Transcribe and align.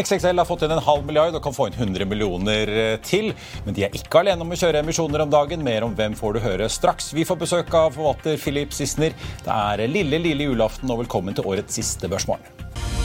XXL 0.00 0.40
har 0.40 0.48
fått 0.48 0.64
inn 0.66 0.74
en 0.74 0.82
halv 0.84 1.04
milliard 1.06 1.36
og 1.36 1.42
kan 1.44 1.56
få 1.56 1.68
inn 1.68 1.76
100 1.78 2.08
millioner 2.08 2.72
til. 3.06 3.32
Men 3.66 3.76
de 3.76 3.86
er 3.86 3.96
ikke 3.96 4.22
alene 4.22 4.46
om 4.46 4.54
å 4.54 4.60
kjøre 4.60 4.84
emisjoner 4.84 5.24
om 5.24 5.32
dagen. 5.32 5.64
Mer 5.66 5.86
om 5.86 5.96
hvem 5.96 6.16
får 6.18 6.36
du 6.36 6.42
høre 6.44 6.70
straks. 6.72 7.12
Vi 7.16 7.26
får 7.28 7.42
besøk 7.44 7.76
av 7.76 7.92
forvalter 7.98 8.40
Philip 8.40 8.74
Sissener. 8.76 9.16
Det 9.44 9.60
er 9.60 9.86
lille, 9.90 10.22
lille 10.22 10.50
julaften, 10.50 10.90
og 10.92 11.04
velkommen 11.04 11.36
til 11.36 11.48
årets 11.52 11.80
siste 11.80 12.10
Børsmorgen. 12.10 12.99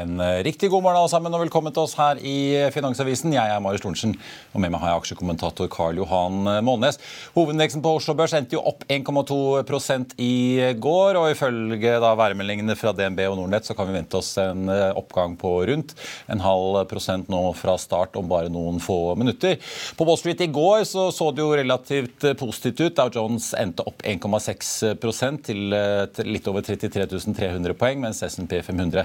En 0.00 0.20
eh, 0.20 0.42
riktig 0.46 0.70
god 0.70 0.84
morgen 0.84 0.98
alle 1.00 1.10
sammen, 1.12 1.34
og 1.34 1.42
velkommen 1.42 1.74
til 1.74 1.82
oss 1.82 1.96
her 1.98 2.20
i 2.24 2.36
Finansavisen. 2.72 3.34
Jeg 3.34 3.52
er 3.52 3.60
Marius 3.60 3.82
Thorensen, 3.82 4.14
og 4.54 4.62
med 4.62 4.72
meg 4.72 4.80
har 4.80 4.94
jeg 4.94 5.02
aksjekommentator 5.02 5.68
Karl 5.72 5.98
Johan 6.00 6.38
eh, 6.48 6.60
Målnes. 6.64 6.96
Hovedindeksen 7.34 7.82
på 7.84 7.92
Oslo 7.98 8.14
Børs 8.16 8.32
endte 8.38 8.56
jo 8.56 8.62
opp 8.70 8.86
1,2 8.88 10.14
i 10.24 10.70
går, 10.80 11.18
og 11.20 11.32
ifølge 11.34 11.96
da 12.00 12.12
værmeldingene 12.16 12.76
fra 12.80 12.94
DNB 12.96 13.20
og 13.28 13.36
Nordnett 13.40 13.68
så 13.68 13.76
kan 13.76 13.90
vi 13.90 13.98
vente 13.98 14.16
oss 14.20 14.30
en 14.40 14.70
eh, 14.72 14.86
oppgang 14.96 15.36
på 15.40 15.52
rundt 15.68 15.92
en 16.32 16.44
halv 16.44 16.80
prosent 16.88 17.28
nå 17.32 17.42
fra 17.58 17.76
start 17.80 18.16
om 18.16 18.30
bare 18.30 18.52
noen 18.52 18.80
få 18.80 19.16
minutter. 19.20 19.58
På 19.98 20.08
Wall 20.08 20.20
Street 20.22 20.46
i 20.46 20.50
går 20.54 20.86
så, 20.88 21.10
så 21.12 21.28
det 21.34 21.44
jo 21.44 21.52
relativt 21.60 22.28
positivt 22.40 22.80
ut. 22.86 22.96
Dow 22.96 23.12
Jones 23.12 23.50
endte 23.58 23.84
opp 23.84 24.00
1,6 24.06 24.72
til, 25.44 25.78
til 26.16 26.32
litt 26.32 26.48
over 26.48 26.64
33 26.64 27.08
300 27.10 27.76
poeng, 27.76 28.00
mens 28.06 28.24
S&P 28.24 28.62
500 28.64 29.04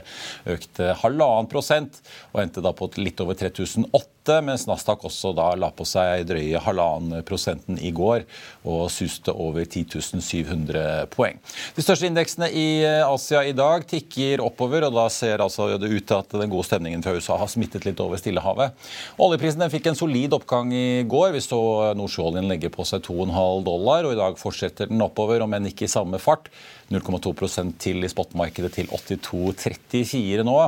økte 0.55 0.84
økte 0.84 0.84
halvannen 1.01 1.49
prosent 1.51 2.01
og 2.33 2.41
endte 2.43 2.63
da 2.63 2.73
på 2.75 2.89
litt 2.99 3.21
over 3.23 3.37
3008, 3.39 4.39
mens 4.45 4.65
Nasdaq 4.69 5.05
også 5.05 5.31
da 5.37 5.51
la 5.59 5.69
på 5.75 5.85
seg 5.87 6.25
drøye 6.29 6.61
halvannen 6.65 7.25
prosenten 7.27 7.77
i 7.77 7.91
går 7.95 8.23
og 8.65 8.87
suste 8.93 9.33
over 9.33 9.65
10 9.65 10.21
700 10.21 11.05
poeng. 11.13 11.37
De 11.75 11.83
største 11.85 12.09
indeksene 12.09 12.49
i 12.49 12.67
Asia 13.05 13.43
i 13.45 13.53
dag 13.57 13.85
tikker 13.89 14.43
oppover, 14.43 14.87
og 14.87 14.95
da 14.97 15.05
ser 15.13 15.43
altså 15.43 15.69
det 15.81 15.91
ut 15.91 16.07
til 16.07 16.17
at 16.17 16.37
den 16.41 16.51
gode 16.51 16.67
stemningen 16.67 17.03
fra 17.05 17.13
USA 17.15 17.37
har 17.41 17.51
smittet 17.51 17.85
litt 17.87 18.01
over 18.03 18.19
Stillehavet. 18.21 18.75
Oljeprisen 19.21 19.61
den 19.63 19.73
fikk 19.73 19.91
en 19.91 19.99
solid 19.99 20.33
oppgang 20.37 20.73
i 20.73 21.03
går. 21.09 21.33
Vi 21.35 21.43
så 21.45 21.61
nordsjøoljen 21.97 22.49
legge 22.49 22.71
på 22.73 22.85
seg 22.87 23.05
2,5 23.05 23.65
dollar, 23.65 24.07
og 24.07 24.15
i 24.15 24.19
dag 24.19 24.39
fortsetter 24.41 24.89
den 24.91 25.03
oppover, 25.05 25.43
om 25.45 25.53
enn 25.55 25.69
ikke 25.69 25.87
i 25.87 25.91
samme 25.91 26.19
fart. 26.21 26.49
0,2% 26.93 27.77
til 27.81 28.05
i 28.05 28.11
spotmarkedet 28.11 28.73
til 28.77 28.91
82,34 28.91 30.45
nå. 30.45 30.59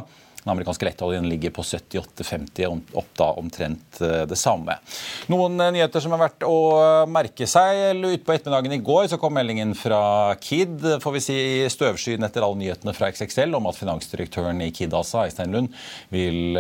Den 0.48 0.54
amerikanske 0.54 0.86
lettoljen 0.88 1.26
ligger 1.28 1.52
på 1.52 1.62
78,50, 1.68 2.96
opp 2.96 3.10
da 3.20 3.26
omtrent 3.36 3.98
det 4.00 4.38
samme. 4.40 4.78
Noen 5.28 5.60
nyheter 5.60 6.00
som 6.00 6.14
er 6.16 6.22
verdt 6.22 6.46
å 6.48 6.60
merke 7.12 7.44
seg. 7.52 8.00
Utpå 8.00 8.32
ettermiddagen 8.32 8.78
i 8.78 8.80
går 8.80 9.10
så 9.12 9.20
kom 9.20 9.36
meldingen 9.36 9.74
fra 9.76 10.00
Kid 10.40 10.86
får 11.04 11.16
vi 11.18 11.22
si, 11.26 11.36
i 11.36 11.68
støvskyen 11.68 12.24
etter 12.24 12.46
alle 12.48 12.62
nyhetene 12.62 12.94
fra 12.96 13.10
XXL 13.12 13.58
om 13.60 13.68
at 13.68 13.76
finansdirektøren 13.76 14.64
i 14.64 14.70
Kid 14.72 14.96
ASA, 14.96 15.26
Eistein 15.26 15.52
Lund, 15.52 15.76
vil 16.16 16.56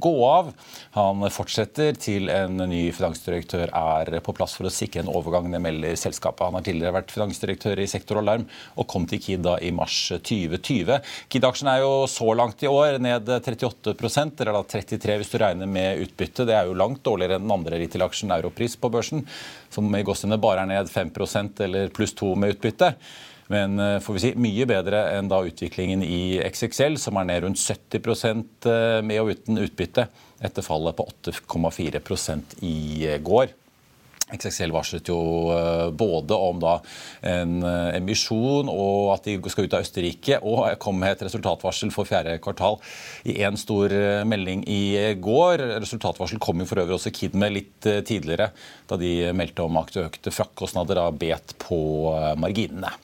gå 0.00 0.14
av. 0.24 0.48
Han 0.96 1.28
fortsetter 1.28 2.00
til 2.00 2.32
en 2.32 2.56
ny 2.70 2.86
finansdirektør 2.96 3.68
er 3.68 4.16
på 4.24 4.36
plass 4.40 4.56
for 4.56 4.70
å 4.70 4.72
sikre 4.72 5.04
en 5.04 5.12
overgang, 5.12 5.50
det 5.52 5.60
melder 5.60 6.00
selskapet. 6.00 6.46
Han 6.48 6.56
har 6.56 6.64
tidligere 6.70 6.96
vært 7.02 7.12
finansdirektør 7.12 7.84
i 7.84 7.88
Sektor 7.92 8.22
Alarm 8.22 8.48
og 8.80 8.88
kom 8.88 9.04
til 9.12 9.20
Kid 9.20 9.44
da 9.44 9.58
i 9.60 9.74
mars 9.76 10.00
2020. 10.16 10.96
Kid-aksjen 11.28 11.72
er 11.74 11.84
jo 11.84 11.92
så 12.08 12.32
langt 12.32 12.64
i 12.64 12.72
år 12.72 12.96
ned 13.04 13.25
38% 13.26 14.40
eller 14.42 14.56
da 14.56 14.62
33 14.62 15.16
hvis 15.20 15.30
du 15.32 15.36
regner 15.42 15.70
med 15.70 16.02
utbytte. 16.06 16.46
Det 16.48 16.54
er 16.56 16.68
jo 16.68 16.76
langt 16.78 17.02
dårligere 17.06 17.38
enn 17.38 17.46
den 17.46 17.54
andre 17.58 17.80
retail-aksjen 17.82 18.34
Europris 18.36 18.78
på 18.80 18.90
børsen, 18.92 19.26
som 19.72 19.90
i 19.96 20.04
gåsene 20.06 20.38
bare 20.40 20.64
er 20.64 20.70
ned 20.70 20.92
5% 20.92 21.64
eller 21.66 21.92
pluss 21.94 22.14
2 22.18 22.32
med 22.38 22.56
utbytte. 22.56 22.94
Men 23.52 23.78
får 24.02 24.16
vi 24.16 24.22
si, 24.24 24.32
mye 24.42 24.66
bedre 24.66 25.04
enn 25.14 25.28
da 25.30 25.38
utviklingen 25.46 26.00
i 26.02 26.40
XXL, 26.42 26.96
som 26.98 27.18
er 27.20 27.28
ned 27.28 27.44
rundt 27.44 27.62
70% 27.62 28.66
med 29.06 29.20
og 29.22 29.30
uten 29.36 29.60
utbytte, 29.62 30.08
etter 30.42 30.66
fallet 30.66 30.96
på 30.98 31.06
8,4% 31.30 32.58
i 32.66 33.06
går. 33.22 33.54
XXL 34.34 34.72
varslet 34.74 35.06
jo 35.10 35.18
både 35.94 36.34
om 36.34 36.64
en 37.22 37.54
emisjon 37.94 38.70
og 38.72 39.12
at 39.14 39.28
de 39.28 39.36
skal 39.52 39.68
ut 39.68 39.76
av 39.78 39.86
Østerrike, 39.86 40.40
og 40.42 40.66
kom 40.82 40.98
med 40.98 41.14
et 41.14 41.24
resultatvarsel 41.28 41.92
for 41.94 42.08
fjerde 42.08 42.34
kvartal 42.42 42.80
i 43.28 43.38
én 43.46 43.58
stor 43.60 43.94
melding 44.26 44.66
i 44.66 45.14
går. 45.22 45.62
Resultatvarsel 45.78 46.42
kom 46.42 46.58
jo 46.62 46.68
for 46.68 46.82
øvrig 46.82 46.98
også 46.98 47.14
Kid 47.14 47.38
med 47.38 47.54
litt 47.54 47.90
tidligere, 48.08 48.50
da 48.90 48.98
de 49.00 49.32
meldte 49.36 49.66
om 49.66 49.78
økte 49.78 50.34
fraktkostnader 50.34 51.04
av 51.06 51.18
bet 51.22 51.54
på 51.62 51.78
marginene. 52.40 52.96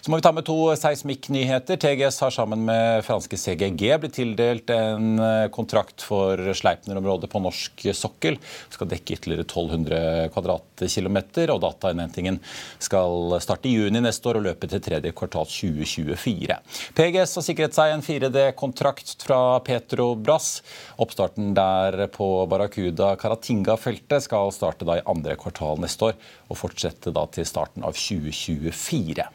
Så 0.00 0.10
må 0.10 0.18
vi 0.18 0.24
ta 0.24 0.32
med 0.34 0.46
to 0.48 0.56
seismikknyheter. 0.78 1.80
TGS 1.80 2.20
har 2.24 2.34
sammen 2.34 2.64
med 2.68 3.04
franske 3.06 3.38
CGG 3.38 3.84
blitt 4.02 4.16
tildelt 4.18 4.70
en 4.74 5.20
kontrakt 5.54 6.04
for 6.04 6.40
Sleipner-området 6.56 7.30
på 7.32 7.42
norsk 7.42 7.86
sokkel. 7.96 8.38
Det 8.38 8.78
skal 8.78 8.90
dekke 8.90 9.16
ytterligere 9.16 9.46
1200 9.46 10.30
kvadratkilometer, 10.34 11.52
og 11.54 11.62
datainnhentingen 11.64 12.40
skal 12.82 13.36
starte 13.42 13.70
i 13.70 13.74
juni 13.76 14.02
neste 14.02 14.30
år 14.30 14.40
og 14.40 14.46
løpe 14.48 14.70
til 14.70 14.82
tredje 14.84 15.14
kvartal 15.16 15.48
2024. 15.48 16.58
PGS 16.98 17.36
har 17.38 17.46
sikret 17.46 17.76
seg 17.76 17.94
en 17.94 18.04
4D-kontrakt 18.04 19.26
fra 19.26 19.40
Petrobras. 19.64 20.54
Oppstarten 21.02 21.52
der 21.56 22.06
på 22.12 22.30
Barracuda 22.50 23.14
Caratinga-feltet 23.20 24.26
skal 24.26 24.52
starte 24.54 24.88
da 24.88 24.98
i 24.98 25.06
andre 25.08 25.36
kvartal 25.40 25.80
neste 25.82 26.10
år 26.10 26.18
og 26.48 26.58
fortsette 26.58 27.14
da 27.14 27.26
til 27.32 27.48
starten 27.48 27.86
av 27.86 27.96
2024. 27.98 29.28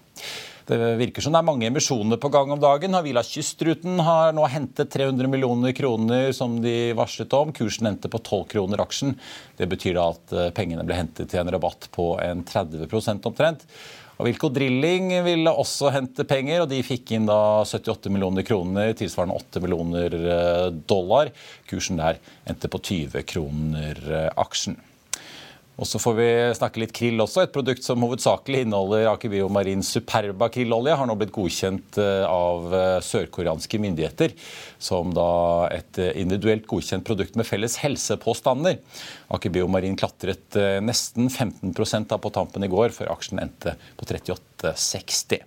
Det 0.67 0.77
virker 0.99 1.23
som 1.23 1.31
det 1.31 1.39
er 1.39 1.47
mange 1.47 1.67
emisjoner 1.69 2.19
på 2.19 2.27
gang 2.33 2.49
om 2.51 2.59
dagen. 2.59 2.95
Havila 2.97 3.21
Kystruten 3.23 4.01
har 4.03 4.33
nå 4.35 4.43
hentet 4.51 4.89
300 4.91 5.29
millioner 5.31 5.71
kroner 5.71 6.33
som 6.35 6.57
de 6.59 6.91
varslet 6.97 7.31
om. 7.37 7.53
Kursen 7.55 7.87
endte 7.87 8.11
på 8.11 8.19
12 8.19 8.41
kroner 8.51 8.83
aksjen. 8.83 9.15
Det 9.55 9.69
betyr 9.71 9.95
da 9.95 10.09
at 10.11 10.33
pengene 10.57 10.83
ble 10.83 10.97
hentet 10.99 11.31
til 11.31 11.39
en 11.39 11.53
rabatt 11.55 11.87
på 11.95 12.09
en 12.19 12.43
30% 12.43 13.29
omtrent. 13.31 13.63
Wilco 14.19 14.49
Drilling 14.51 15.11
ville 15.23 15.53
også 15.53 15.93
hente 15.93 16.25
penger, 16.27 16.65
og 16.65 16.71
de 16.73 16.81
fikk 16.83 17.13
inn 17.15 17.29
da 17.29 17.61
78 17.63 18.11
millioner 18.11 18.43
kroner, 18.43 18.91
tilsvarende 18.97 19.37
8 19.37 19.63
millioner 19.63 20.19
dollar. 20.89 21.31
Kursen 21.69 22.01
der 22.01 22.19
endte 22.49 22.67
på 22.73 22.81
20 22.91 23.23
kroner 23.29 24.03
aksjen. 24.35 24.75
Og 25.77 25.85
så 25.85 25.99
får 26.01 26.15
vi 26.17 26.27
snakke 26.57 26.81
litt 26.81 26.93
krill 26.97 27.21
også. 27.21 27.43
Et 27.45 27.53
produkt 27.53 27.85
som 27.85 28.01
hovedsakelig 28.01 28.63
inneholder 28.65 29.11
Aker 29.11 29.29
Biomarin 29.29 29.83
Superba 29.85 30.49
krillolje, 30.53 30.95
har 30.97 31.09
nå 31.09 31.15
blitt 31.19 31.33
godkjent 31.35 31.99
eh, 32.01 32.23
av 32.25 32.73
eh, 32.73 32.93
sørkoreanske 33.05 33.79
myndigheter 33.83 34.33
som 34.81 35.13
da 35.13 35.27
et 35.75 36.01
eh, 36.01 36.15
individuelt 36.23 36.65
godkjent 36.69 37.05
produkt 37.05 37.37
med 37.37 37.45
felles 37.45 37.77
helsepåstander. 37.83 38.79
Aker 39.37 39.53
Biomarin 39.53 39.99
klatret 39.99 40.57
nesten 40.81 41.29
15 41.29 41.75
da 42.09 42.17
på 42.17 42.33
tampen 42.33 42.65
i 42.65 42.71
går, 42.71 42.95
før 42.95 43.13
aksjen 43.13 43.43
endte 43.43 43.77
på 43.99 44.09
38,60. 44.09 45.45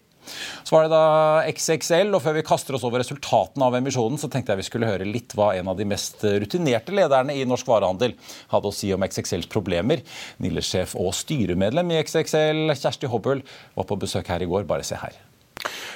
Så 0.64 0.74
var 0.74 0.86
det 0.86 0.92
da 0.92 1.04
XXL, 1.50 2.12
og 2.16 2.22
før 2.24 2.36
vi 2.38 2.44
kaster 2.46 2.76
oss 2.76 2.84
over 2.86 3.02
resultatene 3.02 3.66
av 3.66 3.78
emisjonen, 3.78 4.20
så 4.20 4.30
tenkte 4.32 4.54
jeg 4.54 4.62
vi 4.62 4.68
skulle 4.68 4.90
høre 4.90 5.08
litt 5.08 5.34
hva 5.38 5.52
en 5.58 5.72
av 5.72 5.78
de 5.78 5.88
mest 5.88 6.24
rutinerte 6.24 6.94
lederne 6.96 7.36
i 7.36 7.46
norsk 7.48 7.68
varehandel 7.70 8.16
hadde 8.52 8.70
å 8.70 8.74
si 8.74 8.92
om 8.94 9.06
XXLs 9.06 9.50
problemer. 9.52 10.04
Nille-sjef 10.42 10.96
og 11.00 11.14
styremedlem 11.16 11.94
i 11.94 12.02
XXL, 12.04 12.68
Kjersti 12.76 13.10
Hobbel, 13.10 13.44
var 13.76 13.88
på 13.88 14.00
besøk 14.00 14.30
her 14.32 14.44
i 14.44 14.50
går. 14.50 14.68
Bare 14.70 14.86
se 14.86 14.98
her. 15.00 15.29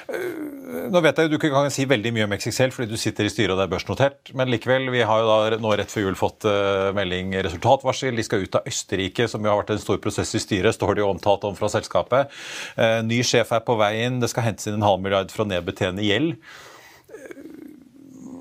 Eh, 0.05 0.85
nå 0.93 1.01
vet 1.01 1.17
jeg 1.17 1.31
Du 1.31 1.37
ikke 1.39 1.49
kan 1.49 1.71
si 1.73 1.87
veldig 1.89 2.11
mye 2.13 2.27
om 2.27 2.35
XXL 2.35 2.73
fordi 2.75 2.93
du 2.93 2.99
sitter 2.99 3.25
i 3.25 3.31
styret 3.33 3.55
og 3.55 3.59
det 3.59 3.65
er 3.65 3.71
børsnotert. 3.73 4.31
Men 4.37 4.51
likevel, 4.53 4.89
vi 4.93 5.01
har 5.07 5.23
jo 5.23 5.29
da 5.29 5.59
nå 5.61 5.73
rett 5.79 5.91
før 5.91 6.07
jul 6.07 6.19
fått 6.19 6.47
uh, 6.49 6.91
melding 6.97 7.33
resultatvarsel. 7.47 8.17
De 8.17 8.25
skal 8.25 8.45
ut 8.45 8.59
av 8.59 8.69
Østerrike, 8.69 9.27
som 9.31 9.43
jo 9.43 9.51
har 9.51 9.61
vært 9.63 9.75
en 9.75 9.81
stor 9.81 9.99
prosess 10.03 10.35
i 10.37 10.43
styret, 10.43 10.77
står 10.77 10.95
det 10.95 11.05
jo 11.05 11.09
omtalt 11.13 11.47
om 11.49 11.57
fra 11.57 11.71
selskapet. 11.73 12.31
Uh, 12.77 13.01
ny 13.07 13.21
sjef 13.25 13.53
er 13.55 13.65
på 13.65 13.77
vei 13.79 13.93
inn. 14.05 14.21
Det 14.21 14.31
skal 14.33 14.49
hentes 14.51 14.69
inn 14.69 14.79
en 14.79 14.87
halv 14.87 15.03
milliard 15.03 15.33
for 15.33 15.45
å 15.45 15.49
nedbetjene 15.49 16.05
gjeld. 16.05 16.37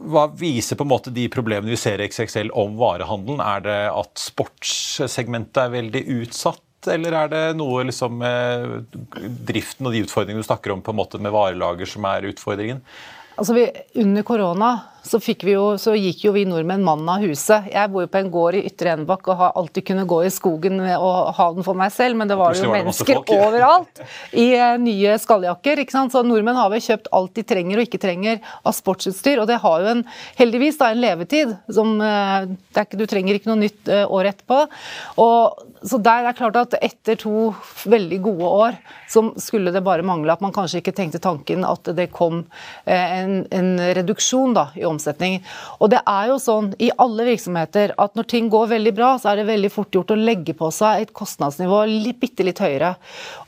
Hva 0.04 0.26
viser 0.36 0.76
på 0.76 0.84
en 0.84 0.90
måte 0.90 1.12
de 1.14 1.24
problemene 1.32 1.72
vi 1.72 1.80
ser 1.80 2.02
i 2.02 2.10
XXL 2.10 2.50
om 2.60 2.76
varehandelen? 2.76 3.40
Er 3.40 3.64
det 3.64 3.78
at 3.88 4.20
sportssegmentet 4.20 5.62
er 5.62 5.72
veldig 5.78 6.02
utsatt? 6.20 6.63
Eller 6.90 7.16
er 7.18 7.30
det 7.32 7.42
noe 7.58 7.84
liksom 7.88 8.16
med 8.20 8.96
driften 9.48 9.88
og 9.88 9.94
de 9.94 10.04
utfordringene 10.04 10.44
du 10.44 10.48
snakker 10.48 10.74
om 10.74 10.82
på 10.84 10.94
en 10.94 11.00
måte 11.00 11.20
med 11.22 11.34
varelager 11.34 11.88
som 11.88 12.06
er 12.10 12.28
utfordringen? 12.30 12.82
Altså 13.34 13.56
vi, 13.56 13.68
Under 14.02 14.26
korona 14.26 14.72
så, 15.04 15.18
jo, 15.20 15.64
så, 15.76 15.92
gikk 15.98 16.22
jo 16.24 16.32
vi 16.32 16.46
nordmenn 16.48 16.84
mannen 16.84 17.08
av 17.12 17.24
huset. 17.24 17.68
Jeg 17.68 17.90
bor 17.92 18.06
jo 18.06 18.10
på 18.10 18.20
en 18.22 18.30
gård 18.32 18.56
i 18.56 18.62
Ytre 18.70 18.94
Enebakk 18.94 19.28
og 19.28 19.36
har 19.36 19.58
alltid 19.60 19.84
kunnet 19.90 20.08
gå 20.08 20.20
i 20.24 20.30
skogen 20.32 20.80
og 20.80 21.34
ha 21.36 21.48
den 21.52 21.66
for 21.66 21.76
meg 21.76 21.92
selv, 21.92 22.16
men 22.16 22.30
det 22.30 22.38
var 22.40 22.56
jo 22.56 22.70
mennesker 22.72 23.20
folk, 23.20 23.32
ja. 23.34 23.44
overalt 23.50 24.00
i 24.32 24.46
uh, 24.56 24.78
nye 24.80 25.18
skalljakker. 25.20 25.82
ikke 25.84 25.92
sant? 25.94 26.14
Så 26.14 26.24
nordmenn 26.24 26.56
har 26.56 26.72
vel 26.72 26.80
kjøpt 26.84 27.10
alt 27.12 27.34
de 27.36 27.44
trenger 27.44 27.80
og 27.80 27.88
ikke 27.88 28.00
trenger 28.00 28.40
av 28.64 28.76
sportsutstyr, 28.76 29.42
og 29.42 29.50
det 29.50 29.60
har 29.60 29.84
jo 29.84 29.92
en, 29.92 30.02
heldigvis 30.40 30.80
da, 30.80 30.88
en 30.94 31.04
levetid. 31.04 31.52
som 31.68 31.94
uh, 32.00 32.48
ikke, 32.72 33.00
Du 33.00 33.04
trenger 33.10 33.36
ikke 33.36 33.52
noe 33.52 33.60
nytt 33.60 33.92
uh, 33.92 34.06
år 34.08 34.32
etterpå. 34.32 34.62
Og, 35.20 35.68
så 35.84 36.00
der 36.00 36.24
er 36.24 36.30
det 36.30 36.40
klart 36.40 36.56
at 36.62 36.78
etter 36.80 37.20
to 37.20 37.50
veldig 37.84 38.22
gode 38.24 38.56
år 38.64 38.80
så 39.12 39.26
skulle 39.36 39.72
det 39.74 39.84
bare 39.84 40.06
mangle 40.06 40.32
at 40.32 40.40
man 40.40 40.54
kanskje 40.54 40.80
ikke 40.80 40.94
tenkte 40.96 41.20
tanken 41.22 41.66
at 41.68 41.92
det 41.94 42.08
kom 42.14 42.40
en, 42.88 43.34
en 43.52 43.68
reduksjon 43.94 44.56
da, 44.56 44.70
i 44.80 44.86
omsetning. 44.94 45.40
Og 45.80 45.90
det 45.92 46.00
er 46.00 46.30
jo 46.30 46.38
sånn 46.42 46.72
i 46.82 46.90
alle 47.02 47.26
virksomheter 47.28 47.94
at 48.00 48.14
når 48.18 48.28
ting 48.30 48.50
går 48.52 48.70
veldig 48.74 48.94
bra, 48.96 49.14
så 49.20 49.32
er 49.32 49.40
det 49.40 49.48
veldig 49.50 49.72
fort 49.74 49.94
gjort 49.94 50.14
å 50.14 50.20
legge 50.20 50.56
på 50.56 50.70
seg 50.74 51.04
et 51.04 51.14
kostnadsnivå 51.16 51.82
litt, 51.90 52.20
bitte 52.22 52.46
litt 52.46 52.62
høyere. 52.62 52.94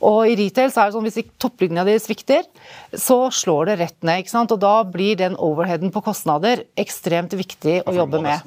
Og 0.06 0.26
i 0.30 0.36
retail 0.38 0.72
så 0.72 0.82
er 0.82 0.90
det 0.90 0.98
sånn 0.98 1.06
hvis 1.06 1.32
topplinja 1.42 1.86
di 1.86 1.96
svikter, 2.02 2.44
så 2.92 3.26
slår 3.34 3.70
det 3.70 3.78
rett 3.84 3.98
ned. 4.02 4.24
ikke 4.24 4.34
sant? 4.34 4.52
Og 4.54 4.60
da 4.62 4.76
blir 4.84 5.18
den 5.20 5.38
overheaden 5.38 5.94
på 5.94 6.04
kostnader 6.04 6.66
ekstremt 6.78 7.36
viktig 7.36 7.80
å 7.86 7.96
jobbe 7.96 8.22
med. 8.24 8.44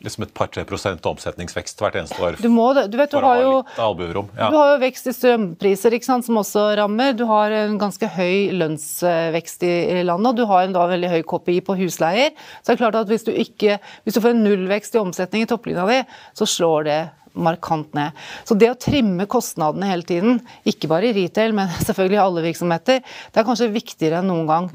Liksom 0.00 0.24
et 0.24 0.32
par-tre 0.32 0.62
prosent 0.64 1.04
omsetningsvekst 1.04 1.82
hvert 1.82 1.98
eneste 2.00 2.16
år. 2.24 2.38
Du, 2.40 2.48
må. 2.48 2.70
Du, 2.72 2.96
vet, 2.96 3.12
du, 3.12 3.20
har 3.20 3.42
jo, 3.42 3.58
ja. 3.76 4.48
du 4.48 4.56
har 4.56 4.70
jo 4.72 4.78
vekst 4.80 5.10
i 5.10 5.12
strømpriser 5.12 5.96
sant, 6.06 6.24
som 6.24 6.40
også 6.40 6.70
rammer. 6.80 7.12
Du 7.18 7.26
har 7.28 7.52
en 7.52 7.76
ganske 7.80 8.08
høy 8.14 8.54
lønnsvekst 8.56 9.66
i, 9.68 9.74
landet, 10.08 10.32
og 10.32 10.40
du 10.40 10.46
har 10.48 10.64
en 10.64 10.76
da 10.76 10.86
veldig 10.88 11.12
høy 11.12 11.20
KPI 11.28 11.60
på 11.66 11.76
husleier. 11.82 12.32
Så 12.62 12.70
det 12.70 12.78
er 12.78 12.82
klart 12.86 13.00
at 13.02 13.12
hvis 13.12 13.28
du, 13.28 13.32
ikke, 13.34 13.76
hvis 14.06 14.16
du 14.16 14.22
får 14.24 14.32
en 14.32 14.44
nullvekst 14.46 14.96
i 14.96 15.02
omsetning 15.02 15.44
i 15.44 15.50
topplinja 15.50 15.84
di, 15.90 16.00
så 16.38 16.48
slår 16.48 16.88
det 16.88 17.00
markant 17.36 17.92
ned. 17.94 18.16
Så 18.48 18.56
det 18.58 18.72
å 18.72 18.78
trimme 18.80 19.28
kostnadene 19.30 19.92
hele 19.92 20.08
tiden, 20.08 20.40
ikke 20.64 20.90
bare 20.90 21.10
i 21.10 21.16
retail, 21.20 21.52
men 21.56 21.68
selvfølgelig 21.86 22.18
i 22.18 22.24
alle 22.24 22.48
virksomheter, 22.48 23.04
det 23.04 23.44
er 23.44 23.48
kanskje 23.52 23.70
viktigere 23.76 24.24
enn 24.24 24.32
noen 24.32 24.48
gang. 24.48 24.72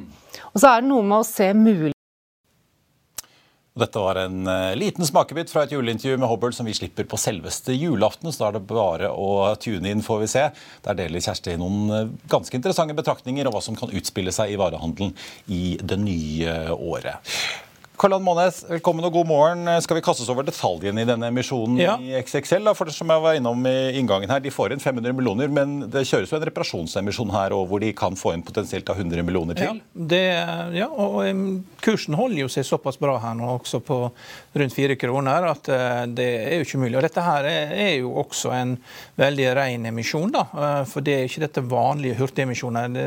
Og 0.54 0.62
så 0.62 0.70
er 0.70 0.86
det 0.86 0.92
noe 0.94 1.06
med 1.06 1.22
å 1.24 1.28
se 1.28 1.50
mulig 1.58 1.95
dette 3.76 4.00
var 4.00 4.16
en 4.16 4.48
uh, 4.48 4.76
liten 4.76 5.04
smakebit 5.06 5.52
fra 5.52 5.66
et 5.66 5.74
juleintervju 5.76 6.16
med 6.16 6.30
Hobble 6.32 6.56
som 6.56 6.68
vi 6.68 6.74
slipper 6.78 7.04
på 7.12 7.20
selveste 7.20 7.76
julaften. 7.76 8.32
Så 8.32 8.40
da 8.40 8.48
er 8.48 8.56
det 8.56 8.64
bare 8.70 9.10
å 9.12 9.52
tune 9.60 9.92
inn, 9.92 10.04
får 10.06 10.22
vi 10.22 10.30
se. 10.32 10.46
Der 10.86 10.96
deler 10.96 11.24
Kjersti 11.24 11.58
noen 11.60 11.92
uh, 11.92 12.14
ganske 12.32 12.56
interessante 12.56 12.96
betraktninger 12.96 13.50
om 13.50 13.58
hva 13.58 13.64
som 13.66 13.76
kan 13.76 13.92
utspille 13.92 14.32
seg 14.36 14.54
i 14.54 14.60
varehandelen 14.62 15.12
i 15.52 15.76
det 15.84 16.00
nye 16.00 16.58
året. 16.72 17.36
Karl-Ann 17.96 18.24
Månes, 18.26 18.58
velkommen 18.68 19.06
og 19.08 19.14
god 19.16 19.28
morgen. 19.30 19.70
Skal 19.84 19.98
vi 19.98 20.02
kaste 20.04 20.24
oss 20.26 20.30
over 20.32 20.44
detaljene 20.44 21.04
i 21.04 21.08
denne 21.08 21.30
emisjonen 21.32 21.78
ja. 21.80 21.94
i 22.02 22.12
XXL? 22.20 22.66
Da? 22.68 22.74
For 22.76 22.90
det 22.90 22.96
som 22.96 23.12
jeg 23.12 23.24
var 23.24 23.38
innom 23.38 23.62
i 23.70 23.96
inngangen 24.00 24.32
her, 24.32 24.42
De 24.44 24.52
får 24.52 24.76
inn 24.76 24.84
500 24.84 25.16
millioner, 25.16 25.52
men 25.54 25.78
det 25.92 26.04
kjøres 26.10 26.34
jo 26.34 26.40
en 26.40 26.46
reparasjonsemisjon 26.50 27.32
her 27.32 27.56
og 27.56 27.70
hvor 27.70 27.84
de 27.84 27.94
kan 27.96 28.18
få 28.20 28.34
inn 28.36 28.44
potensielt 28.46 28.90
100 28.92 29.24
millioner 29.24 29.56
til? 29.58 29.80
Ja, 29.80 30.04
det, 30.12 30.24
ja 30.76 30.90
og 30.90 31.24
kursen 31.84 32.18
holder 32.20 32.44
jo 32.44 32.50
seg 32.52 32.68
såpass 32.68 33.00
bra 33.00 33.16
her 33.24 33.38
nå, 33.38 33.48
også 33.56 33.80
på 33.86 34.00
rundt 34.60 34.76
fire 34.76 35.00
kroner, 35.00 35.48
at 35.54 35.72
eh, 35.72 36.04
det 36.18 36.28
er 36.42 36.60
jo 36.60 36.68
ikke 36.68 36.82
mulig. 36.84 36.98
Og 37.00 37.08
Dette 37.08 37.24
her 37.24 37.48
er 37.52 37.94
jo 38.02 38.12
også 38.26 38.52
en 38.56 38.76
veldig 39.20 39.48
ren 39.56 39.88
emisjon, 39.92 40.36
da. 40.36 40.46
Eh, 40.52 40.82
for 40.92 41.06
det 41.06 41.16
er 41.16 41.30
ikke 41.30 41.46
dette 41.46 41.66
vanlige 41.72 42.20
hurtigemisjoner. 42.20 43.00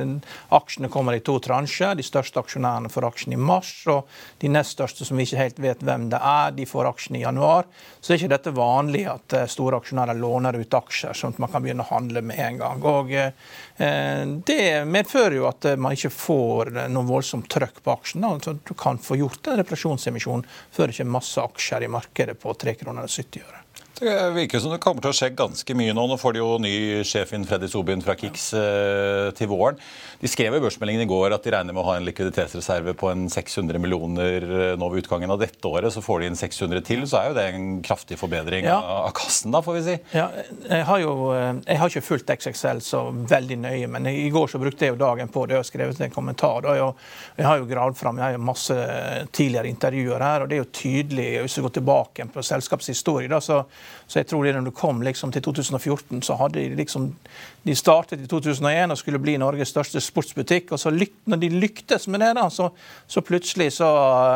Aksjene 0.56 0.92
kommer 0.92 1.16
i 1.16 1.24
to 1.24 1.36
transjer. 1.44 1.96
De 1.98 2.06
største 2.06 2.40
aksjonærene 2.40 2.92
får 2.92 3.10
aksjen 3.12 3.36
i 3.36 3.40
mars. 3.40 3.74
og 3.88 4.08
de 4.40 4.48
nest 4.52 4.77
største 4.78 5.04
som 5.04 5.18
vi 5.18 5.26
ikke 5.26 5.42
helt 5.42 5.60
vet 5.62 5.84
hvem 5.84 6.08
det 6.12 6.20
er, 6.22 6.54
de 6.56 6.66
får 6.68 6.88
aksjene 6.92 7.20
i 7.20 7.24
januar. 7.26 7.68
Så 8.00 8.14
er 8.14 8.20
ikke 8.20 8.32
dette 8.32 8.54
vanlig 8.56 9.04
at 9.10 9.36
eh, 9.36 9.46
store 9.50 9.82
aksjonærer 9.82 10.18
låner 10.18 10.58
ut 10.58 10.78
aksjer, 10.80 11.18
sånn 11.18 11.36
at 11.36 11.42
man 11.42 11.52
kan 11.52 11.66
begynne 11.66 11.84
å 11.86 11.90
handle 11.90 12.24
med 12.24 12.40
en 12.46 12.62
gang. 12.62 12.88
Og 12.88 13.12
eh, 13.12 14.24
Det 14.48 14.62
medfører 14.88 15.38
jo 15.38 15.48
at 15.50 15.70
man 15.78 15.94
ikke 15.96 16.14
får 16.14 16.72
noe 16.88 17.08
voldsomt 17.08 17.50
trøkk 17.52 17.82
på 17.84 17.94
aksjene. 17.94 18.34
Altså, 18.38 18.56
du 18.56 18.74
kan 18.78 19.00
få 19.02 19.18
gjort 19.20 19.50
en 19.50 19.60
reparasjonsemisjon 19.60 20.46
før 20.74 20.88
det 20.88 20.98
kommer 20.98 21.18
masse 21.18 21.42
aksjer 21.42 21.86
i 21.86 21.92
markedet 21.92 22.38
på 22.40 22.54
3 22.54 22.78
kroner 22.80 23.08
og 23.08 23.12
70 23.12 23.44
øre. 23.44 23.64
Det 24.00 24.30
virker 24.30 24.60
som 24.62 24.70
det 24.70 24.78
kommer 24.82 25.02
til 25.02 25.10
å 25.10 25.16
skje 25.16 25.32
ganske 25.34 25.74
mye 25.74 25.94
nå. 25.96 26.04
Nå 26.06 26.16
får 26.20 26.36
de 26.36 26.40
jo 26.40 26.50
ny 26.62 26.74
sjef 27.06 27.32
inn 27.34 27.46
Freddy 27.48 27.66
Sobin 27.70 28.02
fra 28.04 28.14
Kix 28.18 28.52
eh, 28.54 29.30
til 29.34 29.50
våren. 29.50 29.78
De 30.20 30.30
skrev 30.30 30.54
i 30.54 30.60
børsmeldingen 30.62 31.02
i 31.02 31.08
går 31.10 31.34
at 31.34 31.42
de 31.42 31.52
regner 31.54 31.74
med 31.74 31.82
å 31.82 31.86
ha 31.88 31.96
en 31.98 32.06
likviditetsreserve 32.06 32.94
på 32.98 33.10
en 33.10 33.26
600 33.32 33.82
millioner 33.82 34.46
eh, 34.46 34.74
nå 34.78 34.90
ved 34.92 35.02
utgangen 35.02 35.34
av 35.34 35.40
dette 35.42 35.66
året. 35.66 35.90
Så 35.94 36.02
får 36.04 36.22
de 36.22 36.30
inn 36.30 36.38
600 36.38 36.84
til, 36.86 37.02
så 37.10 37.20
er 37.20 37.30
jo 37.30 37.36
det 37.40 37.46
en 37.56 37.66
kraftig 37.86 38.20
forbedring 38.20 38.68
ja. 38.68 38.78
av 38.78 39.10
kassen, 39.18 39.50
da, 39.54 39.62
får 39.66 39.78
vi 39.80 39.84
si. 39.88 39.96
Ja, 40.14 40.28
jeg 40.68 40.86
har 40.92 41.02
jo 41.02 41.16
eh, 41.34 41.50
jeg 41.64 41.82
har 41.82 41.92
ikke 41.92 42.06
fulgt 42.12 42.32
XXL 42.38 42.84
så 42.86 43.02
veldig 43.34 43.58
nøye, 43.64 43.90
men 43.90 44.06
i 44.12 44.28
går 44.34 44.54
så 44.54 44.62
brukte 44.62 44.86
jeg 44.86 44.94
jo 44.94 45.00
dagen 45.02 45.34
på 45.34 45.44
det 45.50 45.58
og 45.58 45.66
skrevet 45.66 45.98
en 46.06 46.14
kommentar. 46.14 46.62
Da. 46.68 46.76
Jeg 47.34 47.48
har 47.50 47.58
jo 47.58 47.66
gravd 47.70 47.98
fram 47.98 48.22
jeg 48.22 48.28
har 48.28 48.38
jo 48.38 48.46
masse 48.46 48.78
tidligere 49.34 49.74
intervjuer 49.74 50.22
her, 50.22 50.46
og 50.46 50.50
det 50.50 50.58
er 50.58 50.62
jo 50.62 50.70
tydelig, 50.70 51.28
hvis 51.42 51.58
vi 51.58 51.66
går 51.66 51.76
tilbake 51.80 52.30
på 52.30 52.46
selskapets 52.46 52.94
historie, 52.94 53.30
da, 53.30 53.42
så 53.42 53.64
så 54.06 54.18
jeg 54.18 54.28
tror 54.30 54.44
det 54.44 54.54
når 54.56 54.68
du 54.68 54.70
kom 54.76 55.02
liksom 55.04 55.32
til 55.32 55.42
2014, 55.42 56.22
så 56.22 56.36
hadde 56.40 56.60
de 56.60 56.78
liksom 56.78 57.14
De 57.68 57.74
startet 57.76 58.20
i 58.22 58.26
2001 58.26 58.90
og 58.90 58.98
skulle 58.98 59.18
bli 59.20 59.36
Norges 59.36 59.68
største 59.68 60.00
sportsbutikk. 60.00 60.72
og 60.72 60.78
så 60.80 60.90
lykt, 60.90 61.16
Når 61.26 61.36
de 61.36 61.48
lyktes 61.48 62.08
med 62.08 62.20
det, 62.20 62.34
da, 62.36 62.48
så, 62.48 62.70
så 63.06 63.20
plutselig 63.20 63.72
så 63.72 63.88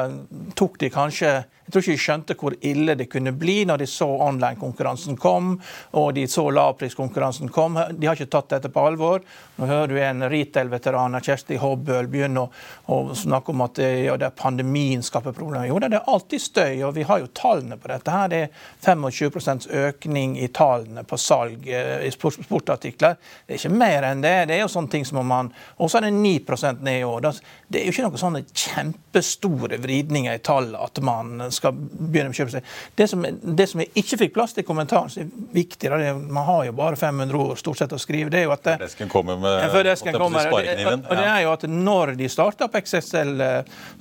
uh, 0.08 0.52
tok 0.54 0.80
de 0.80 0.90
kanskje 0.90 1.44
jeg 1.72 1.80
tror 1.80 1.86
ikke 1.86 1.96
de 1.96 2.04
skjønte 2.04 2.34
hvor 2.36 2.54
ille 2.68 2.94
det 3.00 3.06
kunne 3.08 3.32
bli 3.32 3.62
når 3.64 3.80
de 3.80 3.86
så 3.88 4.04
online-konkurransen 4.04 5.16
kom, 5.16 5.54
og 5.96 6.10
de 6.18 6.26
så 6.28 6.44
lavpriskonkurransen 6.52 7.48
kom. 7.48 7.78
De 7.96 8.08
har 8.08 8.18
ikke 8.18 8.28
tatt 8.34 8.50
dette 8.52 8.68
på 8.68 8.82
alvor. 8.84 9.22
Nå 9.56 9.68
hører 9.70 9.88
du 9.88 9.96
en 10.02 10.26
retail-veteran, 10.28 11.16
Kjersti 11.24 11.56
Hobbøl, 11.62 12.10
begynne 12.12 12.44
å, 12.44 12.50
å, 12.92 12.98
snakke 13.16 13.54
om 13.54 13.64
at 13.64 13.78
det, 13.80 13.88
ja, 14.04 14.18
det 14.20 14.28
er 14.28 14.36
pandemien 14.36 15.00
skaper 15.04 15.32
problemer. 15.32 15.70
Jo, 15.70 15.78
det 15.80 15.94
er 15.96 16.12
alltid 16.12 16.44
støy, 16.44 16.82
og 16.84 16.92
vi 16.98 17.06
har 17.08 17.22
jo 17.22 17.30
tallene 17.40 17.80
på 17.80 17.88
dette. 17.88 18.12
her. 18.12 18.28
Det 18.28 18.42
er 18.42 18.52
25% 18.84 19.70
økning 19.86 20.36
i 20.44 20.50
tallene 20.52 21.06
på 21.08 21.16
salg 21.16 21.64
eh, 21.72 22.04
i 22.04 22.12
sportartikler. 22.12 23.16
Det 23.46 23.56
er 23.56 23.62
ikke 23.62 23.80
mer 23.80 24.08
enn 24.10 24.24
det. 24.24 24.34
Det 24.50 24.58
er 24.58 24.64
jo 24.66 24.70
sånne 24.76 24.92
ting 24.92 25.08
som 25.08 25.22
om 25.22 25.32
man 25.32 25.52
Og 25.78 25.88
så 25.90 25.98
er 25.98 26.10
det 26.10 26.12
9 26.20 26.80
ned 26.82 27.00
i 27.00 27.04
år. 27.08 27.32
Det 27.68 27.80
er 27.80 27.88
jo 27.88 27.94
ikke 27.94 28.10
noen 28.10 28.20
sånne 28.20 28.44
kjempestore 28.52 29.80
vridninger 29.80 30.36
i 30.36 30.44
tallet 30.44 30.76
at 30.82 31.00
man 31.04 31.48
skal 31.54 31.61
skal 31.62 31.78
begynne 31.78 32.34
å 32.34 32.36
kjøpe 32.36 32.56
seg. 32.56 32.70
Det 32.98 33.08
som, 33.10 33.24
det 33.24 33.68
som, 33.70 33.82
jeg 33.82 33.92
ikke 34.02 34.20
fikk 34.24 34.34
plass 34.36 34.56
til 34.56 34.64
i 34.64 34.68
kommentaren, 34.68 35.10
som 35.12 35.24
er 35.24 35.30
viktig, 35.54 35.90
da, 35.92 36.00
det, 36.00 36.12
man 36.34 36.46
har 36.48 36.66
jo 36.68 36.76
bare 36.82 36.98
500 36.98 37.38
ord 37.38 37.60
stort 37.60 37.82
sett 37.82 37.94
å 37.94 38.00
skrive, 38.02 38.30
det 38.32 38.42
er 38.42 38.48
jo 38.48 38.54
at 38.56 38.66
det, 38.66 38.76
Desken 38.82 39.10
kommer 39.12 39.38
med 39.40 39.58
ja, 39.62 39.82
desken 39.86 40.18
kommer, 40.18 40.50
og, 40.52 40.60
det, 40.66 40.76
og 40.98 41.16
det 41.16 41.26
er 41.26 41.40
jo 41.46 41.52
at 41.54 41.66
når 41.70 42.14
de 42.18 42.28
starta 42.32 42.68
på 42.70 42.82
XXL, 42.82 43.32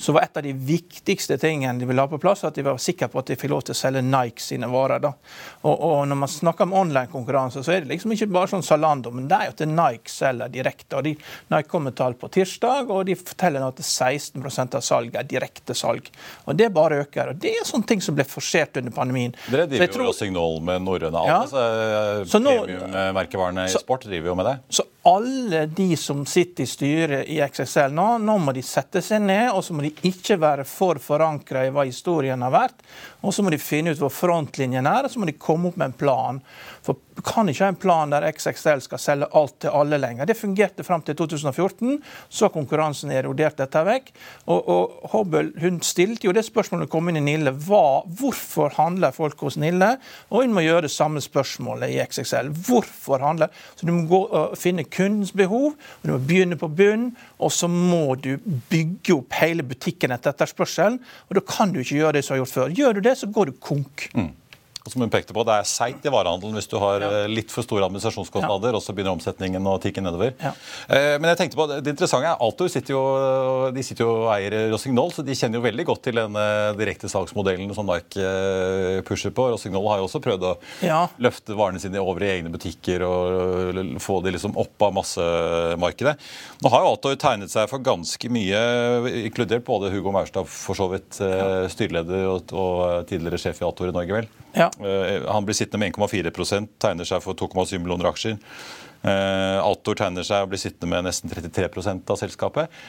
så 0.01 0.15
var 0.15 0.25
et 0.25 0.41
av 0.41 0.45
de 0.45 0.53
viktigste 0.53 1.37
tingene 1.41 1.79
de 1.79 1.89
ville 1.89 2.03
ha 2.03 2.09
på 2.11 2.19
plass, 2.21 2.43
at 2.47 2.57
de 2.57 2.65
var 2.65 2.79
sikre 2.81 3.09
på 3.11 3.21
at 3.21 3.31
de 3.31 3.37
fikk 3.39 3.53
lov 3.53 3.65
til 3.67 3.75
å 3.75 3.79
selge 3.81 4.03
Nike 4.05 4.43
sine 4.43 4.69
varer. 4.71 5.01
da. 5.03 5.13
Og, 5.61 5.75
og 5.75 6.07
når 6.09 6.19
man 6.23 6.31
snakker 6.31 6.67
om 6.67 6.75
online-konkurranse, 6.81 7.63
så 7.65 7.75
er 7.75 7.83
det 7.83 7.93
liksom 7.93 8.15
ikke 8.15 8.29
bare 8.33 8.51
sånn 8.53 8.65
Zalando, 8.65 9.13
men 9.13 9.27
det 9.29 9.37
er 9.37 9.49
jo 9.49 9.55
at 9.55 9.65
Nike 9.69 10.11
selger 10.11 10.51
direkte. 10.53 10.97
og 10.97 11.07
de, 11.07 11.15
Nike 11.53 11.69
kom 11.71 11.87
med 11.87 11.97
tall 11.97 12.17
på 12.19 12.31
tirsdag, 12.33 12.91
og 12.91 13.05
de 13.09 13.17
forteller 13.19 13.65
at 13.65 13.81
16 13.83 14.41
av 14.77 14.81
salget 14.85 15.19
er 15.21 15.29
direkte 15.29 15.75
salg. 15.77 16.09
Og 16.45 16.55
Det 16.55 16.71
bare 16.73 17.01
øker. 17.05 17.33
og 17.33 17.41
Det 17.41 17.50
er 17.60 17.67
sånne 17.67 17.89
ting 17.89 18.03
som 18.03 18.17
ble 18.17 18.25
forsert 18.27 18.79
under 18.81 18.93
pandemien. 18.96 19.36
Dere 19.48 19.67
driver 19.70 19.91
tror... 19.93 20.05
jo 20.10 20.15
Signal 20.15 20.60
med 20.65 20.86
norrøne 20.86 21.25
ja. 21.27 21.41
altså, 21.43 21.65
Premiummerkevarene 22.31 23.67
i 23.70 23.74
sport 23.75 24.08
driver 24.08 24.34
jo 24.34 24.38
med 24.39 24.50
det. 24.51 24.55
Så 24.79 24.86
alle 25.03 25.65
de 25.65 25.98
som 25.98 26.25
sitter 26.25 26.63
i 26.63 26.70
styret 26.70 27.29
i 27.31 27.39
XXL 27.41 27.93
nå, 27.96 28.08
nå 28.22 28.36
må 28.43 28.53
de 28.53 28.62
sette 28.65 29.01
seg 29.01 29.24
ned, 29.24 29.48
og 29.50 29.63
så 29.65 29.74
må 29.74 29.86
de 29.86 29.93
ikke 30.08 30.38
være 30.41 30.65
for 30.70 31.01
forankra 31.01 31.65
i 31.65 31.72
hva 31.74 31.88
historien 31.88 32.46
har 32.46 32.53
vært. 32.53 32.84
Og 33.25 33.34
så 33.34 33.41
må 33.41 33.53
de 33.53 33.62
finne 33.62 33.93
ut 33.93 34.01
hvor 34.01 34.13
frontlinjen 34.13 34.86
er, 34.86 35.05
og 35.05 35.13
så 35.13 35.22
må 35.22 35.29
de 35.29 35.38
komme 35.41 35.72
opp 35.72 35.79
med 35.81 35.91
en 35.91 35.98
plan. 35.98 36.41
For 36.86 36.98
du 37.15 37.22
kan 37.25 37.50
ikke 37.50 37.65
ha 37.65 37.72
en 37.74 37.77
plan 37.77 38.13
der 38.13 38.25
XXL 38.31 38.81
skal 38.86 39.01
selge 39.01 39.27
alt 39.38 39.58
til 39.62 39.74
alle 39.75 40.00
lenger. 40.00 40.25
Det 40.25 40.38
fungerte 40.39 40.86
fram 40.86 41.03
til 41.05 41.17
2014. 41.20 42.00
Så 42.29 42.48
har 42.48 42.53
konkurransen 42.53 43.12
erodert 43.13 43.60
dette 43.60 43.84
vekk. 43.86 44.10
Og, 44.48 44.70
og 44.72 45.12
Hobble 45.12 45.51
hun 45.62 45.81
stilte 45.86 46.29
jo 46.29 46.34
det 46.34 46.46
spørsmålet 46.48 46.88
hun 46.88 46.93
kom 46.93 47.12
inn 47.12 47.20
i 47.20 47.25
Nille. 47.25 47.53
Hva, 47.67 48.01
hvorfor 48.17 48.74
handler 48.77 49.13
folk 49.13 49.43
hos 49.46 49.60
Nille? 49.62 49.91
Og 50.31 50.46
hun 50.46 50.55
må 50.55 50.63
gjøre 50.65 50.88
det 50.88 50.93
samme 50.93 51.22
spørsmålet 51.22 51.93
i 51.93 52.00
XXL. 52.05 52.53
Hvorfor 52.70 53.22
handler 53.22 53.51
Så 53.75 53.86
du 53.86 53.93
må 53.93 54.08
gå 54.10 54.22
og 54.25 54.58
finne 54.60 54.88
kundens 54.91 55.31
behov, 55.36 55.74
og 55.74 56.05
du 56.05 56.13
må 56.13 56.19
begynne 56.27 56.57
på 56.60 56.69
bunn. 56.71 57.10
Og 57.39 57.53
så 57.55 57.69
må 57.71 58.15
du 58.21 58.36
bygge 58.71 59.15
opp 59.17 59.39
hele 59.41 59.65
butikken 59.67 60.13
etter 60.15 60.36
etterspørselen. 60.36 61.00
Og 61.29 61.39
da 61.39 61.45
kan 61.48 61.74
du 61.74 61.81
ikke 61.81 62.01
gjøre 62.01 62.17
det 62.17 62.25
som 62.25 62.36
du 62.36 62.39
har 62.39 62.43
gjort 62.43 62.55
før. 62.57 62.77
Gjør 62.81 62.98
du 62.98 63.03
det, 63.10 63.17
så 63.17 63.31
går 63.31 63.51
du 63.51 63.60
konk. 63.62 64.07
Mm. 64.15 64.31
Og 64.81 64.89
som 64.89 65.03
hun 65.03 65.11
pekte 65.13 65.33
på, 65.35 65.43
Det 65.45 65.53
er 65.53 65.67
seigt 65.69 66.05
i 66.05 66.11
varehandelen 66.11 66.57
hvis 66.57 66.69
du 66.71 66.77
har 66.81 67.03
ja. 67.03 67.09
Eh, 67.21 67.29
litt 67.29 67.51
for 67.53 67.65
store 67.65 67.85
administrasjonskostnader, 67.85 68.73
ja. 68.73 68.79
og 68.79 68.81
så 68.81 68.95
begynner 68.97 69.13
omsetningen 69.13 69.67
å 69.69 69.75
tikke 69.81 70.01
nedover. 70.01 70.33
Ja. 70.41 70.53
Eh, 70.89 71.17
men 71.21 71.29
jeg 71.31 71.39
tenkte 71.43 71.59
på, 71.59 71.67
det 71.69 71.93
interessante 71.93 72.31
er 72.31 72.41
Altor 72.41 72.71
sitter 72.71 72.95
jo, 72.95 73.03
de 73.75 73.83
sitter 73.85 74.05
jo 74.07 74.15
og 74.23 74.31
eier 74.33 74.55
Rossignol, 74.71 75.13
så 75.13 75.25
de 75.25 75.35
kjenner 75.38 75.59
jo 75.59 75.65
veldig 75.67 75.85
godt 75.85 76.03
til 76.07 76.17
den 76.17 76.39
direktesalgsmodellen 76.79 77.73
som 77.77 77.89
Nike 77.89 78.25
eh, 78.25 79.03
pusher 79.05 79.33
på. 79.38 79.51
Rossignol 79.53 79.85
har 79.91 80.01
jo 80.01 80.07
også 80.09 80.23
prøvd 80.23 80.47
å 80.50 80.55
løfte 81.21 81.57
varene 81.59 81.81
sine 81.83 82.01
over 82.01 82.25
i 82.25 82.31
egne 82.39 82.53
butikker 82.53 83.05
og 83.05 84.01
få 84.01 84.17
de 84.25 84.33
liksom 84.33 84.57
opp 84.61 84.88
av 84.88 84.97
massemarkedet. 84.97 86.15
Nå 86.63 86.73
har 86.73 86.85
jo 86.85 86.95
Altor 86.95 87.21
tegnet 87.21 87.53
seg 87.53 87.69
for 87.69 87.85
ganske 87.85 88.33
mye, 88.33 88.65
inkludert 89.27 89.67
både 89.67 89.93
Hugo 89.93 90.13
Maurstad, 90.15 90.50
for 90.50 90.77
så 90.77 90.89
vidt 90.91 91.21
styreleder 91.71 92.27
og, 92.31 92.55
og 92.55 93.09
tidligere 93.09 93.41
sjef 93.45 93.61
i 93.61 93.67
Altor 93.69 93.91
i 93.91 93.95
Norge, 93.95 94.23
vel? 94.23 94.31
Ja. 94.57 94.70
Eh, 94.79 95.27
han 95.27 95.45
blir 95.45 95.57
sittende 95.57 95.83
med 95.83 95.95
1,4 95.95 96.67
tegner 96.81 97.07
seg 97.07 97.23
for 97.23 97.37
2,7 97.37 97.79
millioner 97.79 98.11
aksjer. 98.11 98.39
Eh, 99.01 99.57
Altor 99.61 99.97
tegner 99.97 100.25
seg 100.27 100.45
og 100.45 100.53
blir 100.53 100.61
sittende 100.61 100.91
med 100.93 101.09
nesten 101.09 101.31
33% 101.31 102.13
av 102.13 102.19
selskapet. 102.21 102.81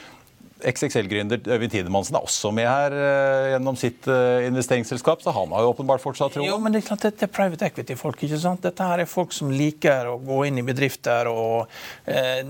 XXL-gründer 0.69 1.41
Øyvind 1.53 1.73
Tidemansen 1.73 2.17
er 2.17 2.25
også 2.25 2.51
med 2.55 2.67
her 2.67 2.95
uh, 2.95 3.49
gjennom 3.53 3.77
sitt 3.79 4.07
uh, 4.09 4.43
investeringsselskap, 4.47 5.23
så 5.23 5.33
han 5.35 5.51
har 5.55 5.65
jo 5.65 5.73
åpenbart 5.73 6.03
fortsatt 6.03 6.35
tro. 6.37 6.45
Jo, 6.47 6.57
men 6.61 6.75
det 6.75 6.83
er 6.83 6.87
klart 6.89 7.05
dette 7.07 7.27
er 7.27 7.31
private 7.33 7.67
equity-folk. 7.69 8.23
ikke 8.27 8.39
sant? 8.41 8.63
Dette 8.65 8.87
her 8.87 9.03
er 9.03 9.09
folk 9.09 9.35
som 9.35 9.51
liker 9.53 10.09
å 10.13 10.17
gå 10.23 10.39
inn 10.49 10.61
i 10.61 10.65
bedrifter 10.65 11.29
og 11.31 11.67
uh, 11.67 12.41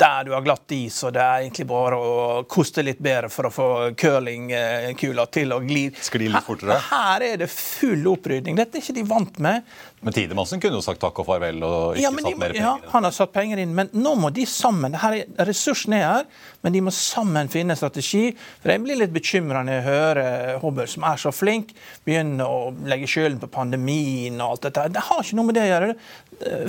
der 0.00 0.28
du 0.28 0.34
har 0.36 0.44
glatt 0.46 0.76
is, 0.76 1.00
og 1.06 1.14
det 1.16 1.24
er 1.24 1.44
egentlig 1.44 1.68
bare 1.70 2.00
å 2.00 2.42
koste 2.50 2.84
litt 2.86 3.00
bedre 3.02 3.30
for 3.32 3.48
å 3.48 3.52
få 3.54 3.68
curlingkula 3.98 5.26
til 5.32 5.56
å 5.56 5.60
gli. 5.64 5.88
Skli 6.00 6.30
litt 6.30 6.46
fortere? 6.46 6.78
Her, 6.90 7.20
her 7.20 7.26
er 7.32 7.44
det 7.44 7.50
full 7.52 8.06
opprydning. 8.12 8.58
Dette 8.58 8.78
er 8.78 8.84
ikke 8.84 8.98
de 9.00 9.06
vant 9.08 9.40
med. 9.42 9.66
Men 10.00 10.14
Tidemansen 10.16 10.60
kunne 10.62 10.78
jo 10.78 10.84
sagt 10.84 11.02
takk 11.02 11.18
og 11.20 11.26
farvel 11.28 11.58
og 11.60 11.98
ikke 11.98 12.06
ja, 12.06 12.10
satt 12.14 12.38
mer 12.40 12.54
penger 12.54 12.54
inn. 12.54 12.62
Ja, 12.64 12.92
han 12.94 13.04
har 13.04 13.12
satt 13.12 13.32
penger 13.34 13.60
inn, 13.60 13.74
men 13.76 13.90
nå 13.92 14.14
må 14.16 14.30
de 14.32 14.46
sammen. 14.48 14.96
Her 14.96 15.18
er, 15.18 15.26
ressursene 15.44 15.98
er 15.98 16.06
her, 16.06 16.30
men 16.64 16.72
de 16.72 16.80
må 16.86 16.94
sammen 16.96 17.50
finne 17.52 17.76
strategi. 17.76 18.30
For 18.62 18.72
Jeg 18.72 18.80
blir 18.86 18.96
litt 18.96 19.12
bekymra 19.12 19.60
når 19.66 19.76
jeg 19.76 19.84
hører 19.90 20.62
Hobøl, 20.62 20.88
som 20.88 21.04
er 21.04 21.20
så 21.20 21.34
flink, 21.36 21.74
begynne 22.08 22.48
å 22.48 22.70
legge 22.88 23.10
skylden 23.12 23.42
på 23.42 23.50
pandemien 23.52 24.40
og 24.40 24.54
alt 24.54 24.70
dette. 24.70 24.86
Det 24.96 25.04
har 25.10 25.20
ikke 25.20 25.36
noe 25.36 25.50
med 25.50 25.60
det 25.60 25.66
å 25.66 25.72
gjøre. 25.74 25.92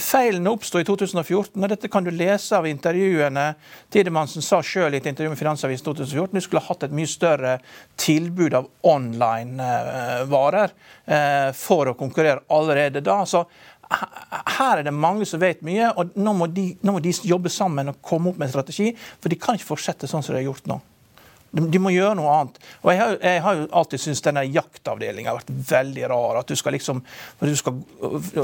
Feilene 0.03 0.51
oppsto 0.51 0.81
i 0.81 0.85
2014, 0.87 1.55
og 1.55 1.69
dette 1.71 1.89
kan 1.91 2.03
du 2.03 2.11
lese 2.11 2.57
av 2.57 2.67
intervjuene. 2.67 3.45
Tidemansen 3.93 4.43
sa 4.43 4.59
sjøl 4.65 4.97
i 4.97 4.99
et 4.99 5.07
intervju 5.07 5.31
med 5.31 5.39
Finansavisen 5.39 5.85
2014 5.85 6.35
du 6.35 6.43
skulle 6.43 6.63
hatt 6.65 6.83
et 6.87 6.95
mye 6.95 7.09
større 7.09 7.57
tilbud 7.99 8.57
av 8.57 8.67
online-varer 8.91 10.73
eh, 11.05 11.49
for 11.55 11.91
å 11.91 11.95
konkurrere 11.99 12.43
allerede 12.51 13.03
da. 13.05 13.21
Så 13.29 13.45
her 14.57 14.79
er 14.79 14.85
det 14.87 14.95
mange 14.95 15.27
som 15.27 15.41
vet 15.41 15.63
mye, 15.65 15.91
og 15.95 16.15
nå 16.19 16.35
må, 16.35 16.51
de, 16.51 16.71
nå 16.83 16.95
må 16.95 17.03
de 17.03 17.15
jobbe 17.27 17.51
sammen 17.51 17.91
og 17.91 18.01
komme 18.03 18.31
opp 18.31 18.39
med 18.39 18.49
en 18.49 18.55
strategi. 18.57 18.91
For 19.23 19.31
de 19.31 19.39
kan 19.39 19.59
ikke 19.59 19.71
fortsette 19.71 20.09
sånn 20.09 20.23
som 20.23 20.35
de 20.35 20.41
har 20.41 20.49
gjort 20.51 20.67
nå. 20.71 20.81
De, 21.51 21.79
må 21.83 21.91
gjøre 21.91 22.15
noe 22.15 22.31
annet. 22.31 22.59
Og 22.79 22.93
Jeg 22.93 22.99
har, 23.01 23.15
jeg 23.19 23.41
har 23.43 23.57
jo 23.59 23.63
alltid 23.75 23.99
syntes 23.99 24.23
denne 24.23 24.43
jaktavdelinga 24.47 25.33
har 25.33 25.39
vært 25.41 25.49
veldig 25.71 26.05
rar. 26.07 26.37
at 26.39 26.47
du 26.47 26.55
skal 26.55 26.71
liksom, 26.77 27.01
Når 27.41 27.49
du 27.51 27.55
skal, 27.59 27.81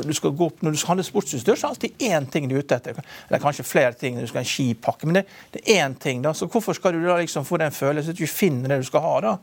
du 0.04 0.14
skal 0.14 0.34
gå 0.36 0.50
opp, 0.52 0.62
når 0.62 0.76
du 0.76 0.80
skal 0.82 0.92
handle 0.94 1.06
sportsutstyr, 1.08 1.56
så 1.56 1.70
er 1.70 1.78
det 1.78 1.92
alltid 1.92 2.04
én 2.10 2.28
ting 2.32 2.50
du 2.52 2.58
er 2.58 2.66
ute 2.66 2.76
etter. 2.76 3.00
Eller 3.30 3.44
kanskje 3.44 3.64
flere 3.64 3.94
ting 3.96 4.18
når 4.18 4.28
du 4.28 4.32
skal 4.34 4.42
ha 4.42 4.44
en 4.44 4.52
skipakke. 4.52 5.08
Men 5.08 5.22
det, 5.22 5.24
det 5.56 5.64
er 5.64 5.86
én 5.86 5.96
ting. 6.04 6.22
da, 6.26 6.36
så 6.36 6.50
Hvorfor 6.52 6.76
skal 6.76 6.98
du 6.98 7.08
da 7.08 7.16
liksom 7.22 7.48
få 7.48 7.62
den 7.64 7.72
følelsen 7.72 8.12
at 8.12 8.20
du 8.20 8.28
finner 8.28 8.76
det 8.76 8.82
du 8.84 8.88
skal 8.92 9.06
ha? 9.08 9.16
da? 9.24 9.36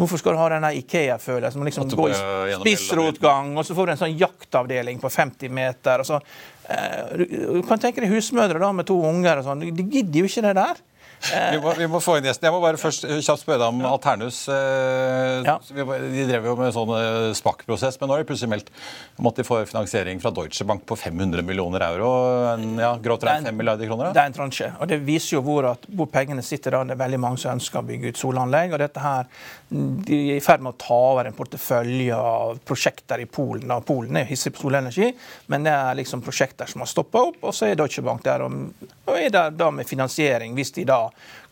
Hvorfor 0.00 0.18
skal 0.18 0.34
du 0.34 0.42
ha 0.42 0.50
denne 0.56 0.74
Ikea-følelsen? 0.82 1.64
Liksom 1.70 1.94
gå 1.94 2.10
i 2.10 2.20
spissrotgang, 2.58 3.54
og 3.56 3.66
så 3.66 3.78
får 3.78 3.86
du 3.86 3.94
en 3.94 4.04
sånn 4.06 4.18
jaktavdeling 4.18 4.98
på 5.02 5.10
50 5.10 5.58
meter. 5.62 6.02
og 6.02 6.10
så 6.10 6.18
eh, 6.66 7.28
du 7.30 7.62
kan 7.68 7.78
tenke 7.78 8.02
deg 8.02 8.10
husmødre 8.10 8.58
da 8.58 8.72
med 8.74 8.90
to 8.90 8.98
unger. 9.06 9.38
og 9.38 9.46
sånn, 9.46 9.62
De 9.70 9.86
gidder 9.86 10.24
jo 10.24 10.30
ikke 10.30 10.50
det 10.50 10.58
der. 10.58 10.88
Vi 11.22 11.58
må, 11.62 11.72
vi 11.78 11.86
må, 11.86 12.00
få 12.02 12.16
inn 12.18 12.26
gjesten. 12.26 12.48
Jeg 12.48 12.54
må 12.54 12.60
bare 12.62 12.78
først 12.80 13.06
eh, 13.06 13.20
kjapt 13.22 13.42
spørre 13.44 13.60
deg 13.62 13.70
om 13.70 13.84
Alternus. 13.86 14.40
Eh, 14.50 15.46
ja. 15.46 15.54
De 15.62 16.24
drev 16.28 16.48
jo 16.50 16.54
med 16.58 16.72
sånn 16.74 16.90
eh, 16.96 17.28
SPAC-prosess, 17.38 17.98
men 18.00 18.10
nå 18.10 18.16
har 18.16 18.24
de 18.24 18.28
plutselig 18.28 18.50
meldt 18.50 18.72
om 19.20 19.28
at 19.30 19.38
de 19.38 19.46
får 19.46 19.68
finansiering 19.70 20.22
fra 20.22 20.32
Deutsche 20.34 20.66
Bank 20.68 20.82
på 20.88 20.98
500 20.98 21.44
millioner 21.46 21.84
euro. 21.86 22.10
En, 22.56 22.74
ja, 22.82 22.90
grovt 23.02 23.26
regnet 23.28 23.52
5 23.52 23.60
milliarder 23.60 23.90
kroner? 23.90 24.10
Da. 24.10 24.16
Det 24.16 24.24
er 24.24 24.32
en 24.32 24.36
transje. 24.36 24.70
og 24.78 24.90
Det 24.90 24.98
viser 25.06 25.36
jo 25.36 25.44
hvor, 25.46 25.68
at, 25.70 25.86
hvor 25.94 26.10
pengene 26.10 26.42
sitter. 26.46 26.74
da. 26.74 26.82
Det 26.90 26.96
er 26.96 27.02
veldig 27.04 27.22
mange 27.22 27.42
som 27.42 27.54
ønsker 27.54 27.82
å 27.82 27.86
bygge 27.92 28.12
ut 28.12 28.22
solanlegg. 28.24 28.74
og 28.74 28.82
dette 28.82 29.06
her, 29.06 29.30
De 29.70 30.20
er 30.34 30.40
i 30.40 30.44
ferd 30.44 30.66
med 30.66 30.74
å 30.74 30.80
ta 30.82 30.98
over 31.12 31.30
en 31.30 31.38
portefølje 31.38 32.18
av 32.18 32.58
prosjekter 32.66 33.22
i 33.22 33.28
Polen. 33.30 33.68
Da. 33.70 33.78
Polen 33.86 34.18
er 34.18 34.26
hissig 34.26 34.54
på 34.56 34.66
solenergi, 34.66 35.12
men 35.54 35.70
det 35.70 35.76
er 35.76 36.02
liksom 36.02 36.24
prosjekter 36.24 36.66
som 36.66 36.82
har 36.82 36.90
stoppa 36.90 37.28
opp. 37.30 37.40
Og 37.46 37.54
så 37.54 37.70
er 37.70 37.78
Deutsche 37.78 38.02
Bank 38.02 38.26
der 38.26 38.42
og, 38.42 38.58
og 39.06 39.14
er 39.16 39.30
der 39.30 39.54
da 39.54 39.70
med 39.70 39.86
finansiering, 39.86 40.58
hvis 40.58 40.74
de 40.74 40.88
da 40.90 41.02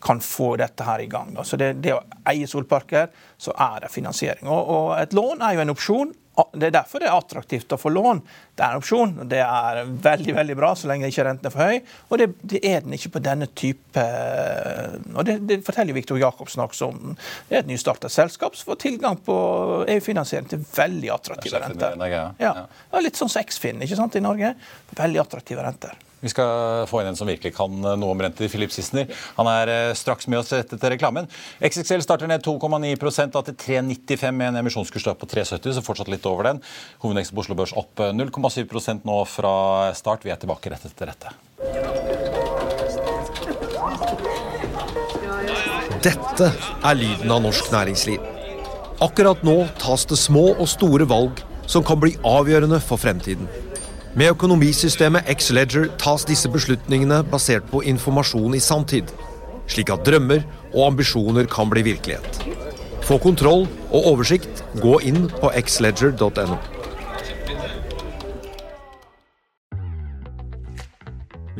kan 0.01 0.21
få 0.23 0.55
dette 0.61 0.85
her 0.87 1.03
i 1.03 1.09
gang. 1.11 1.35
Så 1.43 1.59
det, 1.59 1.73
det 1.83 1.93
å 1.95 2.01
eie 2.29 2.47
solparker, 2.49 3.11
så 3.37 3.53
er 3.57 3.85
det 3.85 3.93
finansiering. 3.93 4.49
Og, 4.49 4.73
og 4.75 4.89
et 4.97 5.13
lån 5.17 5.45
er 5.45 5.57
jo 5.57 5.63
en 5.65 5.75
opsjon. 5.75 6.17
Det 6.53 6.69
er 6.69 6.73
derfor 6.73 7.03
det 7.03 7.09
er 7.09 7.17
attraktivt 7.19 7.73
å 7.75 7.77
få 7.77 7.91
lån. 7.91 8.21
Det 8.55 8.63
er 8.63 8.73
en 8.73 8.81
opsjon. 8.81 9.13
og 9.21 9.29
Det 9.29 9.41
er 9.43 9.81
veldig 10.05 10.35
veldig 10.37 10.55
bra 10.57 10.71
så 10.79 10.89
lenge 10.89 11.09
ikke 11.11 11.25
renten 11.27 11.49
er 11.49 11.53
for 11.53 11.67
høy. 11.67 11.81
Og 12.09 12.21
det, 12.21 12.29
det, 12.41 12.61
er 12.65 12.85
den 12.85 12.95
ikke 12.97 13.13
på 13.17 13.23
denne 13.23 13.49
type 13.51 14.05
og 15.11 15.25
Det, 15.27 15.37
det 15.49 15.59
forteller 15.65 15.97
Viktor 15.97 16.19
Jacobsen 16.21 16.63
også 16.63 16.87
om. 16.87 17.17
Det 17.49 17.57
er 17.57 17.65
et 17.65 17.69
nystartet 17.69 18.13
selskap 18.13 18.55
som 18.57 18.71
får 18.71 18.79
tilgang 18.87 19.19
på 19.25 19.35
EU-finansiering 19.91 20.47
til 20.49 20.63
veldig 20.63 21.11
attraktive 21.13 21.61
renter. 21.61 21.99
Ja. 22.41 22.55
Litt 23.01 23.19
sånn 23.19 23.29
som 23.29 23.43
sant, 23.99 24.15
i 24.15 24.23
Norge. 24.23 24.55
Veldig 24.97 25.21
attraktive 25.25 25.67
renter. 25.67 25.99
Vi 26.21 26.29
skal 26.29 26.85
få 26.89 27.01
inn 27.01 27.11
en 27.11 27.17
som 27.17 27.29
virkelig 27.29 27.55
kan 27.57 27.73
noe 27.81 28.13
om 28.13 28.21
renter. 28.21 28.49
Philip 28.51 28.73
Sissener. 28.73 29.09
Han 29.37 29.49
er 29.49 29.71
eh, 29.73 29.93
straks 29.97 30.27
med 30.29 30.41
oss 30.41 30.53
etter 30.53 30.93
reklamen. 30.93 31.29
XXL 31.65 32.03
starter 32.05 32.29
ned 32.29 32.45
2,9 32.45 33.31
da 33.33 33.43
til 33.47 33.57
3,95 33.57 34.37
med 34.37 34.51
en 34.51 34.61
emisjonskurs 34.61 35.07
på 35.17 35.29
3,70, 35.33 35.77
så 35.77 35.85
fortsatt 35.85 36.11
litt 36.11 36.25
over 36.29 36.51
den. 36.51 36.61
Hovedveksten 37.01 37.37
på 37.37 37.45
Oslo 37.45 37.57
Børs 37.57 37.73
opp 37.77 38.01
0,7 38.01 38.61
eh, 38.61 39.01
nå 39.07 39.17
fra 39.29 39.55
start. 39.97 40.25
Vi 40.25 40.33
er 40.33 40.41
tilbake 40.41 40.73
rett 40.73 40.85
etter 40.89 41.13
dette. 41.13 41.33
Dette 46.01 46.47
er 46.81 46.97
lyden 46.97 47.33
av 47.33 47.43
norsk 47.43 47.73
næringsliv. 47.73 48.21
Akkurat 49.01 49.41
nå 49.45 49.63
tas 49.81 50.05
det 50.09 50.17
små 50.21 50.51
og 50.53 50.69
store 50.69 51.05
valg 51.09 51.41
som 51.69 51.85
kan 51.85 51.99
bli 52.01 52.13
avgjørende 52.27 52.81
for 52.83 53.01
fremtiden. 53.01 53.49
Med 54.11 54.33
økonomisystemet 54.33 55.29
X-Leger 55.31 55.85
tas 56.01 56.25
disse 56.27 56.49
beslutningene 56.51 57.21
basert 57.31 57.69
på 57.71 57.79
informasjon 57.87 58.57
i 58.57 58.59
sanntid, 58.59 59.13
slik 59.71 59.91
at 59.93 60.03
drømmer 60.03 60.43
og 60.73 60.89
ambisjoner 60.89 61.47
kan 61.47 61.71
bli 61.71 61.85
virkelighet. 61.93 62.41
Få 63.07 63.21
kontroll 63.23 63.65
og 63.89 64.11
oversikt. 64.11 64.65
Gå 64.83 64.99
inn 65.07 65.29
på 65.39 65.51
xledger.no. 65.55 66.59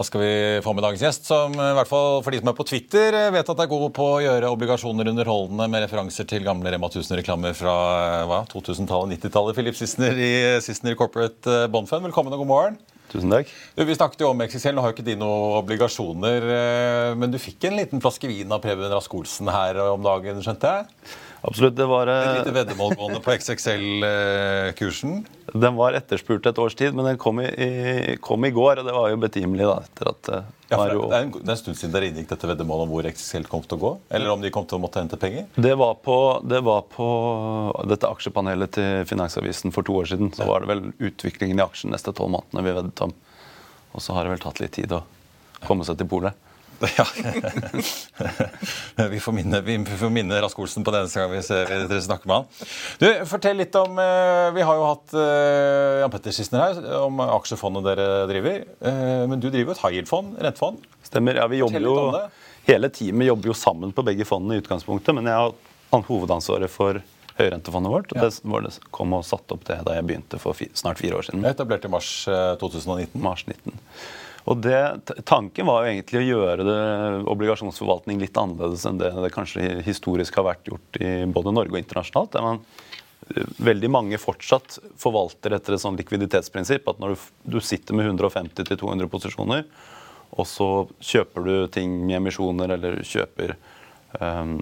Da 0.00 0.04
skal 0.08 0.22
vi 0.22 0.60
få 0.64 0.72
med 0.72 0.80
dagens 0.80 1.02
gjest, 1.04 1.26
som 1.28 1.52
i 1.52 1.72
hvert 1.76 1.88
fall 1.90 2.22
for 2.24 2.32
de 2.32 2.38
som 2.40 2.48
er 2.48 2.54
på 2.56 2.64
Twitter, 2.64 3.12
vet 3.34 3.50
at 3.52 3.58
er 3.60 3.68
god 3.68 3.82
på 3.92 4.06
å 4.14 4.22
gjøre 4.24 4.48
obligasjoner 4.48 5.10
underholdende 5.10 5.66
med 5.68 5.84
referanser 5.84 6.24
til 6.24 6.46
gamle 6.46 6.72
Rema 6.72 6.88
1000-reklamer 6.88 7.52
fra 7.58 7.74
2000-tallet, 8.48 9.18
90-tallet. 9.18 9.58
Philip 9.58 9.76
Sissener 9.76 10.16
i 10.16 10.30
Sissener 10.64 10.96
Corporate 10.96 11.66
Bondfund, 11.68 12.08
velkommen 12.08 12.32
og 12.32 12.40
god 12.40 12.48
morgen. 12.48 12.80
Tusen 13.12 13.36
takk. 13.36 13.52
Du, 13.76 13.84
vi 13.84 13.98
snakket 13.98 14.24
jo 14.24 14.30
om 14.32 14.40
XXL, 14.46 14.72
nå 14.78 14.86
har 14.86 14.94
jo 14.94 14.96
ikke 14.96 15.08
de 15.10 15.18
noen 15.20 15.58
obligasjoner. 15.58 16.48
Eh, 16.56 17.12
men 17.20 17.36
du 17.36 17.36
fikk 17.42 17.68
en 17.68 17.76
liten 17.76 18.00
flaske 18.00 18.32
vin 18.32 18.56
av 18.56 18.64
Preben 18.64 18.88
Rask 18.88 19.20
Olsen 19.20 19.52
her 19.52 19.82
om 19.84 20.00
dagen, 20.08 20.40
skjønte 20.40 20.78
jeg? 20.78 21.12
Absolutt. 21.42 21.76
det 21.76 21.86
var... 21.88 22.10
Et 22.12 22.38
lite 22.40 22.52
veddemål 22.54 22.94
gående 22.98 23.20
på 23.24 23.32
XXL-kursen? 23.32 25.20
Den 25.64 25.74
var 25.74 25.96
etterspurt 25.98 26.46
et 26.46 26.58
års 26.62 26.76
tid, 26.78 26.94
men 26.94 27.08
den 27.08 27.16
kom 27.18 27.40
i, 27.42 28.16
kom 28.22 28.44
i 28.46 28.52
går, 28.54 28.78
og 28.80 28.86
det 28.86 28.92
var 28.94 29.08
jo 29.10 29.16
betimelig. 29.18 29.64
da, 29.66 29.80
etter 29.82 30.10
at 30.12 30.28
eh, 30.30 30.44
ja, 30.70 30.76
for 30.76 30.92
det, 30.92 31.16
er 31.16 31.24
en, 31.24 31.32
det 31.34 31.48
er 31.48 31.54
en 31.56 31.58
stund 31.58 31.78
siden 31.80 31.94
dere 31.96 32.06
inngikk 32.06 32.28
dette 32.30 32.46
veddemålet 32.46 32.86
om 32.86 32.92
hvor 32.92 33.08
XXL 33.10 33.48
kom 33.50 33.64
til 33.66 33.80
å 33.80 33.82
gå? 33.82 33.90
Eller 34.14 34.30
om 34.30 34.44
de 34.44 34.52
kom 34.54 34.68
til 34.70 34.78
å 34.78 34.82
måtte 34.84 35.02
hente 35.02 35.18
penger? 35.18 35.48
Det 35.58 35.72
var 35.80 35.96
på, 36.04 36.18
det 36.46 36.60
var 36.68 36.84
på 36.92 37.08
dette 37.90 38.06
aksjepanelet 38.06 38.76
til 38.76 39.08
Finansavisen 39.10 39.74
for 39.74 39.86
to 39.86 39.98
år 39.98 40.12
siden. 40.12 40.30
Så 40.36 40.46
var 40.46 40.62
det 40.62 40.70
vel 40.70 40.84
utviklingen 41.10 41.58
i 41.58 41.64
aksjen 41.66 41.90
neste 41.90 42.14
tolv 42.14 42.30
månedene 42.36 42.62
vi 42.68 42.76
veddet 42.78 43.02
om. 43.08 43.16
Og 43.90 44.04
så 44.04 44.14
har 44.14 44.28
det 44.28 44.36
vel 44.36 44.44
tatt 44.46 44.62
litt 44.62 44.76
tid 44.78 44.94
å 44.94 45.02
komme 45.66 45.82
seg 45.88 45.98
til 45.98 46.06
polet. 46.14 46.38
Ja. 46.96 47.04
vi 49.08 49.20
får 49.20 49.32
minne, 49.32 49.60
vi 49.60 49.76
får 49.84 50.10
minne 50.12 50.40
Rask-Olsen 50.40 50.84
på 50.84 50.92
det 50.94 51.02
neste 51.04 51.20
gang 51.20 51.32
vi 51.32 51.42
ser 51.44 51.72
vi 51.90 52.00
snakker 52.00 52.30
med 52.30 52.36
han. 52.40 52.46
Du, 53.00 53.06
Fortell 53.28 53.60
litt 53.60 53.76
om 53.76 53.98
eh, 54.00 54.48
Vi 54.56 54.64
har 54.64 54.78
jo 54.78 54.86
hatt 54.88 55.14
uh, 55.16 56.00
Jan 56.00 56.12
Petter 56.12 56.34
Sissener 56.34 56.62
her 56.64 57.02
om 57.02 57.20
aksjefondet 57.26 57.84
dere 57.90 58.08
driver. 58.30 58.64
Uh, 58.80 59.26
men 59.30 59.42
du 59.42 59.50
driver 59.50 59.72
jo 59.72 59.76
et 59.76 59.82
high 59.84 59.98
yield-fond, 59.98 60.38
rentefond? 60.40 60.86
Stemmer. 61.04 61.40
ja, 61.42 61.48
vi 61.50 61.60
jobber 61.60 61.84
jo, 61.84 61.96
Hele 62.68 62.90
teamet 62.94 63.28
jobber 63.28 63.52
jo 63.52 63.56
sammen 63.56 63.92
på 63.96 64.04
begge 64.06 64.26
fondene 64.28 64.58
i 64.58 64.62
utgangspunktet, 64.62 65.16
men 65.16 65.28
jeg 65.28 65.36
har 65.36 66.04
hovedansvaret 66.08 66.72
for 66.72 67.00
høyrentefondet 67.40 67.92
vårt. 67.92 68.12
og 68.14 68.20
ja. 68.20 68.28
Det 68.28 68.52
var 68.52 68.64
det 68.64 68.74
kom 68.94 69.16
og 69.16 69.24
satte 69.26 69.56
opp 69.56 69.64
det 69.68 69.80
da 69.86 69.96
jeg 69.96 70.08
begynte 70.08 70.40
for 70.40 70.56
snart 70.76 71.00
fire 71.00 71.20
år 71.20 71.28
siden. 71.28 71.44
Etablert 71.48 71.86
i 71.88 71.92
mars 71.92 72.10
2019. 72.60 73.16
Mars 73.24 73.46
19. 73.48 73.76
Og 74.50 74.58
det, 74.64 74.78
Tanken 75.28 75.68
var 75.68 75.84
jo 75.84 75.92
egentlig 75.92 76.20
å 76.20 76.26
gjøre 76.26 76.66
det 76.66 76.78
obligasjonsforvaltning 77.30 78.18
litt 78.22 78.38
annerledes 78.40 78.86
enn 78.88 78.98
det 78.98 79.12
det 79.14 79.30
kanskje 79.34 79.78
historisk 79.86 80.40
har 80.40 80.48
vært 80.48 80.70
gjort 80.72 80.98
i 80.98 81.12
både 81.30 81.54
Norge 81.54 81.76
og 81.76 81.78
internasjonalt. 81.78 82.32
der 82.34 82.46
man 82.46 82.62
eh, 83.30 83.46
veldig 83.62 83.90
mange 83.94 84.18
fortsatt 84.18 84.80
forvalter 84.98 85.54
etter 85.54 85.76
et 85.76 85.84
sånn 85.84 85.98
likviditetsprinsipp. 86.00 86.90
At 86.90 86.98
når 87.02 87.14
du, 87.14 87.28
du 87.56 87.60
sitter 87.62 87.94
med 87.94 88.10
150-200 88.10 89.12
posisjoner, 89.12 89.68
og 90.30 90.46
så 90.46 90.70
kjøper 91.02 91.46
du 91.46 91.54
ting 91.74 92.00
med 92.02 92.18
emisjoner 92.20 92.74
eller 92.74 93.00
kjøper 93.06 93.56
um, 94.18 94.58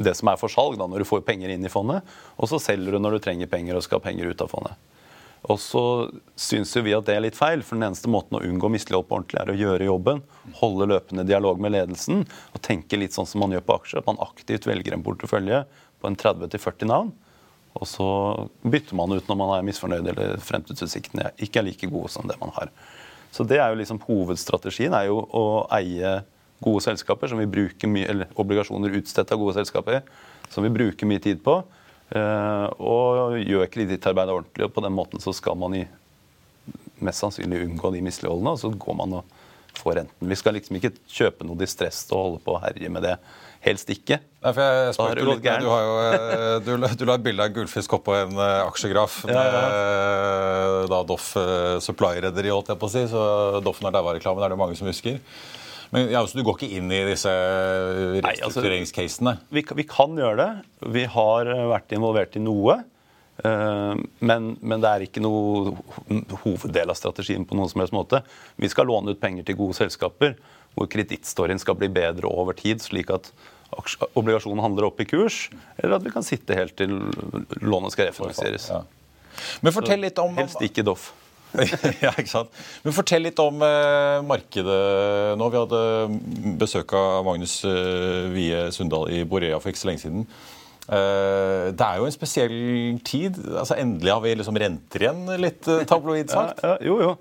det 0.00 0.14
som 0.16 0.30
er 0.32 0.38
for 0.40 0.52
salg, 0.52 0.78
da, 0.80 0.86
når 0.88 1.02
du 1.02 1.08
får 1.08 1.24
penger 1.26 1.52
inn 1.52 1.64
i 1.66 1.72
fondet, 1.72 2.06
og 2.40 2.48
så 2.48 2.60
selger 2.62 2.96
du 2.96 3.02
når 3.02 3.16
du 3.16 3.24
trenger 3.24 3.50
penger 3.50 3.76
og 3.76 3.84
skal 3.84 4.00
ha 4.00 4.06
penger 4.08 4.32
ut 4.32 4.44
av 4.44 4.52
fondet. 4.52 4.89
Og 5.48 5.56
så 5.62 5.82
syns 6.36 6.74
vi 6.76 6.92
at 6.92 7.06
det 7.08 7.14
er 7.16 7.22
litt 7.24 7.38
feil, 7.38 7.62
for 7.64 7.78
den 7.78 7.86
eneste 7.88 8.10
måten 8.12 8.36
å 8.36 8.42
unngå 8.44 8.68
mislighold 8.72 9.06
på 9.08 9.16
ordentlig 9.16 9.40
er 9.40 9.52
å 9.52 9.56
gjøre 9.56 9.88
jobben, 9.88 10.20
holde 10.60 10.88
løpende 10.90 11.24
dialog 11.28 11.62
med 11.62 11.72
ledelsen 11.72 12.26
og 12.26 12.60
tenke 12.64 12.98
litt 13.00 13.16
sånn 13.16 13.28
som 13.28 13.40
man 13.44 13.54
gjør 13.56 13.64
på 13.64 13.78
aksjer. 13.80 14.02
At 14.02 14.10
man 14.10 14.20
aktivt 14.20 14.68
velger 14.68 14.96
en 14.96 15.04
portefølje 15.06 15.62
på 16.00 16.10
en 16.10 16.18
30-40 16.20 16.90
navn. 16.90 17.14
Og 17.78 17.86
så 17.86 18.08
bytter 18.66 18.98
man 18.98 19.14
ut 19.14 19.28
når 19.30 19.38
man 19.38 19.54
er 19.56 19.64
misfornøyd 19.64 20.10
eller 20.12 20.42
fremtidsutsiktene 20.44 21.30
ikke 21.40 21.62
er 21.62 21.68
like 21.70 21.88
gode 21.88 22.10
som 22.12 22.28
det 22.28 22.36
man 22.40 22.52
har. 22.56 22.72
Så 23.30 23.46
det 23.46 23.60
er 23.62 23.70
jo 23.70 23.78
liksom 23.78 24.02
Hovedstrategien 24.08 24.94
er 24.96 25.06
jo 25.08 25.22
å 25.22 25.44
eie 25.76 26.18
gode 26.60 26.82
selskaper 26.84 27.30
som 27.30 27.40
vi 27.40 27.48
bruker 27.48 27.88
mye, 27.88 28.08
eller 28.10 28.40
obligasjoner 28.40 28.98
utstedt 28.98 29.30
av 29.32 29.40
gode 29.40 29.56
selskaper 29.56 30.02
som 30.50 30.66
vi 30.66 30.72
bruker 30.74 31.08
mye 31.08 31.22
tid 31.22 31.40
på. 31.46 31.60
Eh, 32.10 32.68
og 32.82 33.36
gjør 33.38 33.68
kredittarbeidet 33.70 34.34
ordentlig. 34.34 34.66
og 34.66 34.72
På 34.74 34.82
den 34.84 34.96
måten 34.96 35.22
så 35.22 35.34
skal 35.36 35.58
man 35.58 35.76
i, 35.78 35.84
mest 37.00 37.22
sannsynlig 37.22 37.62
unngå 37.66 37.92
de 37.94 38.02
misligholdene, 38.04 38.56
og 38.56 38.62
så 38.62 38.72
går 38.74 38.98
man 38.98 39.20
og 39.20 39.36
får 39.78 40.00
renten. 40.00 40.30
Vi 40.32 40.38
skal 40.38 40.56
liksom 40.58 40.80
ikke 40.80 40.92
kjøpe 41.08 41.46
noe 41.46 41.58
distress 41.60 42.02
og 42.10 42.18
holde 42.18 42.42
på 42.44 42.56
å 42.56 42.64
herje 42.64 42.90
med 42.92 43.06
det. 43.06 43.14
Helst 43.60 43.92
ikke. 43.92 44.16
Nei, 44.40 44.50
for 44.56 44.64
jeg 44.64 44.92
spurte 44.96 45.20
du, 45.20 45.28
litt, 45.28 45.44
du, 45.44 45.68
har 45.68 45.82
jo, 45.84 45.96
eh, 46.08 46.54
du, 46.64 46.70
du 46.80 47.04
la 47.06 47.16
et 47.18 47.24
bilde 47.26 47.44
av 47.44 47.50
en 47.50 47.56
gullfisk 47.58 47.92
oppå 47.98 48.14
en 48.16 48.32
uh, 48.40 48.64
aksjegraf 48.64 49.18
med 49.28 49.36
ja, 49.36 49.42
ja. 49.52 50.84
da 50.88 51.02
Doff 51.04 51.34
Supply-rederi, 51.84 52.50
holdt 52.50 52.72
jeg 52.72 52.80
på 52.80 52.88
å 52.88 52.92
si. 52.92 53.04
Så 53.12 53.24
Doffen 53.64 53.88
er 53.88 53.94
daua-reklamen 53.98 54.46
er 54.46 54.54
det 54.54 54.60
mange 54.60 54.80
som 54.80 54.88
husker. 54.88 55.20
Men 55.90 56.10
ja, 56.12 56.22
Så 56.26 56.38
du 56.38 56.44
går 56.46 56.58
ikke 56.58 56.78
inn 56.78 56.90
i 56.94 57.02
disse 57.08 57.32
restruktureringscasene? 58.22 59.34
Altså, 59.36 59.54
vi, 59.56 59.64
vi, 59.82 59.86
kan 59.90 60.14
gjøre 60.18 60.38
det. 60.38 60.50
Vi 60.94 61.04
har 61.10 61.50
vært 61.72 61.94
involvert 61.96 62.38
i 62.38 62.42
noe. 62.44 62.78
Eh, 63.44 63.94
men, 64.20 64.50
men, 64.60 64.82
det 64.82 64.90
er 64.90 65.06
ikke 65.06 65.22
noe 65.24 65.74
hoveddel 66.44 66.92
av 66.92 66.98
strategien 66.98 67.46
på 67.48 67.58
noen 67.58 67.72
som 67.72 67.82
helst 67.82 67.96
måte. 67.96 68.22
Vi 68.60 68.70
skal 68.70 68.90
låne 68.90 69.14
ut 69.14 69.22
penger 69.22 69.48
til 69.48 69.58
gode 69.60 69.78
selskaper 69.80 70.36
hvor 70.76 70.86
kredittstoryen 70.90 71.58
skal 71.58 71.74
bli 71.78 71.88
bedre 71.90 72.30
over 72.30 72.54
tid, 72.54 72.78
slik 72.84 73.10
at 73.10 73.32
obligasjonen 74.18 74.62
handler 74.62 74.88
opp 74.88 75.00
i 75.02 75.06
kurs, 75.06 75.48
eller 75.78 75.98
at 75.98 76.06
vi 76.06 76.12
kan 76.14 76.26
sitte 76.26 76.54
helt 76.58 76.76
til 76.78 76.94
lånet 77.62 77.94
skal 77.94 78.10
refinansieres. 78.10 78.68
Ja. 78.70 78.82
Men 79.64 79.74
fortell 79.74 80.02
litt 80.02 80.18
om... 80.22 80.34
Helst 80.38 80.62
ikke 80.62 80.84
Doff. 80.86 81.10
ja, 82.04 82.12
ikke 82.14 82.30
sant. 82.30 82.54
Men 82.84 82.94
fortell 82.94 83.24
litt 83.26 83.40
om 83.42 83.60
eh, 83.66 84.20
markedet 84.26 84.78
nå. 85.40 85.50
Vi 85.50 85.60
hadde 85.60 85.82
besøk 86.60 86.94
av 86.98 87.26
Magnus 87.26 87.60
eh, 87.68 88.30
Wie 88.34 88.64
Sundal 88.74 89.10
i 89.14 89.24
Borea 89.28 89.58
for 89.60 89.72
ikke 89.72 89.82
så 89.82 89.90
lenge 89.90 90.04
siden. 90.04 90.26
Eh, 90.90 91.70
det 91.70 91.86
er 91.86 92.00
jo 92.00 92.08
en 92.08 92.14
spesiell 92.14 92.56
tid. 93.06 93.38
altså 93.54 93.78
Endelig 93.78 94.14
har 94.14 94.24
vi 94.24 94.34
liksom 94.38 94.58
renter 94.58 95.06
igjen, 95.06 95.22
litt 95.42 95.68
eh, 95.70 95.84
tabloid 95.88 96.32
sagt. 96.32 96.64
Ja, 96.64 96.74
ja, 96.74 96.90
jo, 96.90 96.98
jo. 97.04 97.14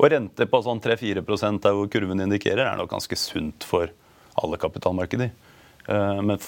Og 0.00 0.08
rente 0.08 0.46
på 0.48 0.62
sånn 0.64 0.80
3-4 0.80 1.20
der 1.60 1.76
hvor 1.76 1.90
kurven 1.92 2.24
indikerer, 2.24 2.64
er 2.64 2.78
nok 2.80 2.92
ganske 2.94 3.16
sunt 3.20 3.66
for 3.68 3.90
alle 4.40 4.56
kapitalmarkeder. 4.60 5.34
Eh, 5.90 6.22
men 6.22 6.38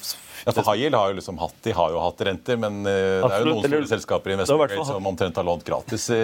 ja, 0.44 0.52
for 0.52 0.66
High 0.66 0.94
har 0.94 1.10
jo 1.10 1.16
liksom 1.18 1.38
hatt, 1.38 1.54
de 1.62 1.74
har 1.74 1.94
jo 1.94 2.02
hatt 2.02 2.20
renter, 2.26 2.58
men 2.58 2.82
det 2.86 2.94
det 3.22 3.30
er 3.30 3.44
jo 3.44 3.54
noen 3.54 3.66
store 3.66 3.90
selskaper 3.90 4.32
i 4.32 4.36
Investment 4.36 4.86
som 4.88 5.08
omtrent 5.10 5.38
har 5.38 5.46
lånt 5.46 5.64
gratis 5.66 6.08
i 6.14 6.22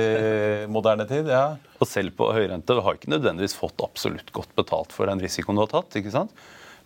moderne 0.70 1.06
tid. 1.08 1.30
ja. 1.30 1.56
Og 1.78 1.86
selv 1.86 2.14
på 2.18 2.30
høyrente 2.34 2.78
har 2.82 2.98
ikke 2.98 3.12
nødvendigvis 3.14 3.56
fått 3.58 3.82
absolutt 3.84 4.32
godt 4.34 4.54
betalt 4.58 4.94
for 4.94 5.10
den 5.10 5.22
risikoen 5.22 5.58
du 5.58 5.64
har 5.64 5.70
tatt. 5.70 5.98
ikke 5.98 6.14
sant? 6.14 6.34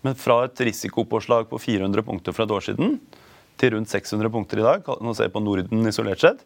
Men 0.02 0.16
fra 0.18 0.42
et 0.44 0.60
risikopåslag 0.60 1.48
på 1.50 1.60
400 1.62 2.04
punkter 2.04 2.36
for 2.36 2.44
et 2.44 2.52
år 2.52 2.64
siden 2.68 2.96
til 3.60 3.76
rundt 3.76 3.92
600 3.92 4.32
punkter 4.32 4.60
i 4.60 4.66
dag, 4.66 4.88
nå 5.00 5.14
ser 5.14 5.28
jeg 5.28 5.34
på 5.36 5.42
Norden 5.44 5.88
isolert 5.88 6.24
sett, 6.24 6.40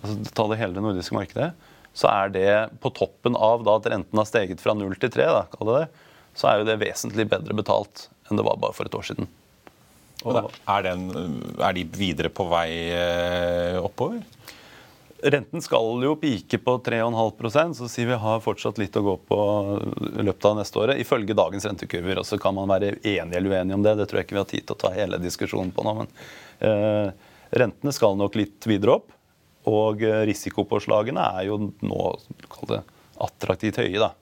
altså 0.00 0.16
ta 0.34 0.46
det 0.50 0.58
hele 0.58 0.74
det 0.74 0.82
nordiske 0.82 1.14
markedet, 1.14 1.52
så 1.94 2.10
er 2.10 2.32
det 2.34 2.50
på 2.82 2.90
toppen 2.96 3.36
av 3.38 3.62
da 3.66 3.76
at 3.78 3.86
renten 3.92 4.18
har 4.18 4.26
steget 4.26 4.62
fra 4.62 4.74
0 4.74 4.96
til 4.98 5.12
3, 5.12 5.28
da, 5.36 5.44
det, 5.70 5.84
så 6.38 6.50
er 6.50 6.60
jo 6.60 6.66
det 6.66 6.80
vesentlig 6.82 7.28
bedre 7.30 7.56
betalt 7.56 8.08
enn 8.30 8.40
det 8.40 8.46
var 8.46 8.60
bare 8.62 8.76
for 8.76 8.88
et 8.88 8.96
år 8.96 9.06
siden. 9.10 9.30
Er, 10.20 10.82
den, 10.84 11.06
er, 11.56 11.72
de 11.72 11.86
videre 11.96 12.28
på 12.32 12.44
vei 12.50 12.68
eh, 12.92 13.78
oppover? 13.80 14.20
Renten 15.20 15.60
skal 15.60 16.00
jo 16.04 16.14
pike 16.16 16.58
på 16.64 16.74
3,5% 16.84 17.76
så 17.76 17.88
sier 17.92 18.08
vi 18.08 18.18
har 18.20 18.40
fortsatt 18.40 18.78
litt 18.80 18.96
å 18.96 19.02
gå 19.04 19.14
på 19.28 19.40
i 20.16 20.24
løpet 20.24 20.46
av 20.48 20.56
neste 20.56 20.80
året, 20.80 21.00
ifølge 21.00 21.36
dagens 21.36 21.66
rentekurver. 21.68 22.22
Og 22.22 22.28
så 22.28 22.38
kan 22.40 22.56
man 22.56 22.70
være 22.70 22.94
enig 23.00 23.36
eller 23.36 23.56
uenig 23.56 23.76
om 23.76 23.84
det. 23.84 23.96
Det 23.98 24.08
tror 24.08 24.20
jeg 24.20 24.28
ikke 24.28 24.38
vi 24.38 24.42
har 24.42 24.50
tid 24.52 24.66
til 24.68 24.76
å 24.76 24.80
ta 24.80 24.92
hele 24.96 25.20
diskusjonen 25.20 25.72
på 25.76 25.84
nå. 25.84 25.96
Men 26.00 26.12
eh, 26.68 27.32
rentene 27.60 27.92
skal 27.96 28.16
nok 28.16 28.38
litt 28.40 28.68
videre 28.68 28.96
opp. 28.96 29.12
Og 29.68 30.04
eh, 30.08 30.22
risikopåslagene 30.30 31.26
er 31.36 31.48
jo 31.50 31.60
nå 31.68 32.00
kall 32.48 32.74
det, 32.76 32.82
attraktivt 33.20 33.80
høye. 33.82 34.00
da. 34.00 34.14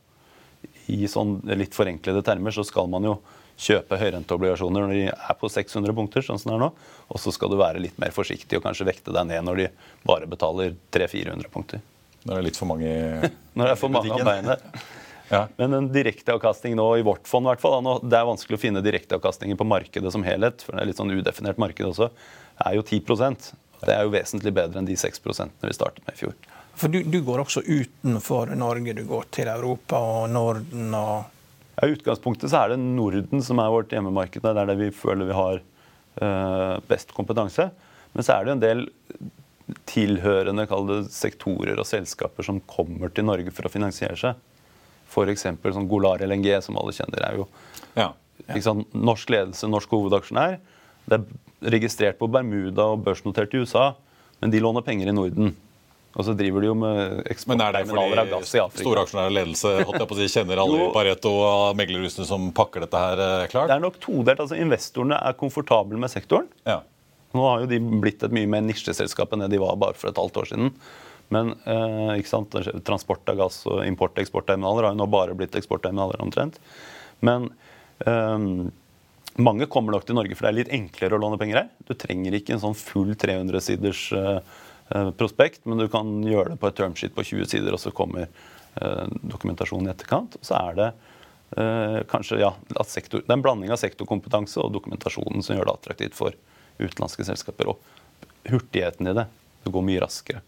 I 0.90 1.06
sånn 1.10 1.38
litt 1.54 1.78
forenklede 1.78 2.24
termer 2.26 2.54
så 2.54 2.66
skal 2.66 2.90
man 2.90 3.06
jo 3.06 3.18
kjøpe 3.58 3.98
høyrenteobligasjoner 3.98 4.86
når 4.86 4.94
de 4.94 5.04
er 5.10 5.38
på 5.38 5.50
600 5.50 5.94
punkter, 5.96 6.24
sånn 6.24 6.38
som 6.40 6.52
det 6.52 6.56
er 6.58 6.64
nå. 6.66 6.68
Og 7.10 7.22
så 7.22 7.32
skal 7.34 7.50
du 7.50 7.58
være 7.58 7.82
litt 7.82 7.98
mer 8.00 8.14
forsiktig 8.14 8.60
og 8.60 8.64
kanskje 8.66 8.86
vekte 8.88 9.14
deg 9.14 9.30
ned 9.30 9.46
når 9.48 9.62
de 9.62 9.68
bare 10.06 10.28
betaler 10.30 10.76
300-400 10.94 11.52
punkter. 11.52 11.82
Når 12.22 12.32
det 12.32 12.38
er 12.38 12.46
litt 12.46 12.60
for 12.60 12.70
mange 12.70 12.92
Når 13.58 13.64
det 13.64 13.72
er 13.72 13.80
for 13.80 13.94
mange 13.94 14.14
av 14.14 14.24
beinet. 14.26 14.64
Ja. 15.28 15.42
Men 15.60 15.74
en 15.76 15.86
direkteavkastning 15.92 16.72
nå 16.78 16.84
i 16.96 17.02
vårt 17.04 17.26
fond, 17.28 17.44
hvert 17.44 17.60
fall, 17.60 17.84
det 18.00 18.16
er 18.16 18.24
vanskelig 18.24 18.56
å 18.56 18.60
finne 18.62 18.80
direkteavkastninger 18.80 19.58
på 19.60 19.66
markedet 19.68 20.08
som 20.14 20.22
helhet, 20.24 20.64
for 20.64 20.72
det 20.72 20.80
er 20.80 20.88
litt 20.88 21.00
sånn 21.02 21.12
udefinert 21.12 21.60
marked 21.60 21.84
også, 21.84 22.08
er 22.64 22.78
jo 22.78 22.80
10% 22.80 23.50
Det 23.82 23.92
er 23.92 24.06
jo 24.06 24.14
vesentlig 24.14 24.54
bedre 24.56 24.80
enn 24.80 24.88
de 24.88 24.96
6 24.96 25.20
vi 25.28 25.74
startet 25.76 26.00
med 26.06 26.16
i 26.16 26.22
fjor. 26.22 26.32
For 26.78 26.88
du, 26.88 27.02
du 27.04 27.20
går 27.26 27.42
også 27.42 27.60
utenfor 27.66 28.54
Norge. 28.56 28.94
Du 28.96 29.04
går 29.04 29.28
til 29.34 29.50
Europa 29.52 29.98
og 29.98 30.30
Norden 30.30 30.94
og 30.94 31.28
I 31.78 31.92
utgangspunktet 31.94 32.50
så 32.50 32.64
er 32.64 32.72
det 32.72 32.80
Norden 32.82 33.42
som 33.44 33.60
er 33.62 33.72
vårt 33.72 33.92
hjemmemarked. 33.94 34.42
Det 34.42 34.50
er 34.50 34.70
der 34.70 34.78
vi 34.80 34.90
føler 34.94 35.28
vi 35.28 35.36
har 35.36 35.60
uh, 35.60 36.78
best 36.90 37.12
kompetanse. 37.14 37.68
Men 38.14 38.26
så 38.26 38.34
er 38.34 38.46
det 38.46 38.54
en 38.56 38.64
del 38.64 38.84
tilhørende 39.88 40.64
det, 40.66 40.98
sektorer 41.12 41.78
og 41.78 41.86
selskaper 41.86 42.46
som 42.46 42.60
kommer 42.66 43.12
til 43.12 43.28
Norge 43.28 43.52
for 43.54 43.68
å 43.68 43.72
finansiere 43.72 44.16
seg. 44.18 44.40
F.eks. 45.08 45.44
sånn 45.44 45.88
Golar 45.88 46.24
LNG, 46.24 46.50
som 46.64 46.76
alle 46.80 46.94
kjenner. 46.96 47.24
er 47.24 47.38
jo 47.40 47.46
ja. 47.94 48.10
Liksom, 48.48 48.84
norsk 48.92 49.30
ledelse, 49.32 49.68
norsk 49.70 49.92
hovedaksjonær. 49.92 50.58
Det 51.08 51.18
er 51.18 51.72
registrert 51.74 52.18
på 52.20 52.28
Bermuda 52.30 52.92
og 52.94 53.04
børsnotert 53.06 53.54
i 53.54 53.62
USA, 53.62 53.92
men 54.42 54.52
de 54.52 54.60
låner 54.62 54.84
penger 54.86 55.10
i 55.10 55.16
Norden. 55.16 55.54
Og 56.16 56.24
så 56.24 56.32
driver 56.36 56.64
de 56.64 56.70
jo 56.70 56.74
med 56.78 57.26
eksportterminaler 57.30 58.22
av 58.22 58.30
gass 58.32 58.54
i 58.56 58.60
Afrika. 58.62 58.84
Storaksjonær 58.84 59.32
ledelse 59.34 59.72
holdt 59.82 60.00
jeg 60.00 60.08
på 60.08 60.16
å 60.16 60.18
si, 60.18 60.28
kjenner 60.32 60.62
alle 60.62 60.78
i 60.86 60.92
Pareto 60.94 61.32
og 61.36 61.76
meglerhusene 61.78 62.26
som 62.28 62.48
pakker 62.56 62.86
dette 62.86 63.02
her 63.02 63.22
eh, 63.24 63.48
klart? 63.52 63.68
Det 63.68 63.76
er 63.76 63.84
nok 63.84 63.98
todelt. 64.02 64.40
altså 64.40 64.56
Investorene 64.58 65.18
er 65.20 65.36
komfortable 65.38 66.00
med 66.00 66.12
sektoren. 66.12 66.48
Ja. 66.68 66.80
Nå 67.36 67.44
har 67.44 67.62
jo 67.62 67.68
de 67.70 67.80
blitt 68.00 68.24
et 68.24 68.34
mye 68.34 68.48
mer 68.48 68.64
nisjeselskap 68.64 69.34
enn 69.36 69.44
det 69.44 69.52
de 69.52 69.60
var 69.60 69.76
bare 69.80 69.98
for 70.00 70.10
et 70.10 70.18
halvt 70.18 70.40
år 70.40 70.50
siden. 70.54 70.72
Men 71.34 71.52
eh, 71.68 72.78
transport 72.88 73.28
av 73.28 73.42
gass 73.42 73.60
og 73.68 73.82
import- 73.84 74.16
og 74.16 74.24
eksportterminaler 74.24 74.88
har 74.88 74.96
jo 74.96 75.02
nå 75.02 75.08
bare 75.12 75.36
blitt 75.36 75.58
eksportterminaler 75.60 76.24
omtrent. 76.24 76.56
Men 77.20 77.50
eh, 78.08 78.48
mange 79.38 79.68
kommer 79.70 79.92
nok 79.94 80.08
til 80.08 80.16
Norge 80.16 80.34
for 80.34 80.48
det 80.48 80.54
er 80.54 80.60
litt 80.62 80.72
enklere 80.80 81.18
å 81.18 81.20
låne 81.20 81.38
penger 81.38 81.60
her. 81.60 81.68
Du 81.84 81.92
trenger 81.92 82.40
ikke 82.40 82.56
en 82.56 82.64
sånn 82.64 82.80
full 82.80 83.12
300-siders 83.12 84.08
eh, 84.16 84.40
Eh, 84.40 84.64
prospekt, 85.18 85.64
men 85.68 85.78
du 85.82 85.88
kan 85.92 86.10
gjøre 86.24 86.54
det 86.54 86.60
på 86.62 86.70
et 86.70 86.78
termsheet 86.78 87.14
på 87.16 87.24
20 87.26 87.50
sider, 87.50 87.74
og 87.74 87.82
så 87.82 87.92
kommer 87.94 88.26
eh, 88.28 89.04
dokumentasjonen 89.20 89.90
i 89.90 89.92
etterkant. 89.92 90.38
Så 90.40 90.56
er 90.56 90.78
det 90.78 90.88
eh, 91.60 91.98
kanskje 92.10 92.40
ja, 92.42 92.52
sektor, 92.86 93.24
det 93.24 93.32
er 93.32 93.38
en 93.38 93.44
blanding 93.44 93.74
av 93.74 93.80
sektorkompetanse 93.82 94.62
og 94.64 94.72
dokumentasjonen 94.76 95.44
som 95.44 95.58
gjør 95.58 95.68
det 95.68 95.76
attraktivt 95.76 96.18
for 96.18 96.38
utenlandske 96.78 97.26
selskaper. 97.28 97.74
Og 97.74 98.48
hurtigheten 98.48 99.10
i 99.10 99.16
det. 99.16 99.28
Det 99.64 99.74
går 99.74 99.84
mye 99.84 100.04
raskere. 100.04 100.44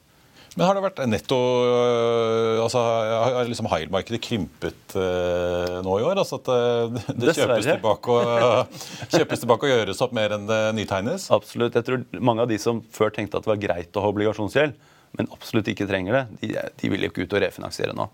Men 0.56 0.66
har 0.66 0.74
det 0.74 0.82
vært 0.82 1.00
netto 1.06 1.36
øh, 1.38 2.58
altså 2.64 2.80
Har 2.82 3.46
liksom 3.46 3.68
high-markedet 3.70 4.18
krympet 4.24 4.94
uh, 4.98 5.78
nå 5.86 5.98
i 6.00 6.06
år? 6.08 6.18
Altså 6.18 6.40
at 6.40 6.50
uh, 6.50 6.96
det 7.14 7.36
kjøpes 7.36 7.68
tilbake, 7.68 8.16
og, 8.16 8.80
kjøpes 9.14 9.44
tilbake, 9.44 9.68
og, 9.68 9.74
gjøres 9.76 10.02
opp 10.02 10.16
mer 10.16 10.34
enn 10.34 10.48
det 10.50 10.60
nytegnes? 10.78 11.28
Absolutt. 11.34 11.78
Jeg 11.78 11.86
tror 11.86 12.02
mange 12.18 12.42
av 12.46 12.50
de 12.50 12.58
som 12.62 12.82
før 12.94 13.14
tenkte 13.14 13.38
at 13.38 13.46
det 13.46 13.52
var 13.52 13.62
greit 13.62 13.94
å 13.94 14.02
ha 14.02 14.10
obligasjonsgjeld, 14.10 14.74
men 15.18 15.30
absolutt 15.34 15.70
ikke 15.70 15.86
trenger 15.90 16.18
det, 16.18 16.24
de, 16.42 16.50
de 16.82 16.90
vil 16.90 17.06
jo 17.06 17.12
ikke 17.12 17.26
ut 17.26 17.38
og 17.38 17.44
refinansiere 17.44 17.94
nå. 17.96 18.08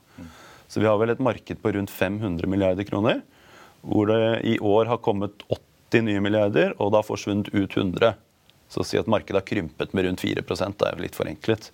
Så 0.69 0.83
vi 0.83 0.89
har 0.89 1.01
vel 1.01 1.15
et 1.15 1.23
marked 1.23 1.61
på 1.63 1.73
rundt 1.77 1.93
500 1.95 2.51
milliarder 2.51 2.87
kroner, 2.89 3.23
hvor 3.87 4.11
det 4.11 4.21
i 4.49 4.57
år 4.59 4.91
har 4.91 5.01
kommet 5.05 5.45
80 5.49 6.07
nye 6.09 6.23
milliarder, 6.25 6.75
og 6.77 6.93
det 6.93 7.01
har 7.01 7.09
forsvunnet 7.09 7.53
ut 7.55 7.77
100. 7.77 8.17
Så 8.73 8.83
å 8.83 8.87
si 8.87 8.99
at 8.99 9.09
markedet 9.09 9.41
har 9.41 9.47
krympet 9.47 9.93
med 9.95 10.09
rundt 10.09 10.25
4% 10.25 10.81
det 10.81 10.89
er 10.89 10.97
jo 10.97 11.07
litt 11.07 11.19
forenklet. 11.19 11.71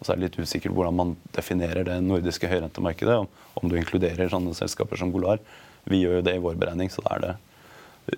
Og 0.00 0.06
så 0.06 0.14
er 0.14 0.18
det 0.18 0.30
litt 0.30 0.40
usikkert 0.40 0.72
hvordan 0.72 0.96
man 0.96 1.12
definerer 1.36 1.84
det 1.84 1.98
nordiske 2.00 2.48
høyrentemarkedet. 2.48 3.18
Om, 3.20 3.28
om 3.60 3.68
du 3.68 3.76
inkluderer 3.76 4.32
sånne 4.32 4.54
selskaper 4.56 4.96
som 4.96 5.12
Golar. 5.12 5.42
Vi 5.84 6.00
gjør 6.00 6.18
jo 6.18 6.26
det 6.26 6.36
i 6.38 6.42
vår 6.42 6.56
beregning, 6.60 6.88
så 6.92 7.04
da 7.04 7.16
er 7.16 7.24
det 7.24 7.32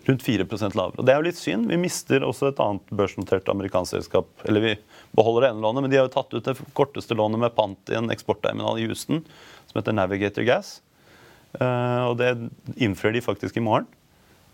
rundt 0.06 0.22
4% 0.22 0.76
lavere. 0.78 1.00
Og 1.00 1.06
Det 1.06 1.12
er 1.12 1.18
jo 1.18 1.26
litt 1.26 1.40
synd. 1.40 1.66
Vi 1.70 1.80
mister 1.80 2.22
også 2.22 2.52
et 2.52 2.60
annet 2.62 2.92
børsnotert 2.94 3.50
amerikansk 3.50 3.96
selskap. 3.96 4.30
Eller 4.46 4.64
vi 4.64 4.76
beholder 5.18 5.48
det 5.48 5.50
ene 5.50 5.64
lånet, 5.64 5.84
men 5.84 5.92
de 5.92 5.98
har 5.98 6.06
jo 6.06 6.14
tatt 6.14 6.36
ut 6.36 6.46
det 6.46 6.54
korteste 6.78 7.18
lånet 7.18 7.42
med 7.42 7.56
pant 7.56 7.90
i 7.92 7.98
en 7.98 8.14
eksportterminal 8.14 8.78
i 8.78 8.86
Houston 8.86 9.24
som 9.70 9.80
heter 9.80 9.98
Navigator 9.98 10.46
Gas. 10.46 10.76
Uh, 11.58 12.12
og 12.12 12.14
det 12.22 12.30
innfører 12.78 13.18
de 13.18 13.24
faktisk 13.26 13.58
i 13.58 13.64
morgen. 13.64 13.90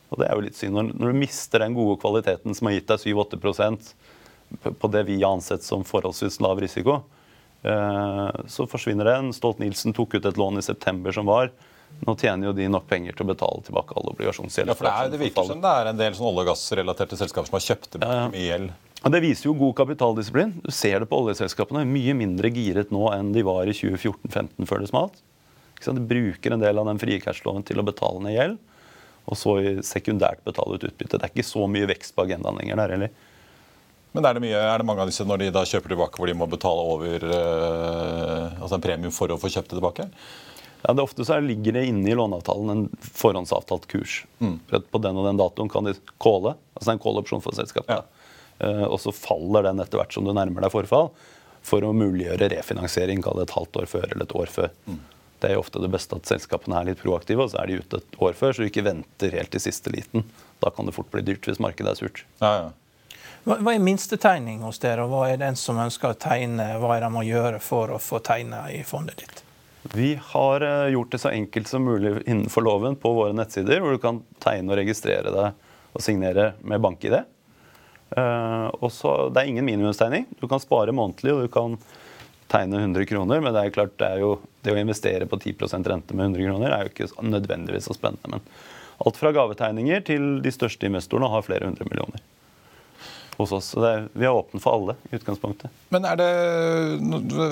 Og 0.08 0.22
det 0.22 0.30
er 0.30 0.34
jo 0.34 0.46
litt 0.46 0.56
synd. 0.56 0.80
Når, 0.80 1.12
du 1.12 1.20
mister 1.20 1.60
den 1.60 1.76
gode 1.76 2.00
kvaliteten 2.00 2.56
som 2.56 2.70
har 2.70 2.78
gitt 2.78 2.88
deg 2.88 3.04
7-8 3.04 4.72
på 4.80 4.88
det 4.88 5.04
vi 5.04 5.20
har 5.20 5.36
ansett 5.36 5.60
som 5.60 5.84
forholdsvis 5.84 6.40
lav 6.40 6.56
risiko, 6.64 7.02
Eh, 7.02 7.17
så 8.48 8.66
forsvinner 8.70 9.08
den. 9.08 9.32
Stolt-Nielsen 9.36 9.94
tok 9.96 10.18
ut 10.18 10.28
et 10.28 10.40
lån 10.40 10.60
i 10.60 10.64
september 10.64 11.14
som 11.14 11.28
var. 11.28 11.52
Nå 12.06 12.14
tjener 12.20 12.50
jo 12.50 12.52
de 12.54 12.66
nok 12.70 12.86
penger 12.88 13.16
til 13.16 13.26
å 13.26 13.30
betale 13.32 13.62
tilbake 13.66 13.96
all 13.96 14.10
obligasjonsgjeld. 14.12 14.70
Ja, 14.70 14.76
for 14.78 14.86
det, 14.86 14.92
er, 14.92 15.08
det 15.12 15.20
virker 15.22 15.48
som 15.48 15.62
det 15.62 15.72
er 15.80 15.90
en 15.90 15.98
del 15.98 16.14
sånn 16.14 16.28
olje- 16.30 16.44
og 16.44 16.50
gassrelaterte 16.52 17.18
selskaper 17.18 17.50
som 17.50 17.56
har 17.58 17.64
kjøpt 17.64 17.98
ja, 17.98 18.10
ja. 18.20 18.28
mye 18.32 18.44
gjeld. 18.44 18.74
Og 18.98 19.14
Det 19.14 19.20
viser 19.22 19.48
jo 19.48 19.54
god 19.58 19.74
kapitaldisiplin. 19.78 20.52
Du 20.64 20.70
ser 20.74 21.02
det 21.02 21.08
på 21.10 21.18
oljeselskapene. 21.22 21.84
Mye 21.88 22.14
mindre 22.18 22.50
giret 22.54 22.92
nå 22.94 23.04
enn 23.14 23.32
de 23.34 23.44
var 23.46 23.70
i 23.70 23.74
2014-2015 23.76 24.70
før 24.70 24.82
det 24.82 24.90
smalt. 24.92 25.20
De 25.84 26.08
bruker 26.10 26.54
en 26.54 26.62
del 26.62 26.80
av 26.80 26.88
den 26.90 26.98
frie 26.98 27.20
cashloven 27.22 27.66
til 27.66 27.78
å 27.78 27.86
betale 27.86 28.22
ned 28.24 28.34
gjeld, 28.34 28.56
og 29.30 29.38
så 29.38 29.54
sekundært 29.86 30.42
betale 30.46 30.74
ut 30.74 30.86
utbytte. 30.88 31.18
Det 31.18 31.28
er 31.28 31.34
ikke 31.34 31.46
så 31.46 31.68
mye 31.70 31.86
vekst 31.90 32.16
på 32.16 32.24
agendaen 32.26 32.58
lenger 32.58 32.80
der 32.82 32.94
heller. 32.96 33.12
Men 34.16 34.24
er 34.24 34.36
det, 34.36 34.42
mye, 34.42 34.58
er 34.58 34.80
det, 34.80 34.86
mange 34.88 35.04
av 35.04 35.10
disse 35.10 35.26
når 35.26 35.42
de 35.42 35.48
da 35.54 35.64
kjøper 35.68 35.92
tilbake, 35.92 36.18
hvor 36.18 36.30
de 36.30 36.36
må 36.38 36.48
betale 36.50 36.84
over 36.94 37.24
uh, 37.28 38.60
altså 38.62 38.78
en 38.78 38.84
premium 38.84 39.14
for 39.14 39.30
å 39.30 39.38
få 39.40 39.50
kjøpt 39.52 39.72
det 39.72 39.78
tilbake? 39.78 40.08
Ja, 40.84 40.94
det 40.94 41.04
Ofte 41.04 41.26
så 41.26 41.36
ligger 41.42 41.74
det 41.76 41.88
inne 41.90 42.08
i 42.08 42.16
låneavtalen 42.16 42.72
en 42.72 42.84
forhåndsavtalt 43.02 43.88
kurs. 43.90 44.22
Mm. 44.40 44.56
På 44.92 45.02
den 45.02 45.18
og 45.18 45.26
den 45.26 45.40
datoen 45.40 45.70
kan 45.72 45.88
de 45.88 45.96
calle, 46.22 46.54
altså 46.78 46.94
en 46.94 47.02
call-opsjon 47.02 47.44
for 47.44 47.58
selskapet. 47.58 47.98
Ja. 47.98 48.32
Uh, 48.62 48.86
og 48.88 48.96
så 49.02 49.14
faller 49.14 49.68
den 49.68 49.84
etter 49.84 50.00
hvert 50.00 50.16
som 50.16 50.26
du 50.26 50.32
nærmer 50.32 50.64
deg 50.64 50.72
forfall, 50.74 51.12
for 51.68 51.84
å 51.84 51.92
muliggjøre 51.92 52.48
refinansiering, 52.54 53.20
kall 53.22 53.42
det 53.42 53.48
et 53.48 53.56
halvt 53.58 53.82
år 53.82 53.88
før 53.90 54.08
eller 54.08 54.24
et 54.24 54.36
år 54.40 54.52
før. 54.54 54.74
Mm. 54.88 55.00
Det 55.38 55.50
er 55.50 55.54
jo 55.54 55.62
ofte 55.62 55.82
det 55.82 55.90
beste 55.92 56.16
at 56.18 56.26
selskapene 56.26 56.80
er 56.80 56.88
litt 56.88 57.02
proaktive, 57.02 57.44
og 57.44 57.52
så 57.52 57.60
er 57.62 57.70
de 57.70 57.78
ute 57.82 58.00
et 58.00 58.20
år 58.24 58.34
før, 58.38 58.54
så 58.54 58.64
du 58.64 58.70
ikke 58.70 58.86
venter 58.86 59.34
helt 59.36 59.52
til 59.54 59.62
siste 59.62 59.92
liten. 59.94 60.24
Da 60.62 60.72
kan 60.74 60.88
det 60.88 60.96
fort 60.96 61.10
bli 61.12 61.22
dyrt 61.26 61.46
hvis 61.46 61.60
markedet 61.62 61.92
er 61.92 62.00
surt. 62.00 62.24
Ja, 62.42 62.52
ja. 62.56 62.70
Hva, 63.48 63.72
er 63.72 63.80
minstetegning 63.80 64.60
hos 64.60 64.76
dere, 64.82 65.06
og 65.06 65.14
hva 65.14 65.22
er 65.32 65.38
den 65.40 65.54
som 65.56 65.78
ønsker 65.80 66.12
å 66.12 66.16
tegne? 66.20 66.66
Hva 66.82 66.98
er 66.98 67.00
det 67.00 67.08
man 67.08 67.22
må 67.22 67.22
gjøre 67.24 67.62
for 67.64 67.94
å 67.94 68.00
få 68.02 68.20
tegne 68.20 68.66
i 68.76 68.82
fondet 68.84 69.22
ditt? 69.22 69.40
Vi 69.94 70.10
har 70.34 70.64
eh, 70.66 70.90
gjort 70.92 71.14
det 71.14 71.20
så 71.22 71.32
enkelt 71.32 71.70
som 71.70 71.86
mulig 71.86 72.18
innenfor 72.26 72.66
loven 72.66 72.98
på 73.00 73.14
våre 73.16 73.32
nettsider, 73.32 73.80
hvor 73.80 73.96
du 73.96 74.02
kan 74.02 74.20
tegne 74.44 74.74
og 74.74 74.80
registrere 74.82 75.32
deg 75.32 75.96
og 75.96 76.04
signere 76.04 76.50
med 76.60 76.84
bank-ID. 76.84 77.16
Uh, 78.12 78.68
det 79.32 79.40
er 79.40 79.48
ingen 79.48 79.64
minimumstegning. 79.64 80.28
Du 80.40 80.44
kan 80.48 80.60
spare 80.60 80.92
månedlig, 80.92 81.32
og 81.32 81.46
du 81.46 81.52
kan 81.52 81.80
tegne 82.52 82.84
100 82.84 83.08
kroner. 83.08 83.40
Men 83.40 83.56
det 83.56 83.64
er 83.64 83.76
klart, 83.80 83.96
det, 83.96 84.12
er 84.12 84.26
jo, 84.26 84.34
det 84.60 84.76
å 84.76 84.80
investere 84.80 85.28
på 85.28 85.40
10% 85.40 85.88
rente 85.88 86.16
med 86.16 86.34
100 86.34 86.50
kroner 86.50 86.76
er 86.76 86.84
jo 86.84 86.92
ikke 86.92 87.28
nødvendigvis 87.32 87.88
så 87.88 87.96
spennende. 87.96 88.36
Men 88.36 89.08
alt 89.08 89.16
fra 89.16 89.32
gavetegninger 89.32 90.04
til 90.04 90.34
de 90.44 90.52
største 90.52 90.88
investorene 90.90 91.32
har 91.32 91.48
flere 91.48 91.70
hundre 91.70 91.88
millioner 91.88 92.28
hos 93.38 93.52
oss. 93.54 93.70
Så 93.74 93.82
er, 93.86 94.06
vi 94.18 94.26
er 94.26 94.34
åpne 94.34 94.60
for 94.62 94.76
alle 94.76 94.96
i 95.08 95.18
utgangspunktet. 95.18 95.72
Men 95.94 96.06
er 96.08 96.18
det, 96.18 96.28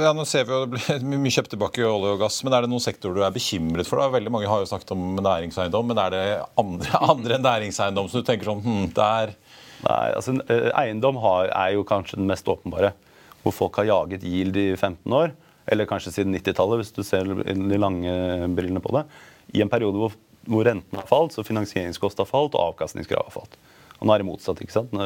ja, 0.02 0.12
Nå 0.16 0.26
ser 0.28 0.46
vi 0.46 0.54
jo 0.54 0.64
det 0.64 0.74
blir 0.74 1.06
mye 1.24 1.34
kjøpt 1.36 1.54
tilbake 1.54 1.82
i 1.82 1.86
olje 1.86 2.16
og 2.16 2.22
gass, 2.24 2.40
men 2.46 2.56
er 2.56 2.66
det 2.66 2.72
noen 2.72 2.84
sektorer 2.84 3.20
du 3.20 3.24
er 3.26 3.34
bekymret 3.34 3.88
for? 3.88 4.02
da? 4.02 4.10
Veldig 4.16 4.34
Mange 4.34 4.50
har 4.50 4.62
jo 4.62 4.70
snakket 4.70 4.94
om 4.96 5.06
næringseiendom, 5.20 5.90
men 5.92 6.02
er 6.02 6.14
det 6.14 6.24
andre, 6.62 7.02
andre 7.14 7.40
næringseiendom 7.46 8.10
som 8.12 8.22
du 8.22 8.28
tenker 8.28 8.50
sånn 8.50 8.64
hm, 8.66 8.86
er... 9.06 9.36
Nei, 9.86 10.04
altså 10.16 10.32
eh, 10.50 10.70
Eiendom 10.80 11.18
har, 11.20 11.50
er 11.52 11.74
jo 11.76 11.84
kanskje 11.86 12.16
den 12.18 12.30
mest 12.30 12.48
åpenbare. 12.48 12.94
Hvor 13.44 13.54
folk 13.54 13.76
har 13.78 13.90
jaget 13.90 14.24
yield 14.26 14.56
i 14.58 14.70
15 14.74 15.12
år, 15.14 15.34
eller 15.70 15.88
kanskje 15.90 16.14
siden 16.14 16.34
90-tallet, 16.34 16.80
hvis 16.80 16.94
du 16.96 17.02
ser 17.06 17.28
de 17.28 17.78
lange 17.78 18.14
brillene 18.56 18.82
på 18.82 18.94
det. 18.96 19.04
I 19.54 19.62
en 19.62 19.70
periode 19.70 20.00
hvor, 20.00 20.16
hvor 20.48 20.66
renten 20.66 20.98
har 20.98 21.06
falt, 21.06 21.36
så 21.36 21.44
finansieringskost 21.46 22.18
har 22.22 22.26
falt, 22.30 22.56
og 22.56 22.72
avkastningskrav 22.72 23.28
har 23.28 23.34
falt. 23.36 23.58
Og 24.00 24.08
nå 24.08 24.14
er 24.14 24.22
det 24.22 24.28
motsatt. 24.28 24.60
ikke 24.64 24.74
sant? 24.74 24.96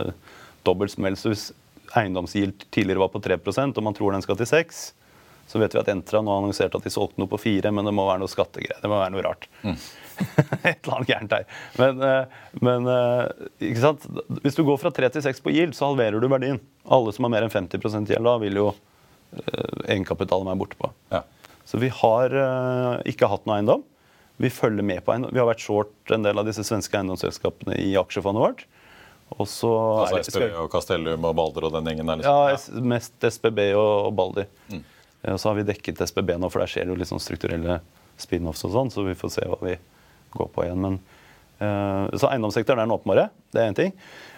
Dobbelt 0.67 0.95
smell. 0.95 1.17
Så 1.19 1.33
hvis 1.33 1.51
eiendomsgild 1.97 2.67
tidligere 2.71 3.03
var 3.03 3.13
på 3.13 3.23
3% 3.23 3.79
og 3.79 3.87
man 3.87 3.97
tror 3.97 4.15
den 4.15 4.25
skal 4.25 4.39
til 4.39 4.49
6 4.51 4.83
så 5.51 5.59
vet 5.59 5.75
vi 5.75 5.81
at 5.81 5.89
Entra 5.91 6.21
nå 6.23 6.31
har 6.31 6.45
annonsert 6.45 6.75
at 6.79 6.85
de 6.87 6.93
solgte 6.95 7.19
noe 7.19 7.31
på 7.31 7.39
4 7.43 7.73
men 7.75 7.89
det 7.89 7.93
må 7.97 8.05
være 8.07 8.23
noe 8.23 8.31
skattegreier. 8.31 8.79
Det 8.79 8.91
må 8.91 9.01
være 9.01 9.15
noe 9.17 9.25
rart. 9.27 9.49
Mm. 9.67 9.75
Et 10.71 10.77
eller 10.77 10.95
annet 10.95 11.11
gærent 11.11 11.35
her. 11.35 11.49
Men, 11.81 12.05
eh, 12.07 12.37
men, 12.63 12.87
eh, 12.93 13.49
ikke 13.73 13.83
sant? 13.83 14.07
hvis 14.45 14.59
du 14.59 14.63
går 14.69 14.79
fra 14.79 14.93
3 14.95 15.11
til 15.17 15.25
6 15.27 15.43
på 15.43 15.51
yield, 15.51 15.75
så 15.75 15.89
halverer 15.91 16.23
du 16.23 16.29
verdien. 16.31 16.61
Alle 16.87 17.15
som 17.17 17.27
har 17.27 17.35
mer 17.35 17.49
enn 17.49 17.51
50 17.51 17.83
gjeld, 18.13 18.29
da 18.29 18.37
vil 18.45 18.61
jo 18.61 18.69
eh, 18.71 19.75
egenkapitalen 19.97 20.53
være 20.53 20.61
borte 20.63 20.79
på. 20.79 20.93
Ja. 21.11 21.25
Så 21.67 21.83
vi 21.83 21.91
har 21.99 22.35
ikke 23.07 23.29
hatt 23.31 23.45
noe 23.47 23.59
eiendom. 23.59 23.83
Vi 24.43 24.49
følger 24.55 24.87
med 24.87 25.03
på 25.07 25.17
eiendom. 25.17 25.35
Vi 25.35 25.43
har 25.43 25.51
vært 25.51 25.63
short 25.63 26.15
en 26.15 26.25
del 26.27 26.39
av 26.39 26.47
disse 26.47 26.63
svenske 26.67 26.95
eiendomsselskapene 26.99 27.75
i 27.79 27.93
aksjefondet 27.99 28.43
vårt. 28.43 28.65
Også 29.39 29.69
altså 30.03 30.23
SPB 30.27 30.47
og 30.59 30.71
Castellum 30.73 31.27
og 31.29 31.37
Balder 31.39 31.69
og 31.69 31.77
den 31.77 31.91
gjengen 31.93 32.09
der? 32.11 32.23
Liksom. 32.23 32.81
Ja, 32.81 32.83
mest 32.95 33.29
SPB 33.31 33.61
og 33.79 34.11
Balder. 34.19 34.49
Mm. 34.73 34.83
Og 35.31 35.41
så 35.41 35.51
har 35.51 35.59
vi 35.59 35.67
dekket 35.69 36.01
SPB 36.09 36.35
nå, 36.41 36.49
for 36.51 36.63
der 36.63 36.73
skjer 36.73 36.91
jo 36.91 36.97
litt 36.99 37.11
sånn 37.11 37.23
strukturelle 37.23 37.79
spin-offs 38.21 38.65
og 38.69 38.75
sånn, 38.75 38.93
så 38.93 39.05
vi 39.07 39.17
får 39.19 39.35
se 39.37 39.47
hva 39.49 39.59
vi 39.63 39.77
går 40.35 40.51
på 40.55 40.65
igjen. 40.65 40.81
Men, 40.85 40.99
uh, 41.61 42.07
så 42.17 42.31
eiendomssektoren 42.31 42.81
er 42.81 42.89
den 42.89 42.97
åpenbare. 42.97 43.27
Det 43.53 43.63
er 43.63 43.73
én 43.73 43.77
ting. 43.77 43.93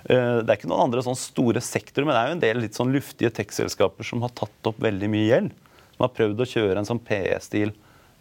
Uh, 0.08 0.42
det 0.42 0.48
er 0.48 0.58
ikke 0.58 0.70
noen 0.70 0.88
andre 0.88 1.04
sånn 1.06 1.18
store 1.18 1.62
sektorer, 1.64 2.08
men 2.08 2.16
det 2.16 2.22
er 2.22 2.30
jo 2.30 2.36
en 2.36 2.44
del 2.46 2.62
litt 2.64 2.78
sånn 2.78 2.94
luftige 2.94 3.32
tech-selskaper 3.34 4.06
som 4.08 4.24
har 4.26 4.34
tatt 4.38 4.70
opp 4.70 4.82
veldig 4.82 5.10
mye 5.12 5.28
gjeld. 5.28 5.54
Som 5.94 6.06
har 6.06 6.16
prøvd 6.16 6.42
å 6.42 6.48
kjøre 6.54 6.80
en 6.80 6.88
sånn 6.88 7.02
PE-stil 7.06 7.74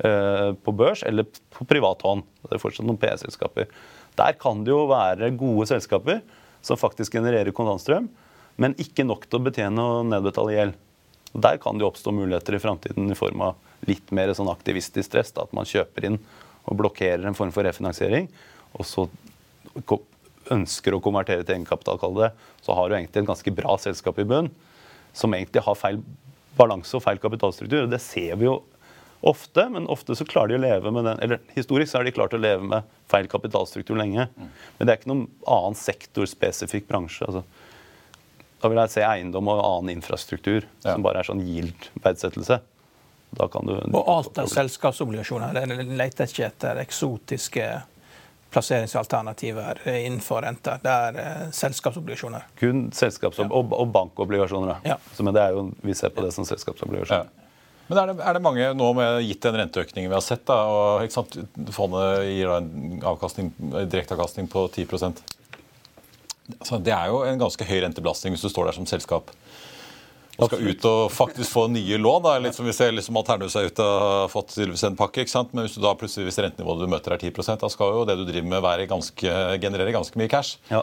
uh, 0.06 0.52
på 0.54 0.76
børs 0.78 1.06
eller 1.08 1.26
på 1.56 1.68
privat 1.70 2.06
hånd. 2.06 2.28
Det 2.46 2.58
er 2.58 2.64
fortsatt 2.64 2.86
noen 2.86 3.02
PE-selskaper. 3.02 3.74
Der 4.20 4.38
kan 4.38 4.62
det 4.66 4.74
jo 4.74 4.86
være 4.92 5.34
gode 5.40 5.70
selskaper 5.72 6.22
som 6.66 6.80
faktisk 6.80 7.18
genererer 7.18 7.54
kontantstrøm, 7.56 8.08
men 8.62 8.78
ikke 8.82 9.06
nok 9.08 9.26
til 9.28 9.40
å 9.40 9.46
betjene 9.48 9.82
og 9.82 10.08
nedbetale 10.12 10.56
gjeld. 10.56 10.80
Der 11.32 11.58
kan 11.64 11.78
det 11.78 11.86
jo 11.86 11.90
oppstå 11.92 12.14
muligheter 12.14 12.58
i 12.58 12.62
framtiden 12.62 13.12
i 13.12 13.18
form 13.18 13.44
av 13.46 13.88
litt 13.88 14.12
mer 14.14 14.34
sånn 14.36 14.52
aktivistisk 14.52 15.08
stress. 15.08 15.32
Da, 15.34 15.48
at 15.48 15.56
man 15.56 15.68
kjøper 15.68 16.10
inn 16.10 16.20
og 16.68 16.78
blokkerer 16.78 17.24
en 17.26 17.38
form 17.38 17.54
for 17.56 17.66
refinansiering, 17.66 18.28
og 18.78 18.88
så 18.88 19.08
ønsker 20.52 20.96
å 20.96 21.02
konvertere 21.04 21.46
til 21.46 21.56
egenkapital, 21.56 22.00
kall 22.02 22.18
det, 22.18 22.32
så 22.66 22.76
har 22.76 22.90
du 22.90 22.98
egentlig 22.98 23.24
et 23.24 23.30
ganske 23.30 23.54
bra 23.56 23.78
selskap 23.82 24.20
i 24.20 24.28
bunn 24.28 24.52
som 25.16 25.34
egentlig 25.36 25.64
har 25.64 25.80
feil 25.80 26.02
balanse 26.58 26.94
og 26.98 27.04
feil 27.06 27.20
kapitalstruktur. 27.22 27.86
og 27.86 27.92
Det 27.92 28.02
ser 28.04 28.36
vi 28.40 28.48
jo 28.48 28.60
Ofte, 29.22 29.68
men 29.70 29.86
ofte 29.92 30.16
så 30.18 30.26
klarer 30.26 30.54
de 30.54 30.58
å 30.58 30.62
leve 30.64 30.92
med 30.94 31.06
den 31.06 31.20
Eller 31.22 31.42
historisk 31.54 31.92
så 31.92 32.00
har 32.00 32.08
de 32.08 32.14
klart 32.16 32.34
å 32.34 32.40
leve 32.42 32.66
med 32.66 32.88
feil 33.12 33.28
kapitalstruktur 33.30 34.00
lenge. 34.00 34.26
Mm. 34.34 34.48
Men 34.78 34.88
det 34.88 34.94
er 34.94 35.02
ikke 35.02 35.12
noen 35.12 35.28
annen 35.46 35.78
sektorspesifikk 35.78 36.88
bransje. 36.90 37.28
altså 37.28 37.44
da 38.62 38.70
vil 38.70 38.78
jeg 38.78 38.94
se 38.94 39.06
eiendom 39.06 39.48
og 39.50 39.62
annen 39.64 39.96
infrastruktur 39.96 40.60
ja. 40.62 40.92
som 40.92 41.02
bare 41.06 41.22
er 41.22 41.26
sånn 41.26 41.42
yield-verdsettelse. 41.42 42.60
Da 43.32 43.48
kan 43.50 43.66
du 43.66 43.74
Og 43.80 44.10
alt 44.12 44.38
er 44.38 44.50
selskapsobligasjoner. 44.52 45.56
Det 45.56 45.88
leter 45.98 46.30
ikke 46.30 46.46
etter 46.50 46.82
eksotiske 46.84 47.68
plasseringsalternativer 48.52 49.80
innenfor 49.88 50.44
renter. 50.44 50.82
Det 50.84 50.92
er 50.92 51.20
eh, 51.24 51.44
selskapsobligasjoner. 51.56 52.50
Kun 52.60 52.90
selskaps- 52.94 53.40
og, 53.40 53.72
og 53.72 53.94
bankobligasjoner. 53.96 54.84
Ja. 54.86 55.00
Så, 55.16 55.24
men 55.24 55.34
det 55.38 55.46
er 55.46 55.56
jo, 55.56 55.70
vi 55.82 55.96
ser 55.98 56.12
på 56.14 56.26
det 56.26 56.34
som 56.36 56.46
selskapsobligasjoner. 56.46 57.32
Men 57.92 58.00
er 58.00 58.08
det, 58.08 58.24
er 58.24 58.38
det, 58.38 58.44
mange 58.46 58.68
nå 58.80 58.86
med 58.96 59.18
gitt 59.28 59.44
den 59.44 59.58
renteøkningen 59.60 60.08
vi 60.08 60.16
har 60.16 60.24
sett, 60.24 60.46
da, 60.48 60.62
og 60.72 61.12
sant, 61.12 61.34
fondet 61.76 62.22
gir 62.24 62.54
en 62.56 63.02
avkastning, 63.12 63.50
direkteavkastning 63.60 64.48
på 64.48 64.64
10% 64.72 65.20
altså, 66.56 66.80
Det 66.80 66.94
er 66.96 67.12
jo 67.12 67.20
en 67.28 67.42
ganske 67.42 67.68
høy 67.68 67.82
rentebelastning 67.84 68.38
hvis 68.38 68.46
du 68.48 68.52
står 68.54 68.70
der 68.70 68.78
som 68.80 68.88
selskap 68.88 69.34
og 70.38 70.48
skal 70.48 70.64
ut 70.64 70.86
og 70.88 71.02
faktisk 71.14 71.52
få 71.54 71.66
nye 71.72 71.98
lån. 72.00 72.24
Da. 72.24 72.36
Litt 72.42 72.56
som 72.56 72.66
vi 72.66 72.74
ser 72.76 72.94
liksom 72.96 73.18
Alternus 73.20 73.56
er 73.60 73.68
ute 73.70 73.84
og 73.84 74.02
har 74.02 74.32
fått 74.32 74.56
en 74.62 74.98
pakke. 75.00 75.24
ikke 75.24 75.34
sant? 75.34 75.52
Men 75.54 75.68
hvis 75.68 75.76
du 75.76 75.82
da 75.84 75.94
plutselig, 75.98 76.30
hvis 76.30 76.40
rentenivået 76.42 76.82
du 76.86 76.92
møter 76.92 77.16
er 77.16 77.22
10% 77.22 77.62
da 77.62 77.70
skal 77.72 77.94
jo 77.94 78.06
det 78.08 78.16
du 78.20 78.24
driver 78.28 78.48
med 78.54 78.64
være 78.64 78.88
ganske, 78.90 79.36
generere 79.62 79.94
ganske 79.96 80.18
mye 80.20 80.32
cash. 80.32 80.58
Ja. 80.72 80.82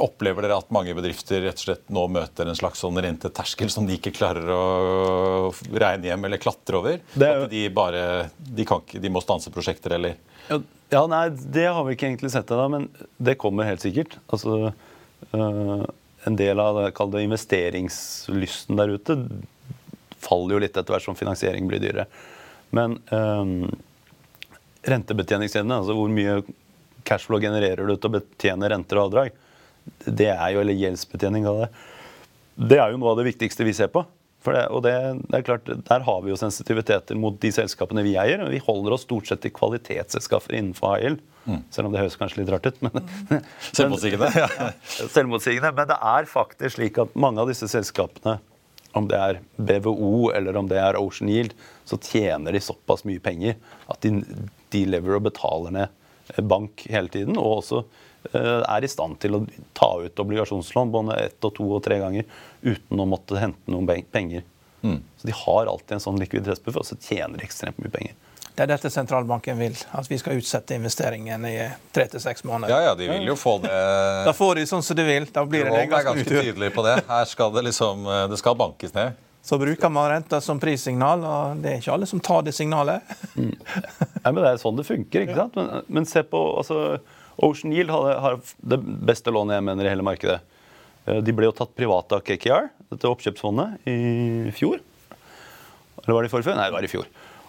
Opplever 0.00 0.46
dere 0.46 0.58
at 0.62 0.72
mange 0.74 0.96
bedrifter 0.96 1.44
rett 1.44 1.60
og 1.60 1.66
slett 1.68 1.86
nå 1.92 2.06
møter 2.10 2.50
en 2.50 2.58
slags 2.58 2.82
sånn 2.82 2.98
renteterskel 3.04 3.70
som 3.72 3.86
de 3.88 3.98
ikke 3.98 4.14
klarer 4.16 4.50
å 4.54 4.64
regne 5.70 6.10
hjem 6.10 6.26
eller 6.26 6.42
klatre 6.42 6.80
over? 6.80 7.00
Er, 7.20 7.46
at 7.46 7.52
de 7.52 7.64
bare 7.74 8.04
de, 8.38 8.66
kan, 8.68 8.82
de 8.90 9.12
må 9.12 9.22
stanse 9.24 9.52
prosjekter, 9.54 9.98
eller? 9.98 10.18
Ja, 10.90 11.04
nei, 11.06 11.28
Det 11.30 11.68
har 11.68 11.84
vi 11.86 11.94
ikke 11.94 12.08
egentlig 12.08 12.32
sett 12.34 12.50
ennå, 12.50 12.66
men 12.72 12.90
det 13.22 13.38
kommer 13.40 13.68
helt 13.68 13.84
sikkert. 13.84 14.18
Altså... 14.32 14.72
Øh 15.36 15.88
en 16.28 16.36
del 16.36 16.60
av 16.60 16.78
det, 16.82 17.22
investeringslysten 17.22 18.76
der 18.76 18.96
ute 18.96 19.16
faller 20.20 20.56
jo 20.56 20.62
litt 20.62 20.76
etter 20.76 20.92
hvert 20.92 21.06
som 21.06 21.16
finansiering 21.16 21.68
blir 21.68 21.80
dyrere. 21.80 22.06
Men 22.76 22.98
um, 23.08 23.70
rentebetjeningsevne, 24.86 25.80
altså 25.80 25.96
hvor 25.96 26.12
mye 26.12 26.40
cashflow 27.08 27.40
genererer 27.42 27.88
du 27.88 27.94
til 27.96 28.10
å 28.10 28.18
betjene 28.18 28.68
renter 28.70 29.00
og 29.00 29.08
avdrag, 29.08 29.32
det 30.04 30.30
er 30.34 30.54
jo, 30.54 30.60
eller 30.60 30.76
gjeldsbetjening 30.76 31.48
av 31.48 31.62
det, 31.62 31.68
det 32.70 32.80
er 32.82 32.92
jo 32.92 33.00
noe 33.00 33.14
av 33.14 33.20
det 33.22 33.30
viktigste 33.30 33.64
vi 33.64 33.74
ser 33.76 33.88
på. 33.92 34.04
Det, 34.44 34.66
og 34.72 34.84
det, 34.84 34.94
det, 35.28 35.36
er 35.36 35.44
klart, 35.44 35.66
Der 35.68 36.04
har 36.04 36.22
vi 36.24 36.30
jo 36.32 36.38
sensitiviteter 36.40 37.16
mot 37.18 37.36
de 37.42 37.50
selskapene 37.52 38.04
vi 38.04 38.14
eier. 38.20 38.40
Vi 38.48 38.60
holder 38.64 38.96
oss 38.96 39.04
stort 39.04 39.28
sett 39.28 39.42
til 39.44 39.52
kvalitetsselskaper 39.56 40.56
innenfor 40.56 40.94
high 40.94 41.10
Mm. 41.44 41.62
Selv 41.72 41.88
om 41.88 41.94
det 41.94 42.02
høres 42.02 42.18
kanskje 42.20 42.42
litt 42.42 42.52
rart 42.52 42.68
ut. 42.68 42.80
Men, 42.84 43.10
selvmotsigende. 43.76 44.30
ja, 44.42 44.70
selvmotsigende. 45.00 45.72
Men 45.76 45.90
det 45.90 45.98
er 46.12 46.30
faktisk 46.30 46.76
slik 46.76 47.00
at 47.02 47.16
mange 47.18 47.42
av 47.42 47.50
disse 47.50 47.68
selskapene, 47.70 48.38
om 48.98 49.06
det 49.06 49.18
er 49.22 49.40
BVO 49.56 50.32
eller 50.34 50.56
om 50.58 50.68
det 50.70 50.80
er 50.82 50.98
Ocean 50.98 51.30
Yield, 51.30 51.54
så 51.86 51.98
tjener 52.02 52.54
de 52.54 52.62
såpass 52.62 53.04
mye 53.06 53.22
penger 53.22 53.54
at 53.90 54.02
de, 54.02 54.24
deliver 54.74 55.18
og 55.18 55.28
betaler 55.28 55.74
ned 55.74 56.40
bank 56.50 56.86
hele 56.90 57.10
tiden. 57.12 57.38
Og 57.38 57.60
også 57.60 57.84
uh, 57.84 58.62
er 58.64 58.86
i 58.86 58.90
stand 58.90 59.20
til 59.22 59.38
å 59.38 59.44
ta 59.78 59.92
ut 60.02 60.24
obligasjonslån 60.24 60.94
både 60.94 61.20
ett 61.26 61.46
og 61.46 61.54
to 61.58 61.68
og 61.70 61.84
tre 61.86 62.00
ganger 62.02 62.26
uten 62.66 63.02
å 63.02 63.08
måtte 63.08 63.38
hente 63.40 63.70
noen 63.70 63.88
penger. 64.10 64.46
Mm. 64.82 65.00
Så 65.16 65.28
de 65.28 65.36
har 65.36 65.70
alltid 65.70 65.96
en 65.96 66.02
sånn 66.02 66.20
likviditetsbuffer, 66.20 66.82
og 66.82 66.88
så 66.88 66.98
tjener 66.98 67.38
de 67.38 67.46
ekstremt 67.46 67.78
mye 67.82 67.92
penger. 67.92 68.18
Det 68.54 68.64
er 68.64 68.70
dette 68.72 68.90
sentralbanken 68.92 69.56
vil, 69.60 69.76
at 69.96 70.08
vi 70.10 70.18
skal 70.20 70.40
utsette 70.40 70.74
investeringen 70.76 71.44
i 71.48 71.54
tre 71.94 72.04
til 72.12 72.20
seks 72.20 72.44
måneder. 72.44 72.74
Ja, 72.74 72.90
ja, 72.90 72.94
de 72.98 73.08
vil 73.08 73.30
jo 73.30 73.36
få 73.38 73.56
det 73.62 73.72
Da 74.28 74.34
får 74.36 74.60
de 74.60 74.66
sånn 74.68 74.84
som 74.84 74.98
de 74.98 75.06
vil. 75.06 75.28
Da 75.32 75.46
blir 75.48 75.64
det 75.70 75.86
ganske, 75.88 76.02
ganske 76.10 76.42
tydelig 76.42 76.72
på 76.74 76.84
det. 76.84 76.98
Her 77.08 77.28
skal 77.30 77.54
det 77.54 77.64
liksom 77.70 78.04
Det 78.30 78.40
skal 78.40 78.58
bankes 78.60 78.94
ned. 78.96 79.18
Så 79.42 79.56
bruker 79.58 79.88
man 79.88 80.10
renta 80.10 80.40
som 80.44 80.60
prissignal, 80.60 81.22
og 81.24 81.62
det 81.64 81.70
er 81.70 81.80
ikke 81.80 81.94
alle 81.94 82.06
som 82.06 82.20
tar 82.20 82.42
det 82.44 82.52
signalet. 82.52 83.00
Mm. 83.34 83.54
Nei, 83.56 84.32
men 84.32 84.42
Det 84.42 84.50
er 84.50 84.60
sånn 84.60 84.76
det 84.76 84.84
funker. 84.84 85.24
ikke 85.24 85.38
sant? 85.38 85.56
Men, 85.56 85.86
men 85.88 86.08
se 86.08 86.22
på 86.28 86.42
altså, 86.60 86.98
Ocean 87.40 87.72
Yield 87.72 87.90
har, 87.94 88.18
har 88.20 88.36
det 88.60 88.78
beste 89.08 89.32
lånet 89.32 89.56
jeg 89.56 89.66
mener 89.70 89.88
i 89.88 89.94
hele 89.94 90.04
markedet. 90.04 90.42
Eh, 91.06 91.22
de 91.24 91.32
ble 91.32 91.48
jo 91.48 91.56
tatt 91.56 91.72
private 91.76 92.18
av 92.18 92.24
KKR, 92.26 92.68
dette 92.92 93.08
oppkjøpsfondet, 93.08 93.80
i 93.88 94.52
fjor. 94.56 94.82
Eller 96.04 96.16
var 96.16 96.24
det 96.24 96.30
i 96.30 96.34
forfjor? 96.36 96.56
Nei, 96.60 96.68
det 96.68 96.76
var 96.76 96.88
i 96.88 96.92
fjor. 96.92 97.08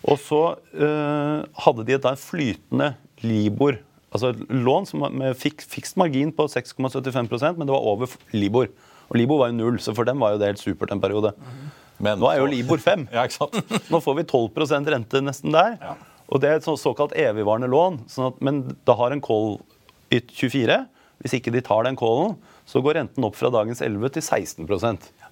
Og 0.09 0.17
så 0.21 0.41
øh, 0.73 1.41
hadde 1.65 1.85
de 1.85 1.95
et 1.97 2.07
en 2.09 2.19
flytende 2.19 2.93
Libor. 3.21 3.77
Altså 4.11 4.31
et 4.33 4.39
lån 4.49 4.87
som, 4.89 5.05
med 5.13 5.37
fik, 5.37 5.61
fikst 5.61 5.97
margin 5.99 6.33
på 6.35 6.47
6,75% 6.49 7.59
men 7.59 7.67
det 7.67 7.75
var 7.75 7.85
over 7.93 8.09
Libor. 8.33 8.71
Og 9.11 9.19
Libor 9.19 9.43
var 9.43 9.51
jo 9.51 9.59
null, 9.59 9.79
så 9.79 9.93
for 9.95 10.07
dem 10.07 10.19
var 10.23 10.33
jo 10.33 10.41
det 10.41 10.53
helt 10.53 10.63
supert 10.63 10.91
en 10.91 11.03
periode. 11.03 11.33
Men, 12.01 12.19
Nå 12.19 12.31
er 12.31 12.39
jo 12.41 12.49
Libor 12.49 12.81
5. 12.81 13.07
ja? 13.13 13.27
Nå 13.91 14.01
får 14.01 14.17
vi 14.17 14.25
12% 14.25 14.89
rente 14.93 15.21
nesten 15.21 15.53
der. 15.53 15.77
Ja. 15.81 15.95
Og 16.31 16.41
det 16.41 16.49
er 16.49 16.61
et 16.61 16.67
såkalt 16.79 17.13
evigvarende 17.19 17.69
lån. 17.71 18.01
Sånn 18.09 18.31
at, 18.31 18.39
men 18.43 18.63
da 18.87 18.95
har 18.97 19.13
en 19.13 19.21
call 19.23 19.59
i 20.11 20.21
24. 20.23 20.79
Hvis 21.21 21.35
ikke 21.37 21.53
de 21.53 21.61
tar 21.61 21.85
den 21.85 21.99
callen, 21.99 22.37
så 22.65 22.81
går 22.81 22.97
renten 22.97 23.27
opp 23.27 23.35
fra 23.37 23.51
dagens 23.53 23.83
11 23.83 24.15
til 24.15 24.25
16 24.25 24.69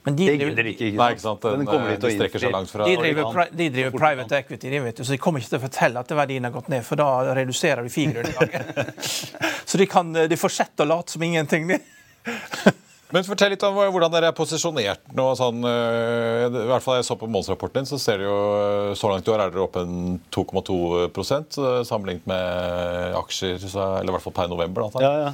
men 0.09 0.17
de, 0.17 0.25
det 0.25 0.37
gidder 0.41 0.65
de 0.65 0.73
ikke. 0.73 0.89
ikke 0.89 0.97
Nei, 0.97 1.09
ikke 1.13 1.21
sant? 1.21 1.45
Den, 1.45 1.65
den 1.69 2.01
de 2.01 2.11
strekker 2.15 2.41
seg 2.41 2.53
langt 2.55 2.71
fra 2.73 2.87
De 2.89 2.97
driver, 2.97 3.41
de 3.61 3.69
driver 3.75 3.95
private 3.99 4.41
equity, 4.41 4.73
de 4.73 4.81
vet 4.87 4.97
du, 4.97 5.05
så 5.05 5.13
de 5.13 5.21
kommer 5.21 5.43
ikke 5.43 5.53
til 5.53 5.61
å 5.61 5.63
fortelle 5.67 6.01
at 6.01 6.13
verdien 6.17 6.49
har 6.49 6.55
gått 6.55 6.71
ned, 6.73 6.81
for 6.87 6.99
da 6.99 7.09
reduserer 7.37 7.85
de 7.85 7.93
fiberutgangen. 7.93 8.93
så 9.69 9.81
de, 9.81 9.89
kan, 9.89 10.13
de 10.33 10.39
fortsetter 10.39 10.87
å 10.87 10.93
late 10.95 11.13
som 11.13 11.29
ingenting. 11.29 11.69
Men 13.09 13.25
Fortell 13.25 13.49
litt 13.55 13.63
om 13.65 13.73
hvordan 13.73 14.11
dere 14.13 14.27
er 14.29 14.35
posisjonert 14.37 15.07
nå. 15.17 15.23
Sånn, 15.37 15.63
eh, 15.65 16.45
I 16.45 16.67
hvert 16.69 16.83
fall 16.85 16.99
jeg 16.99 17.07
så 17.07 17.15
på 17.17 17.25
månedsrapporten 17.29 17.81
din, 17.81 17.89
så 17.89 17.97
ser 18.01 18.17
du 18.21 18.25
jo 18.27 18.35
eh, 18.59 18.91
så 18.97 19.09
langt 19.09 19.25
i 19.25 19.31
år 19.33 19.41
er 19.41 19.49
dere 19.53 19.65
oppe 19.65 19.81
en 19.81 20.19
2,2 20.29 20.75
eh, 21.07 21.81
sammenlignet 21.89 22.27
med 22.29 23.17
aksjer, 23.17 23.57
eller 23.65 24.11
i 24.11 24.13
hvert 24.13 24.25
fall 24.27 24.37
per 24.37 24.51
november. 24.51 24.85
Da, 24.93 24.99
ja, 25.01 25.13
ja. 25.25 25.31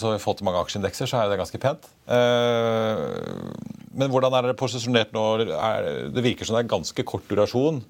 Så 0.00 0.06
i 0.14 0.18
forhold 0.18 0.38
til 0.40 0.46
mange 0.48 0.62
aksjeindekser 0.64 1.06
så 1.10 1.16
er 1.20 1.26
det 1.28 1.36
ganske 1.36 1.58
pent. 1.60 1.84
Men 2.08 4.08
hvordan 4.08 4.32
er 4.32 4.46
dere 4.46 4.56
posisjonert 4.56 5.12
nå? 5.12 5.44
Det 5.44 6.24
virker 6.24 6.48
som 6.48 6.56
det 6.56 6.62
er 6.62 6.70
ganske 6.72 7.04
kort 7.04 7.28
durasjon. 7.28 7.82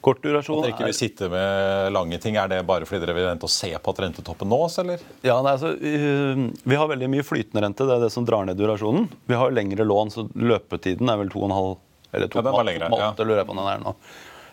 Kort 0.00 0.22
durasjon 0.24 0.62
At 0.62 0.64
dere 0.64 0.72
ikke 0.74 0.86
vil 0.88 0.96
sitte 0.96 1.28
med 1.28 1.92
lange 1.92 2.16
ting, 2.22 2.38
Er 2.40 2.48
det 2.48 2.62
bare 2.68 2.86
fordi 2.88 3.02
dere 3.04 3.16
vil 3.18 3.28
vente 3.28 3.44
og 3.44 3.52
se 3.52 3.68
på 3.76 3.92
at 3.92 4.00
rentetoppen 4.06 4.48
nås, 4.48 4.78
eller? 4.80 5.02
Ja, 5.20 5.36
nei, 5.44 5.52
altså, 5.58 5.74
Vi 5.76 6.78
har 6.80 6.88
veldig 6.88 7.10
mye 7.12 7.26
flytende 7.26 7.66
rente. 7.66 7.84
Det 7.84 7.98
er 7.98 8.06
det 8.06 8.12
som 8.14 8.24
drar 8.28 8.48
ned 8.48 8.56
durasjonen. 8.60 9.10
Vi 9.28 9.36
har 9.36 9.52
lengre 9.52 9.84
lån, 9.84 10.12
så 10.14 10.26
løpetiden 10.32 11.12
er 11.12 11.20
vel 11.20 11.32
2,5 11.32 11.78
eller 12.10 12.26
2,8 12.26 12.72
ja, 12.74 12.88
ja. 12.90 13.10
lurer 13.22 13.38
jeg 13.42 13.46
på 13.46 13.54
den 13.54 13.68
er 13.70 13.82
nå. 13.84 13.94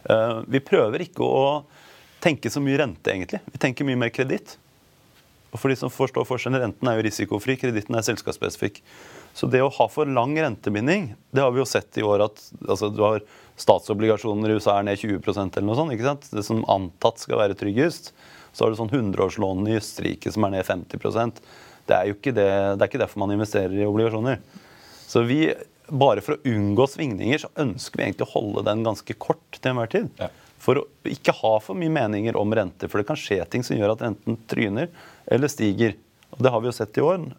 Uh, 0.08 0.44
vi 0.46 0.62
prøver 0.62 1.04
ikke 1.08 1.26
å 1.26 1.40
tenke 2.22 2.52
så 2.54 2.62
mye 2.62 2.78
rente, 2.84 3.10
egentlig. 3.10 3.42
Vi 3.50 3.62
tenker 3.62 3.88
mye 3.88 3.98
mer 3.98 4.12
kreditt. 4.14 4.58
Og 5.54 5.62
for 5.62 5.72
de 5.72 5.78
som 5.80 5.92
forstår 5.92 6.28
forskjellen, 6.28 6.60
Renten 6.62 6.90
er 6.92 7.00
jo 7.00 7.06
risikofri, 7.08 7.56
kreditten 7.60 7.96
er 7.98 8.06
selskapsspesifikk. 8.06 8.82
Så 9.38 9.46
det 9.54 9.62
å 9.62 9.70
ha 9.70 9.86
for 9.92 10.10
lang 10.10 10.34
rentebinding, 10.34 11.12
det 11.30 11.44
har 11.44 11.52
vi 11.54 11.62
jo 11.62 11.68
sett 11.70 12.00
i 12.02 12.06
år 12.06 12.24
at 12.26 12.40
altså, 12.66 12.90
du 12.90 13.04
har 13.06 13.22
statsobligasjoner 13.58 14.50
i 14.50 14.58
USA 14.58 14.80
er 14.80 14.88
ned 14.88 14.98
20% 14.98 15.58
eller 15.58 15.68
noe 15.68 15.78
sånt. 15.78 15.94
ikke 15.94 16.08
sant? 16.08 16.26
Det 16.34 16.44
som 16.46 16.64
antatt 16.74 17.22
skal 17.22 17.42
være 17.44 17.58
tryggest. 17.58 18.12
Så 18.50 18.66
har 18.66 18.74
du 18.74 18.80
sånn 18.80 18.90
100-årslån 18.90 19.68
i 19.70 19.78
Østerrike 19.78 20.34
som 20.34 20.48
er 20.48 20.56
ned 20.56 20.66
50 20.66 20.98
Det 21.86 21.94
er 21.94 22.10
jo 22.10 22.18
ikke, 22.18 22.34
det, 22.34 22.48
det 22.50 22.82
er 22.82 22.90
ikke 22.90 23.02
derfor 23.04 23.22
man 23.22 23.36
investerer 23.36 23.78
i 23.78 23.86
obligasjoner. 23.86 24.42
Så 25.06 25.22
vi, 25.30 25.44
bare 25.88 26.24
for 26.26 26.36
å 26.36 26.54
unngå 26.56 26.88
svingninger, 26.90 27.46
så 27.46 27.54
ønsker 27.62 28.02
vi 28.02 28.08
egentlig 28.08 28.26
å 28.26 28.34
holde 28.34 28.66
den 28.66 28.82
ganske 28.88 29.18
kort 29.22 29.60
til 29.60 29.72
enhver 29.72 29.94
tid. 29.94 30.10
Ja. 30.18 30.32
For 30.62 30.82
å 30.82 30.88
ikke 31.06 31.36
ha 31.38 31.54
for 31.62 31.78
mye 31.78 31.94
meninger 31.94 32.38
om 32.42 32.58
renter, 32.58 32.90
for 32.90 33.00
det 33.00 33.08
kan 33.12 33.20
skje 33.20 33.44
ting 33.46 33.62
som 33.64 33.78
gjør 33.78 33.94
at 33.94 34.02
renten 34.08 34.40
tryner 34.50 34.90
eller 35.30 35.54
stiger. 35.54 35.94
Og 36.34 36.42
Det 36.42 36.52
har 36.52 36.66
vi 36.66 36.72
jo 36.72 36.76
sett 36.76 36.98
i 36.98 37.06
år. 37.06 37.30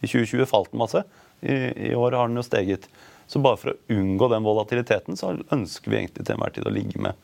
I 0.00 0.08
2020 0.08 0.48
falt 0.48 0.72
den 0.72 0.80
masse. 0.80 1.04
I, 1.40 1.56
i 1.90 1.94
år 1.94 2.18
har 2.18 2.30
den 2.30 2.40
jo 2.40 2.46
steget. 2.46 2.88
Så 3.26 3.40
bare 3.42 3.58
for 3.60 3.72
å 3.72 3.76
unngå 3.92 4.28
den 4.32 4.44
volatiliteten, 4.44 5.16
så 5.16 5.32
ønsker 5.54 5.90
vi 5.90 6.02
egentlig 6.02 6.26
til 6.26 6.36
enhver 6.36 6.54
tid 6.54 6.68
å 6.68 6.72
ligge 6.74 7.00
med 7.02 7.18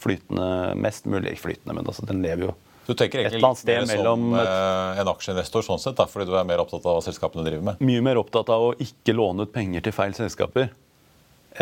flytende 0.00 0.74
mest 0.80 1.08
mulig 1.10 1.36
flytende, 1.38 1.74
men 1.76 1.86
altså, 1.86 2.06
den 2.08 2.22
lever 2.24 2.48
jo 2.48 2.56
du 2.90 2.94
tenker 2.98 3.20
egentlig 3.20 3.38
litt 3.44 3.66
mer 3.68 3.84
som 3.86 4.22
eh, 4.34 5.00
en 5.00 5.08
aksjeinvestor 5.12 5.62
sånn 5.62 5.78
sett, 5.78 5.94
da, 5.98 6.08
fordi 6.10 6.26
du 6.26 6.32
er 6.34 6.46
mer 6.48 6.58
opptatt 6.58 6.82
av 6.88 6.96
hva 6.96 7.02
selskapene 7.04 7.44
driver 7.46 7.68
med? 7.68 7.82
Mye 7.86 8.02
mer 8.02 8.18
opptatt 8.18 8.50
av 8.50 8.64
å 8.66 8.72
ikke 8.82 9.14
låne 9.14 9.46
ut 9.46 9.52
penger 9.54 9.84
til 9.86 9.94
feil 9.94 10.16
selskaper 10.16 10.72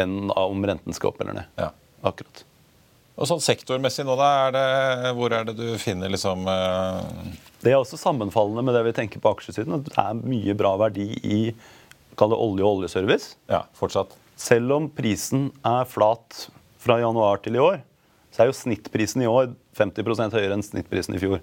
enn 0.01 0.31
om 0.33 0.65
renten 0.65 0.97
skal 0.97 1.11
opp 1.11 1.21
eller 1.21 1.37
ned. 1.37 1.51
Ja. 1.61 1.69
Akkurat. 2.09 2.45
Og 3.19 3.29
sånn 3.29 3.43
sektormessig 3.45 4.07
nå, 4.07 4.15
da, 4.17 4.29
er 4.47 4.55
det, 4.55 5.13
hvor 5.19 5.35
er 5.35 5.49
det 5.49 5.57
du 5.59 5.67
finner 5.83 6.09
liksom 6.13 6.49
uh... 6.49 7.03
Det 7.61 7.75
er 7.75 7.81
også 7.81 7.99
sammenfallende 8.01 8.63
med 8.65 8.79
det 8.79 8.85
vi 8.87 8.97
tenker 8.97 9.21
på 9.21 9.33
aksjesiden. 9.35 9.81
at 9.81 9.89
Det 9.91 9.97
er 9.99 10.21
mye 10.23 10.55
bra 10.57 10.77
verdi 10.81 11.11
i 11.27 11.41
kall 12.19 12.33
det 12.35 12.41
olje- 12.43 12.67
og 12.67 12.79
oljeservice. 12.79 13.37
Ja, 13.51 13.65
fortsatt. 13.79 14.15
Selv 14.39 14.75
om 14.77 14.89
prisen 14.95 15.49
er 15.67 15.87
flat 15.89 16.49
fra 16.83 16.99
januar 17.03 17.41
til 17.43 17.59
i 17.59 17.63
år, 17.63 17.81
så 18.35 18.45
er 18.45 18.51
jo 18.51 18.59
snittprisen 18.59 19.25
i 19.25 19.31
år 19.31 19.53
50% 19.79 20.37
høyere 20.37 20.55
enn 20.55 20.63
snittprisen 20.63 21.17
i 21.17 21.23
fjor. 21.23 21.41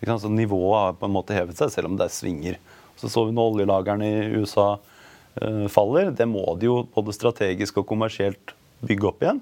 Så 0.00 0.30
Nivået 0.32 0.80
har 0.80 0.96
på 0.96 1.08
en 1.08 1.14
måte 1.14 1.36
hevet 1.36 1.58
seg, 1.60 1.72
selv 1.72 1.90
om 1.90 1.96
det 1.96 2.06
er 2.08 2.14
svinger. 2.14 2.56
Så 3.00 3.08
så 3.08 3.24
vi 3.28 3.34
når 3.36 3.54
oljelagrene 3.54 4.08
i 4.08 4.40
USA 4.40 4.74
uh, 4.76 5.66
faller. 5.72 6.10
Det 6.16 6.26
må 6.28 6.44
de 6.60 6.68
jo 6.68 6.82
både 6.94 7.16
strategisk 7.16 7.80
og 7.80 7.88
kommersielt 7.88 8.54
bygge 8.84 9.08
opp 9.08 9.24
igjen. 9.24 9.40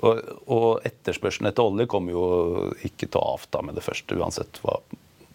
Og, 0.00 0.20
og 0.48 0.68
etterspørselen 0.88 1.50
etter 1.50 1.66
olje 1.66 1.88
kommer 1.90 2.14
jo 2.14 2.26
ikke 2.86 3.06
til 3.06 3.20
å 3.20 3.34
avta 3.36 3.62
med 3.66 3.76
det 3.76 3.84
første, 3.84 4.16
uansett 4.16 4.62
hva, 4.64 4.78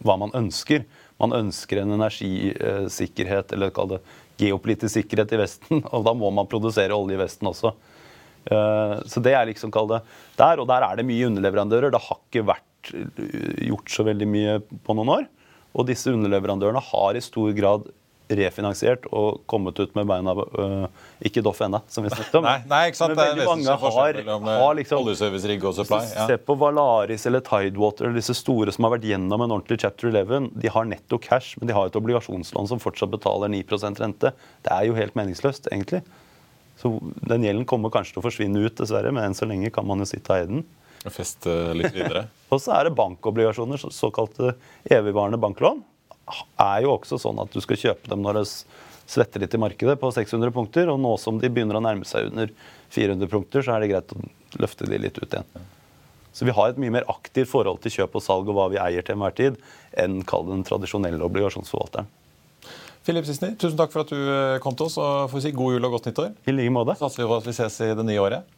hva 0.04 0.18
man 0.24 0.34
ønsker. 0.38 0.86
Man 1.22 1.36
ønsker 1.36 1.80
en 1.80 1.96
energisikkerhet, 1.96 3.54
eller 3.56 3.76
kall 3.76 3.94
det 3.94 4.02
geopolitisk 4.40 4.98
sikkerhet 5.00 5.34
i 5.36 5.42
Vesten, 5.42 5.84
og 5.96 6.06
da 6.08 6.16
må 6.18 6.32
man 6.36 6.50
produsere 6.52 6.96
olje 6.96 7.18
i 7.18 7.22
Vesten 7.22 7.52
også. 7.52 7.74
Eh, 8.46 8.96
så 9.10 9.24
det 9.26 9.34
er 9.34 9.48
liksom 9.50 9.74
kall 9.74 9.90
det 9.90 10.02
der, 10.38 10.62
og 10.62 10.70
der 10.70 10.86
er 10.86 11.00
det 11.00 11.08
mye 11.08 11.30
underleverandører. 11.30 11.94
Det 11.94 12.04
har 12.08 12.22
ikke 12.22 12.48
vært 12.52 12.94
eh, 12.94 13.66
gjort 13.72 13.94
så 13.94 14.06
veldig 14.08 14.30
mye 14.30 14.58
på 14.86 14.98
noen 14.98 15.14
år. 15.20 15.30
Og 15.76 15.88
disse 15.90 16.12
underleverandørene 16.14 16.84
har 16.92 17.18
i 17.18 17.24
stor 17.24 17.52
grad 17.58 17.90
refinansiert 18.28 19.06
og 19.14 19.44
kommet 19.50 19.78
ut 19.80 19.94
med 19.98 20.08
beina 20.10 20.34
uh, 20.34 20.86
Ikke 21.26 21.44
Doff 21.46 21.60
ennå, 21.62 21.82
som 21.92 22.06
vi 22.06 22.12
snakket 22.14 22.38
om. 22.40 22.46
Nei, 22.48 22.58
nei, 22.70 22.82
ikke 22.90 23.00
sant? 23.00 23.14
Men 23.14 23.22
veldig 23.22 23.48
mange 23.48 23.76
har, 23.84 24.20
har 24.26 24.78
liksom, 24.80 25.04
oljeservicerigg 25.04 25.66
og 25.70 25.76
supply. 25.78 26.02
Ja. 26.10 26.26
Se 26.32 26.40
på 26.42 26.58
Valaris 26.60 27.28
eller 27.30 27.44
Tidewater, 27.46 28.08
eller 28.08 28.20
disse 28.20 28.36
store 28.38 28.74
som 28.74 28.88
har 28.88 28.96
vært 28.96 29.08
gjennom 29.10 29.46
en 29.46 29.56
ordentlig 29.58 29.80
chapter 29.86 30.10
11. 30.10 30.52
De 30.58 30.74
har 30.74 30.90
netto 30.90 31.20
cash, 31.22 31.60
men 31.60 31.70
de 31.70 31.78
har 31.78 31.90
et 31.90 32.00
obligasjonslån 32.00 32.72
som 32.74 32.82
fortsatt 32.82 33.14
betaler 33.14 33.54
9% 33.54 34.02
rente. 34.02 34.34
Det 34.66 34.74
er 34.74 34.90
jo 34.90 34.98
helt 34.98 35.18
meningsløst, 35.20 35.70
egentlig. 35.72 36.02
Så 36.82 36.98
den 37.30 37.46
gjelden 37.46 37.68
kommer 37.70 37.94
kanskje 37.94 38.18
til 38.18 38.24
å 38.24 38.26
forsvinne 38.26 38.66
ut, 38.66 38.76
dessverre, 38.80 39.14
men 39.14 39.30
enn 39.30 39.38
så 39.38 39.48
lenge 39.48 39.72
kan 39.74 39.86
man 39.88 40.02
jo 40.02 40.10
sitte 40.10 40.34
og 40.34 40.40
eie 40.40 40.50
den. 40.50 40.66
Feste 41.06 41.52
litt 41.78 41.94
videre. 41.94 42.26
og 42.52 42.62
så 42.64 42.74
er 42.80 42.88
det 42.88 42.98
bankobligasjoner, 42.98 43.86
såkalte 43.94 44.56
evigvarende 44.90 45.40
banklån 45.42 45.84
er 46.26 46.84
jo 46.86 46.96
også 46.96 47.20
sånn 47.22 47.40
at 47.44 47.54
du 47.54 47.62
skal 47.64 47.80
kjøpe 47.80 48.12
dem 48.12 48.24
når 48.26 48.42
det 48.42 48.48
svetter 49.06 49.44
litt 49.44 49.54
i 49.54 49.62
markedet 49.62 49.98
på 50.02 50.10
600 50.14 50.54
punkter. 50.56 50.90
Og 50.92 51.00
nå 51.02 51.14
som 51.22 51.40
de 51.42 51.52
begynner 51.52 51.78
å 51.78 51.84
nærme 51.86 52.08
seg 52.08 52.32
under 52.32 52.52
400 52.96 53.32
punkter, 53.32 53.66
så 53.66 53.76
er 53.76 53.84
det 53.84 53.94
greit 53.94 54.14
å 54.16 54.28
løfte 54.62 54.90
de 54.90 55.00
litt 55.02 55.18
ut 55.22 55.30
igjen. 55.30 55.72
Så 56.36 56.44
vi 56.48 56.52
har 56.56 56.74
et 56.74 56.80
mye 56.82 56.92
mer 56.92 57.08
aktivt 57.12 57.48
forhold 57.48 57.80
til 57.84 57.94
kjøp 57.94 58.18
og 58.20 58.24
salg 58.24 58.50
og 58.52 58.58
hva 58.58 58.68
vi 58.74 58.82
eier 58.82 59.06
til 59.06 59.16
enhver 59.16 59.36
tid, 59.38 59.60
enn 59.96 60.20
kall 60.28 60.44
den 60.50 60.66
tradisjonelle 60.68 61.24
obligasjonsforvalteren. 61.24 62.10
Philip 63.06 63.28
Sissener, 63.28 63.54
tusen 63.62 63.78
takk 63.78 63.94
for 63.94 64.02
at 64.02 64.12
du 64.12 64.18
eh, 64.18 64.58
kom 64.64 64.76
til 64.76 64.90
oss. 64.90 64.98
og 64.98 65.30
får 65.32 65.46
si 65.46 65.54
God 65.56 65.76
jul 65.76 65.88
og 65.88 65.96
godt 65.96 66.10
nyttår. 66.10 66.32
I 66.50 66.56
like 66.56 66.74
måte. 66.74 66.98
Satser 66.98 67.22
vi 67.22 67.30
på 67.30 67.38
at 67.38 67.48
vi 67.48 67.54
ses 67.54 67.78
i 67.86 67.92
det 67.96 68.06
nye 68.08 68.24
året. 68.24 68.56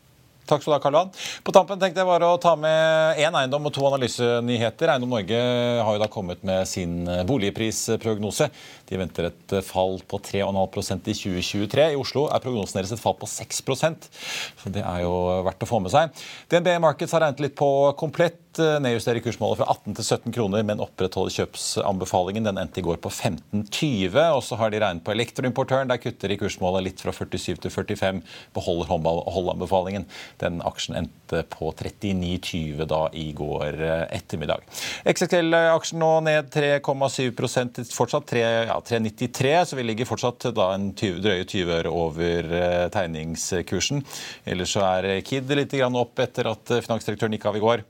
Takk 0.48 0.64
skal 0.64 0.72
du 0.72 0.76
ha, 0.78 0.82
Karl 0.84 0.96
Johan. 0.96 1.12
På 1.44 1.54
tampen 1.56 1.80
tenkte 1.82 2.00
jeg 2.02 2.08
bare 2.08 2.30
å 2.32 2.40
ta 2.40 2.54
med 2.60 3.20
én 3.20 3.36
eiendom 3.36 3.68
og 3.68 3.74
to 3.76 3.84
analysenyheter. 3.90 4.94
Eiendom 4.94 5.12
Norge 5.12 5.42
har 5.84 5.98
jo 5.98 6.02
da 6.02 6.08
kommet 6.12 6.46
med 6.48 6.64
sin 6.70 7.02
boligprisprognose. 7.28 8.48
De 8.88 9.02
venter 9.02 9.28
et 9.28 9.58
fall 9.68 10.00
på 10.08 10.22
3,5% 10.30 11.12
i 11.12 11.18
2023. 11.20 11.90
I 11.92 12.00
Oslo 12.00 12.28
er 12.32 12.44
prognosen 12.44 12.80
deres 12.80 12.96
et 12.96 13.04
fall 13.04 13.18
på 13.20 13.28
6 13.28 13.64
så 13.68 14.72
det 14.72 14.84
er 14.84 15.04
jo 15.04 15.14
verdt 15.46 15.64
å 15.66 15.70
få 15.70 15.82
med 15.84 15.92
seg. 15.92 16.16
DNB 16.50 16.78
Markets 16.84 17.14
har 17.16 17.26
regnet 17.26 17.44
litt 17.44 17.58
på 17.60 17.70
komplett 18.00 18.47
nedjusterer 18.60 19.22
kursmålet 19.24 19.60
fra 19.62 19.68
18 19.72 19.96
til 19.98 20.06
17 20.06 20.34
kroner, 20.36 20.64
men 20.68 20.82
opprettholde 20.84 21.34
kjøpsanbefalingen. 21.36 22.48
Den 22.48 22.60
endte 22.62 22.82
i 22.82 22.86
går 22.86 23.00
på 23.04 23.12
15,20. 23.12 24.18
Og 24.36 24.44
så 24.46 24.58
har 24.60 24.72
de 24.74 24.82
regnet 24.84 25.06
på 25.06 25.14
elektroimportøren. 25.14 25.90
Der 25.92 26.02
kutter 26.02 26.32
de 26.32 26.40
kursmålet 26.40 26.86
litt 26.88 27.04
fra 27.04 27.14
47 27.16 27.58
til 27.64 27.74
45. 27.74 28.22
Beholder 28.56 28.90
holdanbefalingen. 28.90 30.08
Den 30.42 30.62
aksjen 30.66 30.98
endte 31.02 31.44
på 31.54 31.72
39,20 31.78 32.86
da 32.90 33.02
i 33.16 33.30
går 33.38 33.82
ettermiddag. 34.16 34.66
XXL-aksjen 35.08 36.02
nå 36.02 36.12
ned 36.28 36.52
3,7% 36.54 37.82
fortsatt 37.96 38.28
3, 38.32 38.44
ja, 38.70 38.78
3,93, 38.92 39.54
så 39.70 39.80
vi 39.80 39.86
ligger 39.88 40.10
fortsatt 40.10 40.50
da 40.58 40.72
en 40.76 40.90
20, 40.94 41.22
drøye 41.26 41.46
20 41.46 41.76
øre 41.80 41.94
over 41.94 42.52
tegningskursen. 42.94 44.04
Ellers 44.48 44.76
så 44.76 44.86
er 44.88 45.10
Kid 45.28 45.52
litt 45.58 45.76
opp 45.88 46.20
etter 46.24 46.50
at 46.52 46.72
finansdirektøren 46.86 47.36
gikk 47.36 47.48
av 47.50 47.58
i 47.58 47.64
går. 47.64 47.84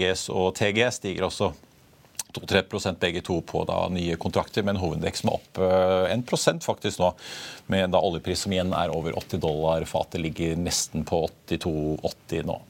PGS 0.00 0.28
og 0.32 0.54
TGS 0.56 0.94
stiger 1.00 1.24
også 1.28 1.50
2-3 2.36 2.94
begge 3.00 3.22
to 3.26 3.40
på 3.46 3.64
da 3.68 3.82
nye 3.92 4.16
kontrakter, 4.20 4.64
men 4.66 4.80
hovedindeksen 4.80 5.30
er 5.30 5.38
opp 5.38 5.60
1 5.60 6.26
prosent 6.28 6.66
faktisk 6.66 7.02
nå. 7.02 7.12
Med 7.70 7.92
da 7.94 8.00
oljepris 8.02 8.44
som 8.44 8.54
igjen 8.54 8.74
er 8.74 8.92
over 8.94 9.14
80 9.18 9.42
dollar 9.42 9.86
fatet, 9.88 10.20
ligger 10.22 10.58
nesten 10.58 11.06
på 11.06 11.26
82,80 11.48 12.48
nå. 12.48 12.60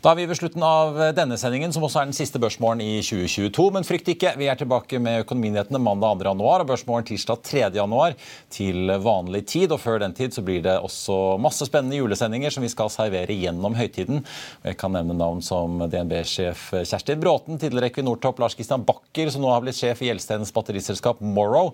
Da 0.00 0.12
er 0.12 0.16
vi 0.16 0.26
ved 0.30 0.38
slutten 0.38 0.62
av 0.64 0.96
denne 1.16 1.36
sendingen, 1.40 1.72
som 1.74 1.84
også 1.84 2.00
er 2.00 2.08
den 2.08 2.16
siste 2.16 2.40
børsmålen 2.40 2.80
i 2.80 3.00
2022. 3.04 3.66
Men 3.74 3.86
frykt 3.86 4.08
ikke, 4.12 4.32
vi 4.40 4.48
er 4.48 4.58
tilbake 4.58 5.00
med 5.02 5.26
Økonominyhetene 5.26 5.80
mandag 5.82 6.22
2. 6.22 6.30
januar 6.30 6.64
og 6.64 6.70
børsmålen 6.70 7.08
tirsdag 7.10 7.42
3. 7.46 7.64
januar 7.76 8.16
til 8.52 8.94
vanlig 9.04 9.44
tid. 9.52 9.74
Og 9.74 9.82
før 9.82 10.00
den 10.02 10.16
tid 10.16 10.34
så 10.36 10.44
blir 10.46 10.64
det 10.64 10.78
også 10.80 11.36
masse 11.42 11.68
spennende 11.68 12.00
julesendinger 12.00 12.54
som 12.54 12.64
vi 12.64 12.72
skal 12.72 12.92
servere 12.92 13.36
gjennom 13.36 13.76
høytiden. 13.76 14.24
Jeg 14.64 14.80
kan 14.80 14.96
nevne 14.96 15.18
navn 15.18 15.44
som 15.44 15.82
DNB-sjef 15.84 16.70
Kjerstin 16.80 17.20
Bråten, 17.20 17.60
tidligere 17.60 17.92
Equinor-topp 17.92 18.40
Lars 18.40 18.56
Kristian 18.56 18.86
Bakker, 19.10 19.30
som 19.34 19.42
nå 19.42 19.48
har 19.50 19.62
blitt 19.64 19.74
sjef 19.74 20.04
i 20.04 20.06
Gjelstens 20.06 20.52
batteriselskap 20.54 21.18
Morrow. 21.18 21.72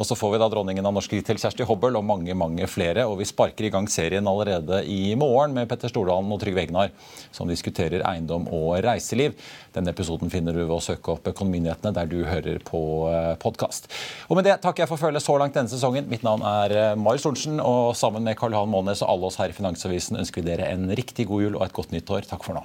Og 0.00 0.06
så 0.08 0.16
får 0.16 0.30
vi 0.32 0.38
da 0.40 0.46
dronningen 0.48 0.86
av 0.88 0.94
norsk 0.96 1.18
retail 1.18 1.36
Kjersti 1.36 1.66
Hobbel 1.68 1.98
og 1.98 2.06
mange, 2.08 2.32
mange 2.32 2.64
flere. 2.64 3.04
Og 3.04 3.18
vi 3.20 3.26
sparker 3.28 3.66
i 3.66 3.70
gang 3.74 3.84
serien 3.92 4.24
allerede 4.24 4.80
i 4.88 5.12
morgen 5.18 5.52
med 5.52 5.68
Petter 5.68 5.92
Stordalen 5.92 6.32
og 6.32 6.40
Trygve 6.40 6.62
Egnar 6.64 6.94
som 7.34 7.50
diskuterer 7.50 8.06
eiendom 8.08 8.48
og 8.48 8.78
reiseliv. 8.86 9.36
Denne 9.76 9.92
episoden 9.92 10.32
finner 10.32 10.56
du 10.56 10.62
ved 10.62 10.72
å 10.78 10.80
søke 10.80 11.12
opp 11.12 11.28
Økonominyhetene 11.28 11.92
der 11.92 12.08
du 12.08 12.22
hører 12.24 12.64
på 12.64 12.82
podkast. 13.44 13.92
Og 14.30 14.40
Med 14.40 14.48
det 14.48 14.56
takker 14.64 14.86
jeg 14.86 14.92
for 14.94 15.04
følget 15.04 15.26
så 15.26 15.36
langt 15.36 15.60
denne 15.60 15.68
sesongen. 15.68 16.08
Mitt 16.08 16.24
navn 16.24 16.46
er 16.46 16.72
eh, 16.72 16.96
Marius 16.96 17.26
Thorensen, 17.26 17.60
og 17.60 17.92
sammen 18.00 18.24
med 18.24 18.38
Karl 18.40 18.56
Johan 18.56 18.72
Månes 18.72 19.04
og 19.04 19.12
alle 19.12 19.28
oss 19.28 19.40
her 19.42 19.52
i 19.52 19.60
Finansavisen 19.60 20.22
ønsker 20.24 20.40
vi 20.40 20.54
dere 20.54 20.72
en 20.72 20.88
riktig 20.88 21.28
god 21.28 21.48
jul 21.48 21.60
og 21.60 21.68
et 21.68 21.76
godt 21.82 21.92
nytt 21.92 22.16
år. 22.16 22.24
Takk 22.32 22.48
for 22.48 22.56
nå. 22.56 22.64